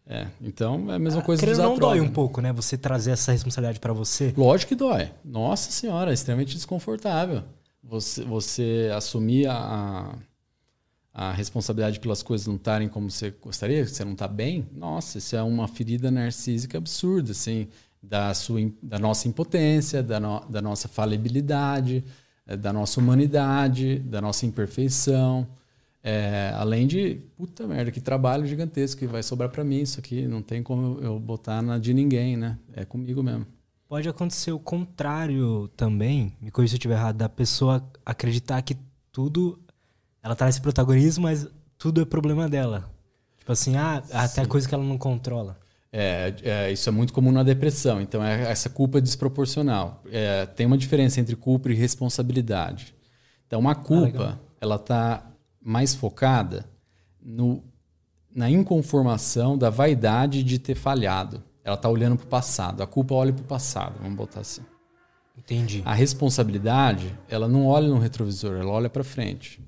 [0.07, 2.53] É, então é a mesma coisa ah, não dói um pouco, né?
[2.53, 4.33] Você trazer essa responsabilidade para você.
[4.37, 5.11] Lógico que dói.
[5.23, 7.43] Nossa senhora, é extremamente desconfortável.
[7.83, 10.15] Você, você assumir a,
[11.13, 14.67] a responsabilidade pelas coisas não estarem como você gostaria, que você não está bem.
[14.73, 17.67] Nossa, isso é uma ferida narcísica absurda, assim,
[18.01, 22.03] da, sua, da nossa impotência, da, no, da nossa falibilidade,
[22.45, 25.47] eh, da nossa humanidade, da nossa imperfeição.
[26.07, 30.27] É, além de, puta merda, que trabalho gigantesco que vai sobrar para mim isso aqui.
[30.27, 32.59] Não tem como eu botar na de ninguém, né?
[32.73, 33.47] É comigo mesmo.
[33.89, 38.77] Pode acontecer o contrário também, me corrija se eu estiver errado, da pessoa acreditar que
[39.11, 39.59] tudo.
[40.21, 42.87] Ela traz esse protagonismo, mas tudo é problema dela.
[43.39, 44.45] Tipo assim, ah, até Sim.
[44.45, 45.57] coisa que ela não controla.
[45.91, 47.99] É, é, isso é muito comum na depressão.
[47.99, 50.03] Então, é essa culpa desproporcional.
[50.11, 52.93] É, tem uma diferença entre culpa e responsabilidade.
[53.47, 55.31] Então, uma culpa, ah, ela está
[55.65, 56.69] mais focada
[57.19, 57.63] no,
[58.33, 61.43] na inconformação da vaidade de ter falhado.
[61.63, 62.83] Ela está olhando para o passado.
[62.83, 64.61] A culpa olha para o passado, vamos botar assim.
[65.35, 65.81] Entendi.
[65.83, 69.59] A responsabilidade, ela não olha no retrovisor, ela olha para frente.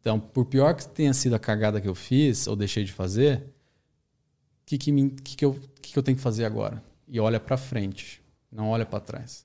[0.00, 3.36] Então, por pior que tenha sido a cagada que eu fiz ou deixei de fazer,
[3.36, 6.82] o que, que, que, que, eu, que, que eu tenho que fazer agora?
[7.06, 9.44] E olha para frente, não olha para trás.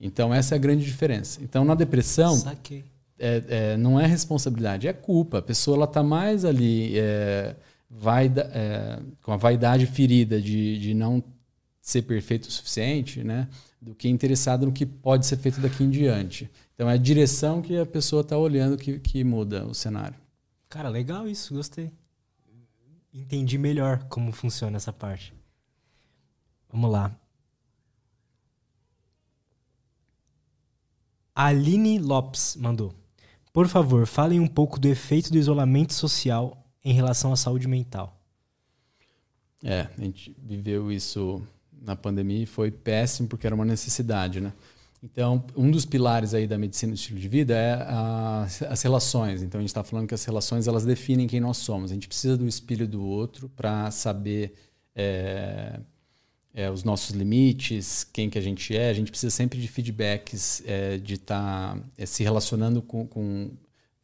[0.00, 1.40] Então, essa é a grande diferença.
[1.42, 2.40] Então, na depressão,
[3.18, 5.38] é, é, não é responsabilidade, é culpa.
[5.38, 7.56] A pessoa está mais ali é,
[7.90, 11.22] vaida, é, com a vaidade ferida de, de não
[11.80, 13.48] ser perfeito o suficiente, né?
[13.80, 16.50] do que interessada no que pode ser feito daqui em diante.
[16.74, 20.18] Então é a direção que a pessoa está olhando que, que muda o cenário.
[20.68, 21.90] Cara, legal isso, gostei.
[23.12, 25.32] Entendi melhor como funciona essa parte.
[26.70, 27.16] Vamos lá.
[31.34, 32.94] Aline Lopes mandou.
[33.58, 38.16] Por favor, falem um pouco do efeito do isolamento social em relação à saúde mental.
[39.64, 44.52] É, a gente viveu isso na pandemia e foi péssimo porque era uma necessidade, né?
[45.02, 49.42] Então, um dos pilares aí da medicina do estilo de vida é a, as relações.
[49.42, 51.90] Então, a gente está falando que as relações elas definem quem nós somos.
[51.90, 54.54] A gente precisa do espelho do outro para saber
[54.94, 55.80] é,
[56.54, 58.90] é, os nossos limites, quem que a gente é.
[58.90, 63.50] A gente precisa sempre de feedbacks, é, de estar tá, é, se relacionando com, com,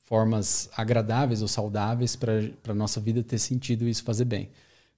[0.07, 2.35] formas agradáveis ou saudáveis para
[2.69, 4.51] a nossa vida ter sentido e isso fazer bem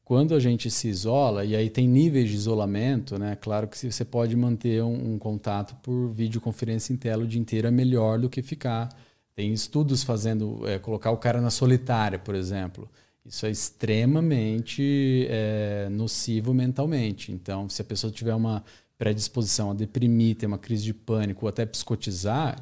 [0.07, 3.35] quando a gente se isola, e aí tem níveis de isolamento, né?
[3.35, 7.67] Claro que você pode manter um, um, contato por videoconferência em tela o dia inteiro
[7.67, 8.89] é melhor do que ficar.
[9.35, 12.89] Tem estudos fazendo, é, colocar o cara na solitária, por exemplo.
[13.27, 17.33] Isso é extremamente é, nocivo mentalmente.
[17.33, 18.63] Então, se a pessoa tiver uma
[18.97, 22.57] predisposição a deprimir, ter uma crise de pânico ou até psicotizar,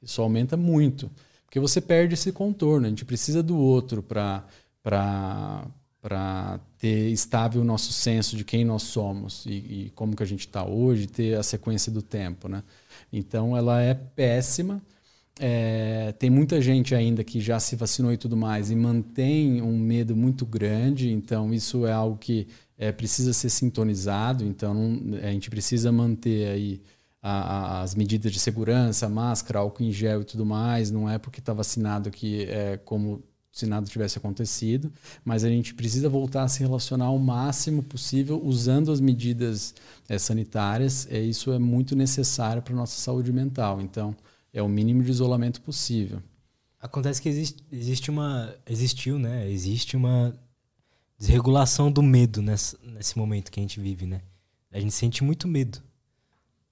[0.00, 1.10] isso aumenta muito.
[1.44, 2.86] Porque você perde esse contorno.
[2.86, 4.44] A gente precisa do outro para
[6.78, 10.46] ter estável o nosso senso de quem nós somos e, e como que a gente
[10.46, 12.62] está hoje, ter a sequência do tempo, né?
[13.12, 14.80] Então ela é péssima.
[15.42, 19.78] É, tem muita gente ainda que já se vacinou e tudo mais e mantém um
[19.78, 21.10] medo muito grande.
[21.10, 22.46] Então isso é algo que
[22.76, 24.44] é, precisa ser sintonizado.
[24.44, 26.82] Então a gente precisa manter aí
[27.22, 30.90] a, a, as medidas de segurança, máscara, álcool em gel e tudo mais.
[30.90, 34.92] Não é porque está vacinado que é como se nada tivesse acontecido,
[35.24, 39.74] mas a gente precisa voltar a se relacionar o máximo possível usando as medidas
[40.06, 41.08] é, sanitárias.
[41.10, 43.80] É, isso é muito necessário para a nossa saúde mental.
[43.80, 44.14] Então,
[44.52, 46.22] é o mínimo de isolamento possível.
[46.80, 48.54] Acontece que existe, existe uma.
[48.66, 49.48] Existiu, né?
[49.50, 50.34] Existe uma
[51.18, 54.22] desregulação do medo nesse, nesse momento que a gente vive, né?
[54.72, 55.82] A gente sente muito medo.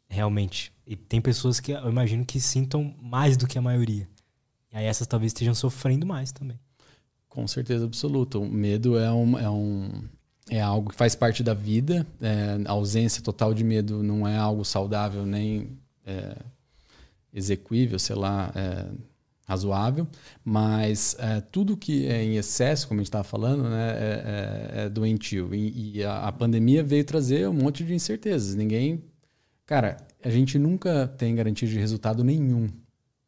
[0.09, 0.73] Realmente.
[0.87, 4.09] E tem pessoas que eu imagino que sintam mais do que a maioria.
[4.73, 6.59] E aí essas talvez estejam sofrendo mais também.
[7.29, 8.39] Com certeza absoluta.
[8.39, 10.05] O medo é, um, é, um,
[10.49, 12.07] é algo que faz parte da vida.
[12.21, 16.35] É, a ausência total de medo não é algo saudável nem é,
[17.39, 18.87] execuível, sei lá, é,
[19.47, 20.07] razoável.
[20.45, 24.85] Mas é, tudo que é em excesso, como a gente estava falando, né, é, é,
[24.85, 25.55] é doentio.
[25.55, 28.55] E, e a, a pandemia veio trazer um monte de incertezas.
[28.55, 29.03] Ninguém.
[29.65, 32.69] Cara, a gente nunca tem garantia de resultado nenhum.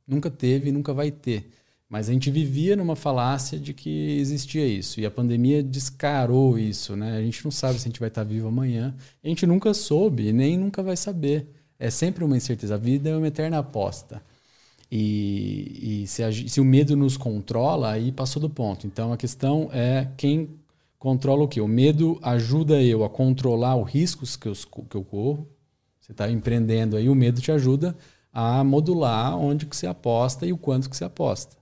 [0.07, 1.51] Nunca teve e nunca vai ter.
[1.89, 5.01] Mas a gente vivia numa falácia de que existia isso.
[5.01, 7.16] E a pandemia descarou isso, né?
[7.16, 8.95] A gente não sabe se a gente vai estar vivo amanhã.
[9.24, 11.49] A gente nunca soube e nem nunca vai saber.
[11.81, 12.74] É sempre uma incerteza.
[12.74, 14.23] A vida é uma eterna aposta.
[14.93, 18.86] E, e se, a, se, o medo nos controla, aí passou do ponto.
[18.86, 20.51] Então a questão é quem
[20.98, 21.61] controla o quê?
[21.61, 24.52] O medo ajuda eu a controlar os riscos que eu,
[24.89, 25.48] que eu corro.
[26.01, 27.97] Você está empreendendo aí, o medo te ajuda
[28.32, 31.57] a modular onde que você aposta e o quanto que você aposta.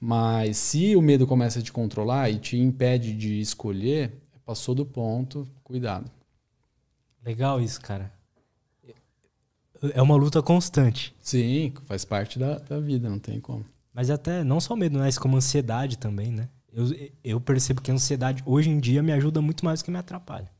[0.00, 4.12] Mas se o medo começa a te controlar e te impede de escolher,
[4.44, 6.10] passou do ponto, cuidado.
[7.24, 8.15] Legal isso, cara.
[9.94, 11.14] É uma luta constante.
[11.20, 13.64] Sim, faz parte da, da vida, não tem como.
[13.92, 16.48] Mas até não só medo, mas como ansiedade também, né?
[16.72, 16.84] Eu,
[17.24, 19.96] eu percebo que a ansiedade hoje em dia me ajuda muito mais do que me
[19.96, 20.50] atrapalha.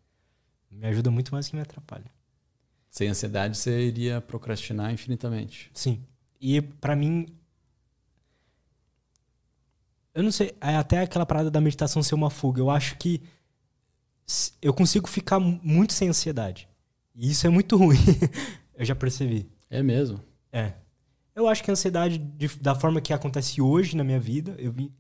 [0.71, 2.11] Me ajuda muito mais do que me atrapalha.
[2.91, 5.71] Sem ansiedade, você iria procrastinar infinitamente.
[5.75, 6.03] Sim.
[6.41, 7.27] E para mim,
[10.15, 12.61] eu não sei, é até aquela parada da meditação ser uma fuga.
[12.61, 13.21] Eu acho que
[14.63, 16.67] eu consigo ficar muito sem ansiedade.
[17.15, 17.99] E isso é muito ruim.
[18.77, 19.51] Eu já percebi.
[19.69, 20.21] É mesmo?
[20.53, 20.75] É.
[21.35, 24.73] Eu acho que a ansiedade, de, da forma que acontece hoje na minha vida, eu
[24.73, 24.93] vi.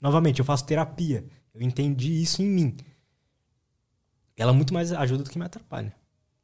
[0.00, 1.24] Novamente, eu faço terapia.
[1.52, 2.76] Eu entendi isso em mim.
[4.36, 5.94] Ela muito mais ajuda do que me atrapalha.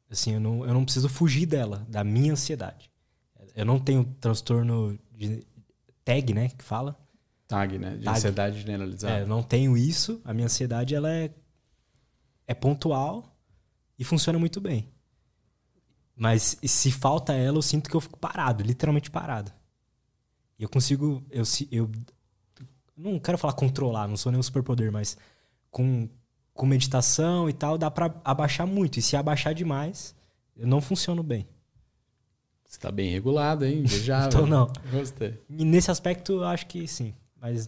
[0.09, 2.89] Assim, eu não, eu não preciso fugir dela, da minha ansiedade.
[3.55, 5.45] Eu não tenho transtorno de
[6.03, 6.97] tag, né, que fala.
[7.47, 7.97] TAG, né?
[7.97, 8.17] De Tag.
[8.17, 9.19] ansiedade generalizada.
[9.19, 10.21] É, eu não tenho isso.
[10.23, 11.29] A minha ansiedade ela é,
[12.47, 13.37] é pontual
[13.99, 14.89] e funciona muito bem.
[16.21, 19.51] Mas se falta ela, eu sinto que eu fico parado, literalmente parado.
[20.59, 21.23] E eu consigo.
[21.31, 21.41] Eu,
[21.71, 21.89] eu,
[22.95, 25.17] Não quero falar controlar, não sou nenhum superpoder, mas
[25.71, 26.07] com,
[26.53, 28.99] com meditação e tal, dá pra abaixar muito.
[28.99, 30.13] E se abaixar demais,
[30.55, 31.47] eu não funciono bem.
[32.67, 33.79] Você tá bem regulado, hein?
[33.81, 34.27] Invejável.
[34.27, 34.71] Então, não.
[34.91, 35.41] Gostei.
[35.49, 37.15] E nesse aspecto, eu acho que sim.
[37.35, 37.67] Mas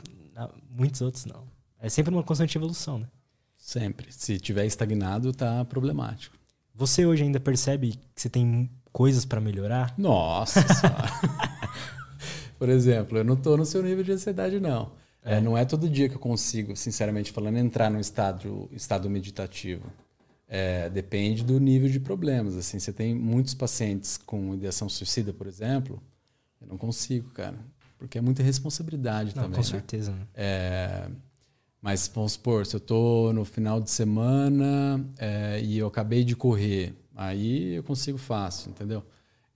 [0.70, 1.48] muitos outros não.
[1.80, 3.08] É sempre uma constante evolução, né?
[3.58, 4.14] Sempre.
[4.14, 6.43] Se tiver estagnado, tá problemático.
[6.74, 9.94] Você hoje ainda percebe que você tem coisas pra melhorar?
[9.98, 11.10] Nossa senhora.
[12.58, 14.92] Por exemplo, eu não tô no seu nível de ansiedade, não.
[15.22, 19.86] É, não é todo dia que eu consigo, sinceramente falando, entrar num estado, estado meditativo.
[20.48, 22.56] É, depende do nível de problemas.
[22.56, 26.02] Assim, você tem muitos pacientes com ideação suicida, por exemplo,
[26.62, 27.58] eu não consigo, cara.
[27.98, 29.56] Porque é muita responsabilidade Não, também.
[29.56, 29.72] com né?
[29.72, 30.12] certeza.
[30.12, 30.28] Né?
[30.34, 31.08] É,
[31.84, 36.34] mas vamos supor, se eu tô no final de semana é, e eu acabei de
[36.34, 39.04] correr, aí eu consigo fácil, entendeu?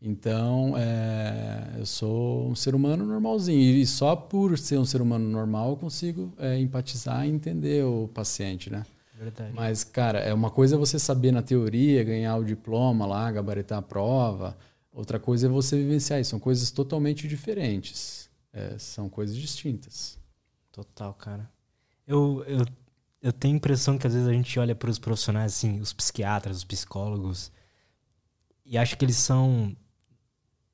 [0.01, 3.77] Então, é, eu sou um ser humano normalzinho.
[3.77, 8.09] E só por ser um ser humano normal eu consigo é, empatizar e entender o
[8.09, 8.83] paciente, né?
[9.17, 9.53] Verdade.
[9.55, 13.79] Mas, cara, é uma coisa é você saber na teoria, ganhar o diploma lá, gabaritar
[13.79, 14.57] a prova.
[14.91, 16.31] Outra coisa é você vivenciar isso.
[16.31, 18.29] São coisas totalmente diferentes.
[18.51, 20.19] É, são coisas distintas.
[20.73, 21.49] Total, cara.
[22.07, 22.65] Eu, eu,
[23.21, 25.91] eu tenho a impressão que às vezes a gente olha para os profissionais, assim, os
[25.91, 27.51] psiquiatras, os psicólogos,
[28.65, 29.75] e acha que eles são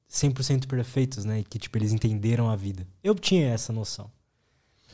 [0.10, 1.39] 100% perfeitos, né?
[1.39, 2.88] E que, tipo, eles entenderam a vida.
[3.03, 4.11] Eu tinha essa noção.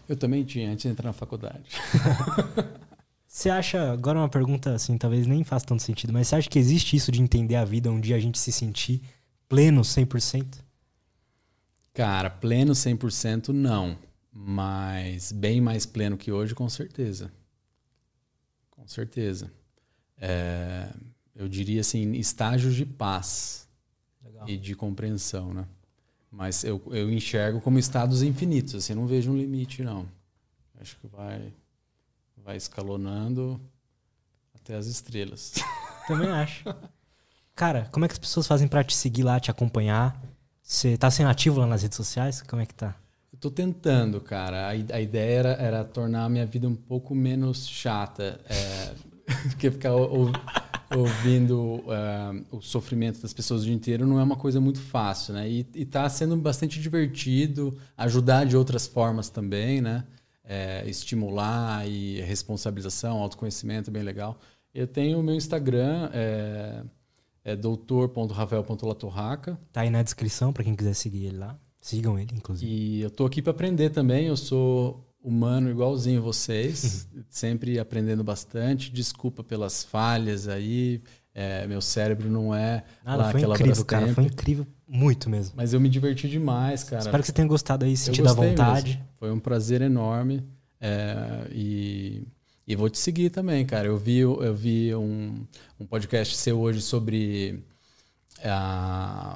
[0.08, 1.70] Eu também tinha antes de entrar na faculdade.
[3.28, 6.58] Você acha, agora uma pergunta assim, talvez nem faça tanto sentido, mas você acha que
[6.58, 9.04] existe isso de entender a vida um dia a gente se sentir
[9.48, 10.64] pleno 100%?
[11.94, 13.96] Cara, pleno 100% não.
[14.52, 17.32] Mas bem mais pleno que hoje, com certeza.
[18.72, 19.54] Com certeza.
[20.18, 20.92] É,
[21.36, 23.68] eu diria assim, estágios de paz
[24.24, 24.50] Legal.
[24.50, 25.68] e de compreensão, né?
[26.32, 30.10] Mas eu, eu enxergo como estados infinitos, assim, não vejo um limite, não.
[30.82, 31.54] Acho que vai,
[32.36, 33.62] vai escalonando
[34.56, 35.54] até as estrelas.
[36.08, 36.64] Também acho.
[37.54, 40.20] Cara, como é que as pessoas fazem pra te seguir lá, te acompanhar?
[40.64, 42.42] Você tá sendo ativo lá nas redes sociais?
[42.42, 42.96] Como é que tá?
[43.32, 44.68] Eu tô tentando, cara.
[44.68, 48.40] A, a ideia era, era tornar a minha vida um pouco menos chata.
[48.50, 48.94] É,
[49.72, 50.32] ficar ou- ou-
[50.98, 55.36] ouvindo é, o sofrimento das pessoas o dia inteiro não é uma coisa muito fácil,
[55.36, 55.48] né?
[55.48, 60.04] E, e tá sendo bastante divertido, ajudar de outras formas também, né?
[60.44, 64.40] É, estimular e responsabilização, autoconhecimento, bem legal.
[64.74, 66.82] Eu tenho o meu Instagram, é,
[67.44, 69.60] é doutor.rafael.latorraca.
[69.72, 71.56] Tá aí na descrição pra quem quiser seguir ele lá.
[71.82, 72.72] Sigam ele, inclusive.
[72.72, 74.28] E eu tô aqui para aprender também.
[74.28, 78.92] Eu sou humano igualzinho vocês, sempre aprendendo bastante.
[78.92, 81.02] Desculpa pelas falhas aí.
[81.34, 84.14] É, meu cérebro não é Nada, lá foi aquela incrível, cara.
[84.14, 85.54] Foi incrível muito mesmo.
[85.56, 87.02] Mas eu me diverti demais, cara.
[87.02, 88.88] Espero que você tenha gostado aí, à gostei vontade.
[88.90, 89.04] mesmo.
[89.18, 90.44] Foi um prazer enorme.
[90.82, 92.24] É, e,
[92.68, 93.88] e vou te seguir também, cara.
[93.88, 95.46] Eu vi, eu vi um,
[95.80, 97.64] um podcast seu hoje sobre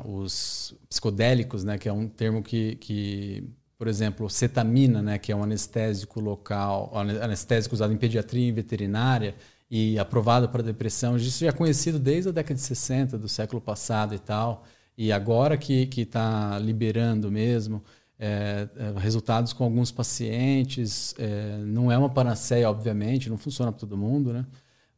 [0.06, 1.78] os psicodélicos, né?
[1.78, 3.44] Que é um termo que, que,
[3.78, 5.18] por exemplo, cetamina, né?
[5.18, 9.36] Que é um anestésico local, ane- anestésico usado em pediatria e veterinária
[9.70, 11.18] e aprovado para depressão.
[11.18, 14.66] Isso já é conhecido desde a década de 60 do século passado e tal.
[14.98, 17.84] E agora que está liberando mesmo,
[18.20, 21.16] é, é, resultados com alguns pacientes.
[21.18, 24.46] é, não é uma panaceia, obviamente, não funciona para todo mundo, né?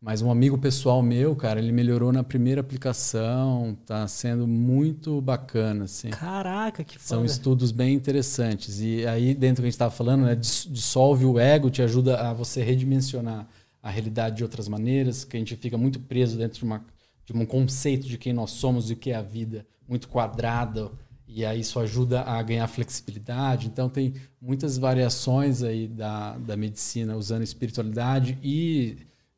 [0.02, 5.86] Mas um amigo pessoal meu, cara, ele melhorou na primeira aplicação, tá sendo muito bacana,
[5.86, 6.10] assim.
[6.12, 7.32] Caraca, que São foda.
[7.32, 8.80] estudos bem interessantes.
[8.82, 11.82] E aí, dentro do que a gente estava falando, né, dis- dissolve o ego, te
[11.82, 13.48] ajuda a você redimensionar
[13.82, 16.86] a realidade de outras maneiras, que a gente fica muito preso dentro de, uma,
[17.26, 20.92] de um conceito de quem nós somos e o que é a vida, muito quadrado.
[21.28, 23.66] E aí isso ajuda a ganhar flexibilidade.
[23.68, 28.98] Então, tem muitas variações aí da, da medicina usando espiritualidade e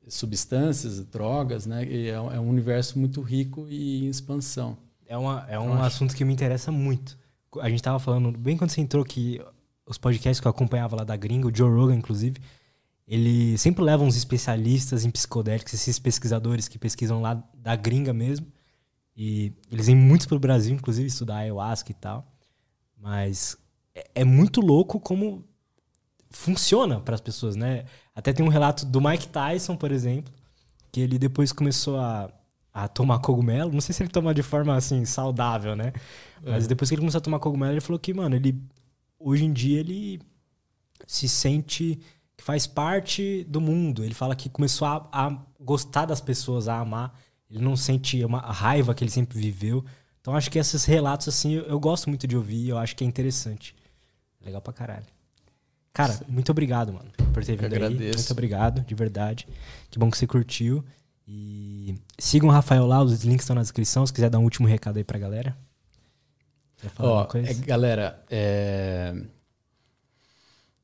[0.09, 1.85] substâncias, drogas, né?
[1.85, 4.77] E é, um- é um universo muito rico e em expansão.
[5.05, 7.17] É, uma, é um assunto que me interessa muito.
[7.61, 9.41] A gente tava falando, bem quando você entrou, que
[9.85, 12.39] os podcasts que eu acompanhava lá da gringa, o Joe Rogan, inclusive,
[13.07, 18.47] ele sempre leva uns especialistas em psicodélicos, esses pesquisadores que pesquisam lá da gringa mesmo.
[19.15, 22.29] E eles vêm muitos pro Brasil, inclusive, estudar ayahuasca e tal.
[22.97, 23.57] Mas
[23.95, 25.45] é, é muito louco como
[26.29, 27.85] funciona para as pessoas, né?
[28.17, 30.33] Até tem um relato do Mike Tyson, por exemplo,
[30.91, 32.31] que ele depois começou a,
[32.73, 33.71] a tomar cogumelo.
[33.71, 35.93] Não sei se ele toma de forma assim saudável, né?
[36.43, 38.59] Mas depois que ele começou a tomar cogumelo, ele falou que, mano, ele
[39.19, 40.19] hoje em dia ele
[41.05, 41.99] se sente
[42.35, 44.03] que faz parte do mundo.
[44.03, 47.13] Ele fala que começou a, a gostar das pessoas, a amar.
[47.51, 49.85] Ele não sente uma a raiva que ele sempre viveu.
[50.21, 53.03] Então acho que esses relatos assim eu, eu gosto muito de ouvir, eu acho que
[53.03, 53.75] é interessante.
[54.43, 55.16] Legal pra caralho.
[55.97, 56.25] Cara, Sim.
[56.27, 57.83] muito obrigado, mano, por ter vindo aí.
[57.83, 58.19] agradeço.
[58.19, 59.47] Muito obrigado, de verdade.
[59.89, 60.85] Que bom que você curtiu.
[61.27, 64.05] E sigam o Rafael lá, os links estão na descrição.
[64.05, 65.57] Se quiser dar um último recado aí pra galera.
[66.99, 67.49] Ó, coisa?
[67.49, 69.15] é, galera, é,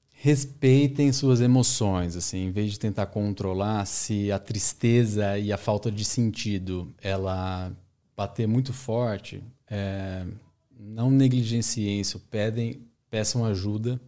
[0.10, 5.92] respeitem suas emoções, assim, em vez de tentar controlar, se a tristeza e a falta
[5.92, 7.72] de sentido ela
[8.18, 10.26] bater muito forte, é,
[10.76, 12.82] não negligenciem isso, pedem,
[13.12, 14.02] peçam ajuda,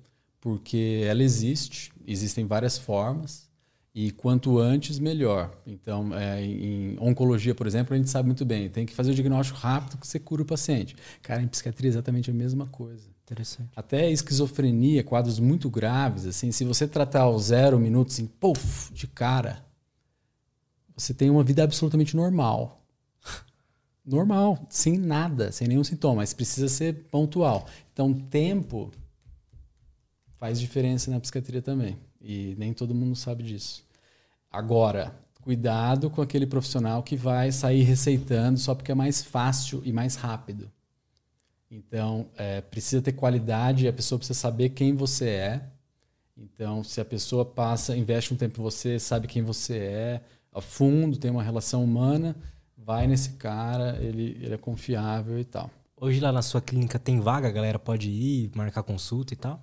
[0.45, 3.49] porque ela existe, existem várias formas.
[3.95, 5.51] E quanto antes, melhor.
[5.65, 9.15] Então, é, em oncologia, por exemplo, a gente sabe muito bem, tem que fazer o
[9.15, 10.95] diagnóstico rápido que você cura o paciente.
[11.23, 13.07] Cara, em psiquiatria é exatamente a mesma coisa.
[13.23, 13.71] Interessante.
[13.75, 19.07] Até esquizofrenia, quadros muito graves, assim, se você tratar o zero minutos, assim, puff, de
[19.07, 19.65] cara,
[20.95, 22.85] você tem uma vida absolutamente normal.
[24.05, 27.65] Normal, sem nada, sem nenhum sintoma, mas precisa ser pontual.
[27.91, 28.91] Então, tempo
[30.39, 31.97] faz diferença na psiquiatria também.
[32.21, 33.83] E nem todo mundo sabe disso.
[34.51, 39.93] Agora, cuidado com aquele profissional que vai sair receitando só porque é mais fácil e
[39.93, 40.71] mais rápido.
[41.69, 45.69] Então, é, precisa ter qualidade, a pessoa precisa saber quem você é.
[46.37, 50.21] Então, se a pessoa passa, investe um tempo em você, sabe quem você é,
[50.53, 52.35] a fundo, tem uma relação humana,
[52.77, 55.69] vai nesse cara, ele, ele é confiável e tal.
[55.97, 59.61] Hoje lá na sua clínica tem vaga, a galera pode ir, marcar consulta e tal?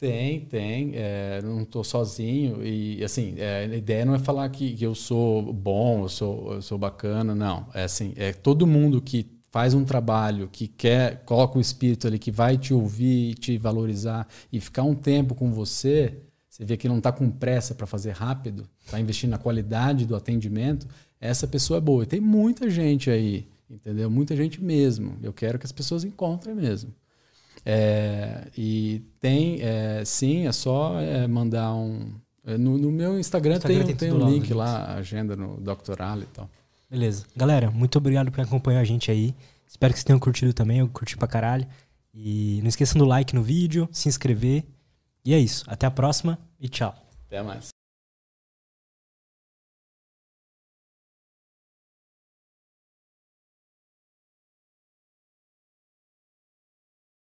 [0.00, 0.92] Tem, tem.
[0.94, 2.64] É, não estou sozinho.
[2.64, 6.54] E, assim, é, a ideia não é falar que, que eu sou bom, eu sou,
[6.54, 7.68] eu sou bacana, não.
[7.74, 12.18] É assim, é todo mundo que faz um trabalho, que quer, coloca um espírito ali,
[12.18, 16.16] que vai te ouvir, te valorizar e ficar um tempo com você,
[16.48, 20.16] você vê que não está com pressa para fazer rápido, está investindo na qualidade do
[20.16, 20.86] atendimento,
[21.20, 22.04] essa pessoa é boa.
[22.04, 24.08] E tem muita gente aí, entendeu?
[24.08, 25.18] Muita gente mesmo.
[25.22, 26.94] Eu quero que as pessoas encontrem mesmo.
[27.64, 32.12] É, e tem, é, sim, é só é, mandar um.
[32.46, 34.56] é, No, no meu Instagram, Instagram tem, tem um lá, link né?
[34.56, 36.48] lá, a agenda no Doctoral e tal.
[36.90, 37.24] Beleza.
[37.36, 39.34] Galera, muito obrigado por acompanhar a gente aí.
[39.66, 40.78] Espero que vocês tenham curtido também.
[40.78, 41.66] Eu curti pra caralho.
[42.12, 44.64] E não esqueçam do like no vídeo, se inscrever.
[45.24, 45.64] E é isso.
[45.68, 46.94] Até a próxima e tchau.
[47.26, 47.68] Até mais.